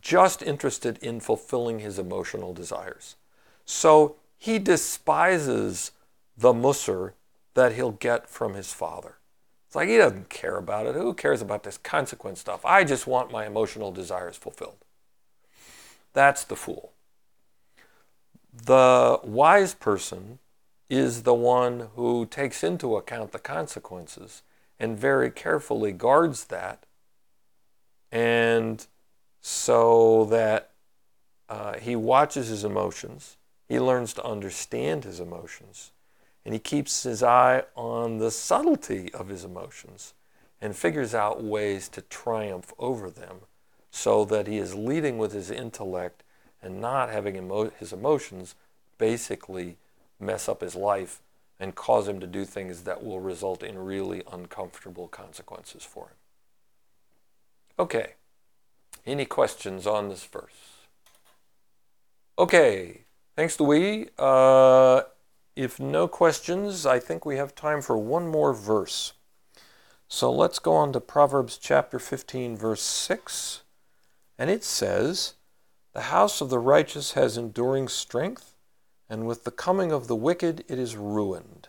just 0.00 0.42
interested 0.42 0.98
in 0.98 1.20
fulfilling 1.20 1.80
his 1.80 1.98
emotional 1.98 2.54
desires. 2.54 3.16
So 3.64 4.16
he 4.38 4.58
despises 4.58 5.90
the 6.36 6.52
musar 6.52 7.12
that 7.54 7.74
he'll 7.74 7.92
get 7.92 8.30
from 8.30 8.54
his 8.54 8.72
father. 8.72 9.16
It's 9.66 9.76
like 9.76 9.88
he 9.88 9.98
doesn't 9.98 10.30
care 10.30 10.56
about 10.56 10.86
it. 10.86 10.94
Who 10.94 11.12
cares 11.12 11.42
about 11.42 11.64
this 11.64 11.76
consequence 11.76 12.40
stuff? 12.40 12.64
I 12.64 12.84
just 12.84 13.06
want 13.06 13.32
my 13.32 13.46
emotional 13.46 13.92
desires 13.92 14.36
fulfilled. 14.36 14.78
That's 16.14 16.44
the 16.44 16.56
fool. 16.56 16.92
The 18.54 19.20
wise 19.22 19.74
person 19.74 20.38
is 20.88 21.24
the 21.24 21.34
one 21.34 21.88
who 21.96 22.24
takes 22.24 22.64
into 22.64 22.96
account 22.96 23.32
the 23.32 23.38
consequences 23.38 24.42
and 24.78 24.98
very 24.98 25.30
carefully 25.30 25.92
guards 25.92 26.44
that. 26.46 26.86
And 28.10 28.86
so 29.40 30.24
that 30.26 30.70
uh, 31.48 31.78
he 31.78 31.96
watches 31.96 32.48
his 32.48 32.64
emotions, 32.64 33.36
he 33.68 33.78
learns 33.78 34.14
to 34.14 34.24
understand 34.24 35.04
his 35.04 35.20
emotions, 35.20 35.92
and 36.44 36.54
he 36.54 36.58
keeps 36.58 37.02
his 37.02 37.22
eye 37.22 37.64
on 37.76 38.18
the 38.18 38.30
subtlety 38.30 39.12
of 39.12 39.28
his 39.28 39.44
emotions 39.44 40.14
and 40.60 40.74
figures 40.74 41.14
out 41.14 41.44
ways 41.44 41.88
to 41.90 42.00
triumph 42.02 42.72
over 42.78 43.10
them 43.10 43.40
so 43.90 44.24
that 44.24 44.46
he 44.46 44.58
is 44.58 44.74
leading 44.74 45.18
with 45.18 45.32
his 45.32 45.50
intellect 45.50 46.22
and 46.62 46.80
not 46.80 47.10
having 47.10 47.36
emo- 47.36 47.70
his 47.70 47.92
emotions 47.92 48.54
basically 48.96 49.76
mess 50.18 50.48
up 50.48 50.60
his 50.60 50.74
life 50.74 51.20
and 51.60 51.74
cause 51.74 52.08
him 52.08 52.20
to 52.20 52.26
do 52.26 52.44
things 52.44 52.82
that 52.82 53.04
will 53.04 53.20
result 53.20 53.62
in 53.62 53.78
really 53.78 54.22
uncomfortable 54.32 55.08
consequences 55.08 55.84
for 55.84 56.04
him. 56.06 56.16
Okay, 57.78 58.14
any 59.06 59.24
questions 59.24 59.86
on 59.86 60.08
this 60.08 60.24
verse? 60.24 60.86
Okay, 62.38 63.02
thanks, 63.38 63.60
Louis. 63.60 64.08
Uh, 64.18 65.02
if 65.54 65.78
no 65.78 66.08
questions, 66.08 66.84
I 66.84 66.98
think 66.98 67.24
we 67.24 67.36
have 67.36 67.54
time 67.54 67.80
for 67.80 67.96
one 67.96 68.26
more 68.26 68.52
verse. 68.52 69.12
So 70.08 70.32
let's 70.32 70.58
go 70.58 70.74
on 70.74 70.92
to 70.92 71.00
Proverbs 71.00 71.56
chapter 71.56 72.00
15, 72.00 72.56
verse 72.56 72.82
6. 72.82 73.62
And 74.36 74.50
it 74.50 74.64
says, 74.64 75.34
The 75.92 76.10
house 76.10 76.40
of 76.40 76.50
the 76.50 76.58
righteous 76.58 77.12
has 77.12 77.36
enduring 77.36 77.86
strength, 77.86 78.56
and 79.08 79.24
with 79.24 79.44
the 79.44 79.52
coming 79.52 79.92
of 79.92 80.08
the 80.08 80.16
wicked 80.16 80.64
it 80.66 80.80
is 80.80 80.96
ruined. 80.96 81.68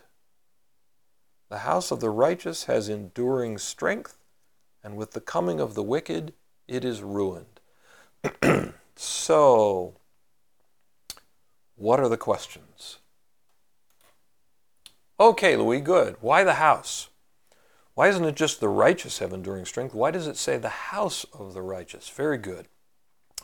The 1.50 1.58
house 1.58 1.92
of 1.92 2.00
the 2.00 2.10
righteous 2.10 2.64
has 2.64 2.88
enduring 2.88 3.58
strength, 3.58 4.18
and 4.82 4.96
with 4.96 5.12
the 5.12 5.20
coming 5.20 5.60
of 5.60 5.74
the 5.74 5.84
wicked 5.84 6.32
it 6.66 6.84
is 6.84 7.00
ruined. 7.00 7.60
so, 8.96 9.99
what 11.80 11.98
are 11.98 12.10
the 12.10 12.18
questions? 12.18 12.98
Okay, 15.18 15.56
Louis, 15.56 15.80
good. 15.80 16.16
Why 16.20 16.44
the 16.44 16.54
house? 16.54 17.08
Why 17.94 18.08
isn't 18.08 18.24
it 18.24 18.36
just 18.36 18.60
the 18.60 18.68
righteous 18.68 19.18
have 19.18 19.32
enduring 19.32 19.64
strength? 19.64 19.94
Why 19.94 20.10
does 20.10 20.26
it 20.26 20.36
say 20.36 20.58
the 20.58 20.68
house 20.68 21.24
of 21.32 21.54
the 21.54 21.62
righteous? 21.62 22.10
Very 22.10 22.36
good. 22.36 22.68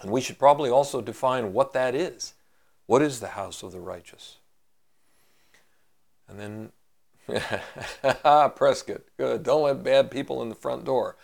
And 0.03 0.11
we 0.11 0.21
should 0.21 0.39
probably 0.39 0.69
also 0.69 1.01
define 1.01 1.55
what 1.55 1.73
that 1.73 1.95
is. 1.95 2.35
What 2.85 3.01
is 3.01 3.21
the 3.21 3.29
house 3.29 3.63
of 3.63 3.73
the 3.73 3.81
righteous? 3.81 4.37
And 6.29 6.39
then, 6.39 6.73
Prescott, 8.55 9.01
good. 9.17 9.45
Don't 9.45 9.63
let 9.63 9.83
bad 9.83 10.11
people 10.11 10.43
in 10.43 10.51
the 10.51 10.55
front 10.55 10.85
door. 10.85 11.17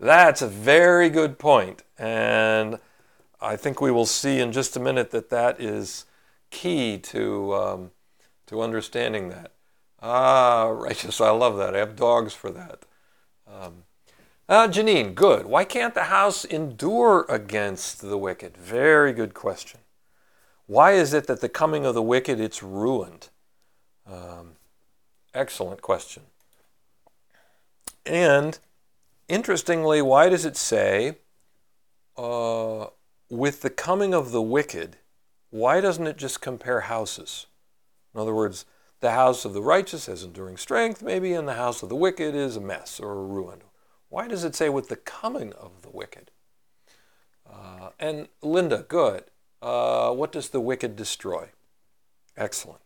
That's 0.00 0.40
a 0.40 0.48
very 0.48 1.10
good 1.10 1.38
point. 1.38 1.82
And 1.98 2.78
I 3.38 3.56
think 3.56 3.82
we 3.82 3.90
will 3.90 4.06
see 4.06 4.40
in 4.40 4.50
just 4.50 4.78
a 4.78 4.80
minute 4.80 5.10
that 5.10 5.28
that 5.28 5.60
is 5.60 6.06
key 6.54 6.96
to, 6.98 7.54
um, 7.54 7.90
to 8.46 8.62
understanding 8.62 9.28
that. 9.28 9.52
Ah, 10.00 10.68
righteous, 10.68 11.20
I 11.20 11.30
love 11.30 11.58
that. 11.58 11.74
I 11.74 11.78
have 11.78 11.96
dogs 11.96 12.32
for 12.32 12.50
that. 12.50 12.84
Um, 13.46 13.84
uh, 14.48 14.68
Janine, 14.68 15.14
good. 15.14 15.46
Why 15.46 15.64
can't 15.64 15.94
the 15.94 16.04
house 16.04 16.44
endure 16.44 17.26
against 17.28 18.00
the 18.00 18.16
wicked? 18.16 18.56
Very 18.56 19.12
good 19.12 19.34
question. 19.34 19.80
Why 20.66 20.92
is 20.92 21.12
it 21.12 21.26
that 21.26 21.40
the 21.40 21.48
coming 21.48 21.84
of 21.84 21.94
the 21.94 22.02
wicked 22.02 22.40
it's 22.40 22.62
ruined? 22.62 23.28
Um, 24.06 24.52
excellent 25.34 25.82
question. 25.82 26.24
And 28.06 28.58
interestingly, 29.28 30.02
why 30.02 30.28
does 30.28 30.44
it 30.44 30.56
say, 30.56 31.16
uh, 32.16 32.86
with 33.30 33.62
the 33.62 33.70
coming 33.70 34.14
of 34.14 34.30
the 34.30 34.42
wicked, 34.42 34.98
why 35.54 35.80
doesn't 35.80 36.08
it 36.08 36.16
just 36.16 36.40
compare 36.40 36.80
houses? 36.80 37.46
In 38.12 38.20
other 38.20 38.34
words, 38.34 38.64
the 38.98 39.12
house 39.12 39.44
of 39.44 39.54
the 39.54 39.62
righteous 39.62 40.06
has 40.06 40.24
enduring 40.24 40.56
strength, 40.56 41.00
maybe, 41.00 41.32
and 41.32 41.46
the 41.46 41.54
house 41.54 41.80
of 41.80 41.88
the 41.88 41.94
wicked 41.94 42.34
is 42.34 42.56
a 42.56 42.60
mess 42.60 42.98
or 42.98 43.12
a 43.12 43.24
ruin. 43.24 43.62
Why 44.08 44.26
does 44.26 44.42
it 44.42 44.56
say 44.56 44.68
with 44.68 44.88
the 44.88 44.96
coming 44.96 45.52
of 45.52 45.82
the 45.82 45.90
wicked? 45.90 46.32
Uh, 47.48 47.90
and 48.00 48.26
Linda, 48.42 48.84
good. 48.88 49.26
Uh, 49.62 50.10
what 50.10 50.32
does 50.32 50.48
the 50.48 50.60
wicked 50.60 50.96
destroy? 50.96 51.50
Excellent. 52.36 52.80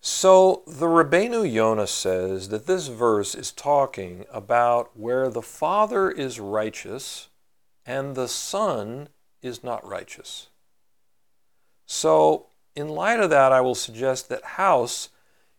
So 0.00 0.62
the 0.68 0.86
Rabbeinu 0.86 1.52
Yonah 1.52 1.88
says 1.88 2.50
that 2.50 2.68
this 2.68 2.86
verse 2.86 3.34
is 3.34 3.50
talking 3.50 4.24
about 4.32 4.96
where 4.96 5.30
the 5.30 5.42
Father 5.42 6.12
is 6.12 6.38
righteous 6.38 7.26
and 7.84 8.14
the 8.14 8.28
Son 8.28 9.08
is 9.42 9.62
not 9.64 9.86
righteous. 9.86 10.48
So, 11.86 12.46
in 12.74 12.88
light 12.88 13.20
of 13.20 13.30
that, 13.30 13.52
I 13.52 13.60
will 13.60 13.74
suggest 13.74 14.28
that 14.28 14.44
house 14.44 15.08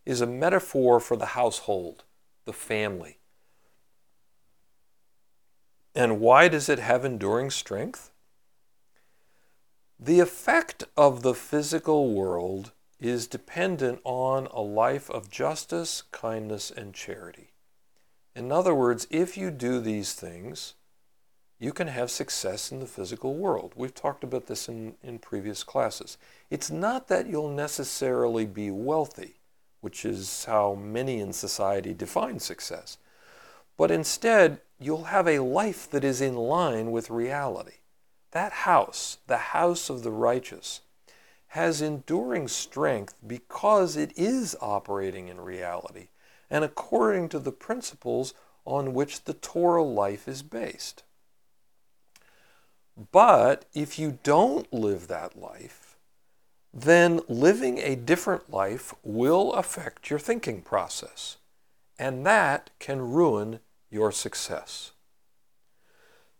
is 0.06 0.20
a 0.20 0.26
metaphor 0.26 1.00
for 1.00 1.16
the 1.16 1.26
household, 1.26 2.04
the 2.44 2.52
family. 2.52 3.18
And 5.94 6.20
why 6.20 6.48
does 6.48 6.68
it 6.68 6.78
have 6.78 7.04
enduring 7.04 7.50
strength? 7.50 8.10
The 9.98 10.20
effect 10.20 10.84
of 10.96 11.22
the 11.22 11.34
physical 11.34 12.12
world 12.14 12.72
is 12.98 13.26
dependent 13.26 14.00
on 14.04 14.46
a 14.46 14.60
life 14.60 15.10
of 15.10 15.30
justice, 15.30 16.02
kindness, 16.12 16.70
and 16.70 16.94
charity. 16.94 17.52
In 18.34 18.52
other 18.52 18.74
words, 18.74 19.06
if 19.10 19.36
you 19.36 19.50
do 19.50 19.80
these 19.80 20.12
things, 20.12 20.74
you 21.60 21.72
can 21.74 21.88
have 21.88 22.10
success 22.10 22.72
in 22.72 22.80
the 22.80 22.86
physical 22.86 23.34
world. 23.34 23.74
We've 23.76 23.94
talked 23.94 24.24
about 24.24 24.46
this 24.46 24.66
in, 24.66 24.94
in 25.04 25.18
previous 25.18 25.62
classes. 25.62 26.16
It's 26.48 26.70
not 26.70 27.08
that 27.08 27.26
you'll 27.26 27.50
necessarily 27.50 28.46
be 28.46 28.70
wealthy, 28.70 29.34
which 29.82 30.06
is 30.06 30.46
how 30.46 30.74
many 30.74 31.20
in 31.20 31.34
society 31.34 31.92
define 31.92 32.40
success, 32.40 32.96
but 33.76 33.90
instead, 33.90 34.60
you'll 34.78 35.04
have 35.04 35.28
a 35.28 35.38
life 35.38 35.88
that 35.90 36.02
is 36.02 36.22
in 36.22 36.34
line 36.34 36.90
with 36.90 37.10
reality. 37.10 37.76
That 38.30 38.52
house, 38.52 39.18
the 39.26 39.36
house 39.38 39.90
of 39.90 40.02
the 40.02 40.10
righteous, 40.10 40.80
has 41.48 41.82
enduring 41.82 42.48
strength 42.48 43.14
because 43.26 43.96
it 43.96 44.16
is 44.16 44.56
operating 44.60 45.28
in 45.28 45.40
reality 45.40 46.08
and 46.48 46.64
according 46.64 47.28
to 47.28 47.38
the 47.38 47.52
principles 47.52 48.34
on 48.64 48.94
which 48.94 49.24
the 49.24 49.34
Torah 49.34 49.82
life 49.82 50.26
is 50.26 50.42
based. 50.42 51.02
But 53.12 53.64
if 53.72 53.98
you 53.98 54.18
don't 54.22 54.72
live 54.72 55.08
that 55.08 55.40
life, 55.40 55.96
then 56.72 57.20
living 57.28 57.78
a 57.78 57.96
different 57.96 58.50
life 58.50 58.94
will 59.02 59.52
affect 59.54 60.10
your 60.10 60.18
thinking 60.18 60.62
process, 60.62 61.38
and 61.98 62.24
that 62.26 62.70
can 62.78 63.00
ruin 63.00 63.60
your 63.90 64.12
success. 64.12 64.92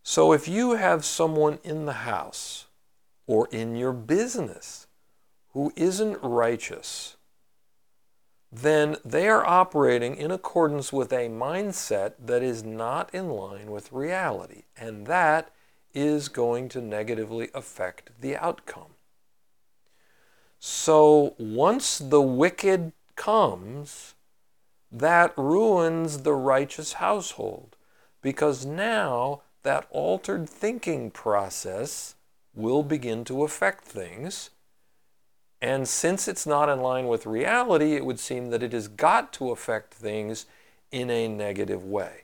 So 0.03 0.33
if 0.33 0.49
you 0.49 0.73
have 0.73 1.05
someone 1.05 1.59
in 1.65 1.87
the 1.87 1.93
house 1.93 2.67
or 3.27 3.49
in 3.51 3.77
your 3.77 3.93
business 3.93 4.87
who 5.53 5.73
isn't 5.77 6.19
righteous, 6.23 7.17
then 8.53 8.97
they 9.05 9.29
are 9.29 9.47
operating 9.47 10.17
in 10.17 10.31
accordance 10.31 10.93
with 10.93 11.13
a 11.13 11.29
mindset 11.29 12.15
that 12.19 12.43
is 12.43 12.65
not 12.65 13.13
in 13.15 13.31
line 13.31 13.71
with 13.71 13.93
reality. 13.93 14.63
And 14.77 15.07
that 15.07 15.53
is 15.95 16.29
going 16.29 16.69
to 16.71 16.81
negatively 16.81 17.49
affect 17.55 18.11
the 18.21 18.37
outcome. 18.37 18.95
So 20.59 21.35
once 21.39 21.99
the 21.99 22.21
wicked 22.21 22.93
comes, 23.17 24.15
that 24.93 25.33
ruins 25.37 26.23
the 26.23 26.35
righteous 26.35 26.95
household 26.95 27.77
because 28.23 28.67
now 28.67 29.43
that 29.63 29.87
altered 29.91 30.49
thinking 30.49 31.11
process 31.11 32.15
will 32.55 32.83
begin 32.83 33.25
to 33.25 33.45
affect 33.45 33.85
things. 33.85 34.51
And 35.63 35.87
since 35.87 36.27
it's 36.27 36.47
not 36.47 36.69
in 36.69 36.81
line 36.81 37.07
with 37.07 37.27
reality, 37.27 37.95
it 37.95 38.05
would 38.05 38.19
seem 38.19 38.51
that 38.51 38.63
it 38.63 38.73
has 38.73 38.89
got 38.89 39.33
to 39.35 39.51
affect 39.51 39.95
things 39.95 40.47
in 40.91 41.11
a 41.11 41.29
negative 41.29 41.85
way. 41.85 42.23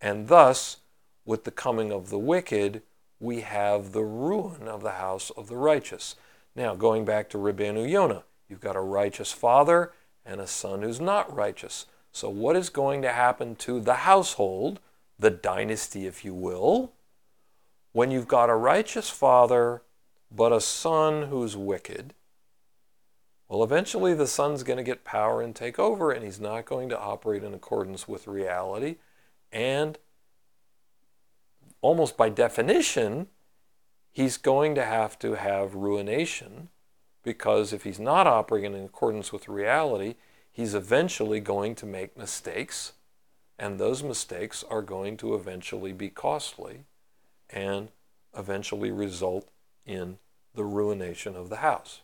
And 0.00 0.28
thus, 0.28 0.78
with 1.26 1.44
the 1.44 1.50
coming 1.50 1.92
of 1.92 2.08
the 2.08 2.18
wicked, 2.18 2.82
we 3.20 3.40
have 3.42 3.92
the 3.92 4.04
ruin 4.04 4.68
of 4.68 4.82
the 4.82 4.92
house 4.92 5.30
of 5.30 5.48
the 5.48 5.56
righteous. 5.56 6.16
Now, 6.54 6.74
going 6.74 7.04
back 7.04 7.28
to 7.30 7.38
Rabbeinu 7.38 7.90
Yonah, 7.90 8.24
you've 8.48 8.60
got 8.60 8.76
a 8.76 8.80
righteous 8.80 9.32
father 9.32 9.92
and 10.24 10.40
a 10.40 10.46
son 10.46 10.82
who's 10.82 11.00
not 11.00 11.34
righteous. 11.34 11.86
So, 12.12 12.30
what 12.30 12.56
is 12.56 12.70
going 12.70 13.02
to 13.02 13.12
happen 13.12 13.56
to 13.56 13.80
the 13.80 13.94
household 13.94 14.80
the 15.18 15.30
dynasty, 15.30 16.06
if 16.06 16.24
you 16.24 16.34
will, 16.34 16.92
when 17.92 18.10
you've 18.10 18.28
got 18.28 18.50
a 18.50 18.54
righteous 18.54 19.08
father 19.08 19.82
but 20.30 20.52
a 20.52 20.60
son 20.60 21.28
who's 21.28 21.56
wicked, 21.56 22.14
well, 23.48 23.62
eventually 23.62 24.12
the 24.12 24.26
son's 24.26 24.62
going 24.62 24.76
to 24.76 24.82
get 24.82 25.04
power 25.04 25.40
and 25.40 25.54
take 25.54 25.78
over, 25.78 26.10
and 26.10 26.24
he's 26.24 26.40
not 26.40 26.64
going 26.64 26.88
to 26.88 26.98
operate 26.98 27.44
in 27.44 27.54
accordance 27.54 28.08
with 28.08 28.26
reality. 28.26 28.96
And 29.52 29.98
almost 31.80 32.16
by 32.16 32.28
definition, 32.28 33.28
he's 34.12 34.36
going 34.36 34.74
to 34.74 34.84
have 34.84 35.18
to 35.20 35.34
have 35.34 35.74
ruination 35.74 36.68
because 37.22 37.72
if 37.72 37.82
he's 37.82 38.00
not 38.00 38.26
operating 38.26 38.74
in 38.74 38.84
accordance 38.84 39.32
with 39.32 39.48
reality, 39.48 40.14
he's 40.52 40.74
eventually 40.74 41.40
going 41.40 41.74
to 41.74 41.86
make 41.86 42.16
mistakes 42.16 42.92
and 43.58 43.78
those 43.78 44.02
mistakes 44.02 44.64
are 44.68 44.82
going 44.82 45.16
to 45.16 45.34
eventually 45.34 45.92
be 45.92 46.08
costly 46.08 46.84
and 47.48 47.88
eventually 48.36 48.90
result 48.90 49.48
in 49.86 50.18
the 50.54 50.64
ruination 50.64 51.36
of 51.36 51.48
the 51.48 51.56
house. 51.56 52.02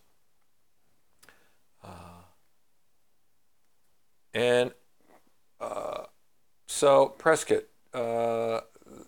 Uh, 1.84 2.22
and 4.32 4.72
uh, 5.60 6.04
so, 6.66 7.08
Prescott, 7.08 7.64
uh, 7.92 8.60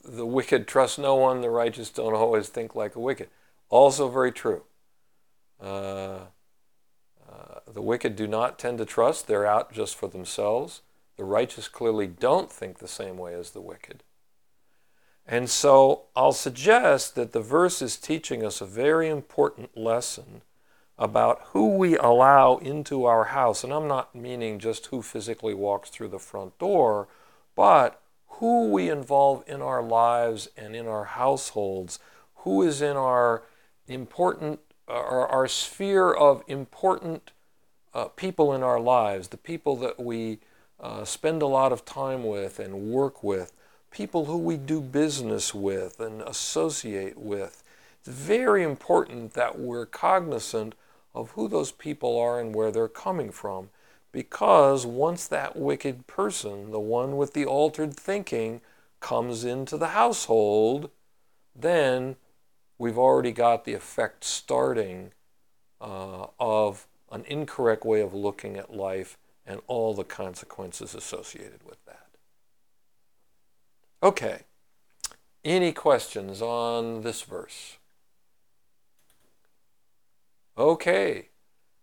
the 0.05 0.27
wicked 0.27 0.69
trust 0.69 0.99
no 0.99 1.15
one, 1.15 1.41
the 1.41 1.51
righteous 1.51 1.91
don't 1.91 2.15
always 2.15 2.49
think 2.49 2.75
like 2.75 2.95
a 2.95 3.01
wicked. 3.01 3.29
Also, 3.69 4.09
very 4.09 4.33
true. 4.33 4.63
Uh, 5.61 6.27
uh, 7.29 7.61
the 7.73 7.83
wicked 7.83 8.17
do 8.17 8.27
not 8.27 8.59
tend 8.59 8.79
to 8.79 8.85
trust, 8.85 9.27
they're 9.27 9.47
out 9.47 9.73
just 9.73 9.97
for 9.97 10.09
themselves. 10.09 10.83
The 11.17 11.25
righteous 11.25 11.69
clearly 11.69 12.07
don't 12.07 12.51
think 12.51 12.79
the 12.79 12.89
same 12.89 13.17
way 13.17 13.35
as 13.35 13.51
the 13.51 13.61
wicked. 13.61 14.03
And 15.27 15.49
so 15.49 16.03
I'll 16.15 16.33
suggest 16.33 17.15
that 17.15 17.33
the 17.33 17.41
verse 17.41 17.81
is 17.81 17.97
teaching 17.97 18.45
us 18.45 18.61
a 18.61 18.67
very 18.67 19.09
important 19.09 19.77
lesson 19.77 20.43
about 20.99 21.41
who 21.49 21.77
we 21.77 21.97
allow 21.97 22.57
into 22.59 23.05
our 23.05 23.25
house. 23.25 23.65
And 23.65 23.73
I'm 23.73 23.89
not 23.89 24.15
meaning 24.15 24.59
just 24.59 24.87
who 24.87 25.03
physically 25.03 25.55
walks 25.55 25.89
through 25.89 26.09
the 26.09 26.19
front 26.19 26.59
door, 26.59 27.09
but 27.57 28.01
who 28.39 28.69
we 28.69 28.91
involve 28.91 29.45
in 29.47 29.63
our 29.63 29.83
lives 29.83 30.49
and 30.57 30.75
in 30.75 30.87
our 30.87 31.05
households, 31.05 31.99
who 32.37 32.63
is 32.63 32.83
in 32.83 32.97
our 32.97 33.43
important, 33.87 34.61
our, 34.89 35.27
our 35.29 35.47
sphere 35.47 36.13
of 36.13 36.43
important 36.49 37.31
uh, 37.95 38.07
people 38.07 38.53
in 38.53 38.63
our 38.63 38.81
lives, 38.81 39.29
the 39.29 39.37
people 39.37 39.77
that 39.77 40.01
we 40.01 40.39
uh, 40.81 41.05
spend 41.05 41.43
a 41.43 41.47
lot 41.47 41.73
of 41.73 41.85
time 41.85 42.25
with 42.25 42.59
and 42.59 42.91
work 42.91 43.23
with, 43.23 43.53
people 43.91 44.25
who 44.25 44.37
we 44.37 44.57
do 44.57 44.81
business 44.81 45.55
with 45.55 46.01
and 46.01 46.21
associate 46.23 47.17
with. 47.17 47.63
It's 48.01 48.09
very 48.09 48.63
important 48.65 49.35
that 49.35 49.59
we're 49.59 49.87
cognizant 49.87 50.75
of 51.15 51.31
who 51.31 51.49
those 51.49 51.71
people 51.71 52.19
are 52.19 52.41
and 52.41 52.55
where 52.55 52.73
they're 52.73 52.89
coming 52.89 53.31
from. 53.31 53.71
Because 54.15 54.87
once 54.87 55.27
that 55.27 55.57
wicked 55.57 56.07
person, 56.07 56.71
the 56.71 56.79
one 56.79 57.17
with 57.17 57.33
the 57.33 57.45
altered 57.45 57.95
thinking, 57.95 58.61
comes 59.01 59.45
into 59.45 59.77
the 59.77 59.89
household, 59.89 60.89
then 61.53 62.15
we've 62.79 62.97
already 62.97 63.33
got 63.33 63.65
the 63.65 63.75
effect 63.75 64.23
starting 64.23 65.11
uh, 65.81 66.27
of 66.39 66.87
an 67.11 67.25
incorrect 67.27 67.85
way 67.85 68.01
of 68.01 68.15
looking 68.15 68.57
at 68.57 68.73
life 68.73 69.19
and 69.45 69.61
all 69.67 69.95
the 69.95 70.05
consequences 70.05 70.95
associated 70.95 71.65
with 71.67 71.85
that. 71.85 72.07
Okay, 74.01 74.43
any 75.45 75.73
questions 75.73 76.41
on 76.41 77.03
this 77.03 77.23
verse? 77.23 77.79
Okay, 80.57 81.31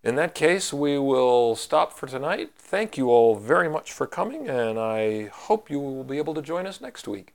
in 0.03 0.15
that 0.15 0.33
case, 0.33 0.73
we 0.73 0.97
will 0.97 1.55
stop 1.55 1.93
for 1.93 2.07
tonight. 2.07 2.51
Thank 2.55 2.97
you 2.97 3.09
all 3.09 3.35
very 3.35 3.69
much 3.69 3.91
for 3.91 4.07
coming, 4.07 4.49
and 4.49 4.79
I 4.79 5.25
hope 5.27 5.69
you 5.69 5.79
will 5.79 6.03
be 6.03 6.17
able 6.17 6.33
to 6.33 6.41
join 6.41 6.65
us 6.65 6.81
next 6.81 7.07
week. 7.07 7.33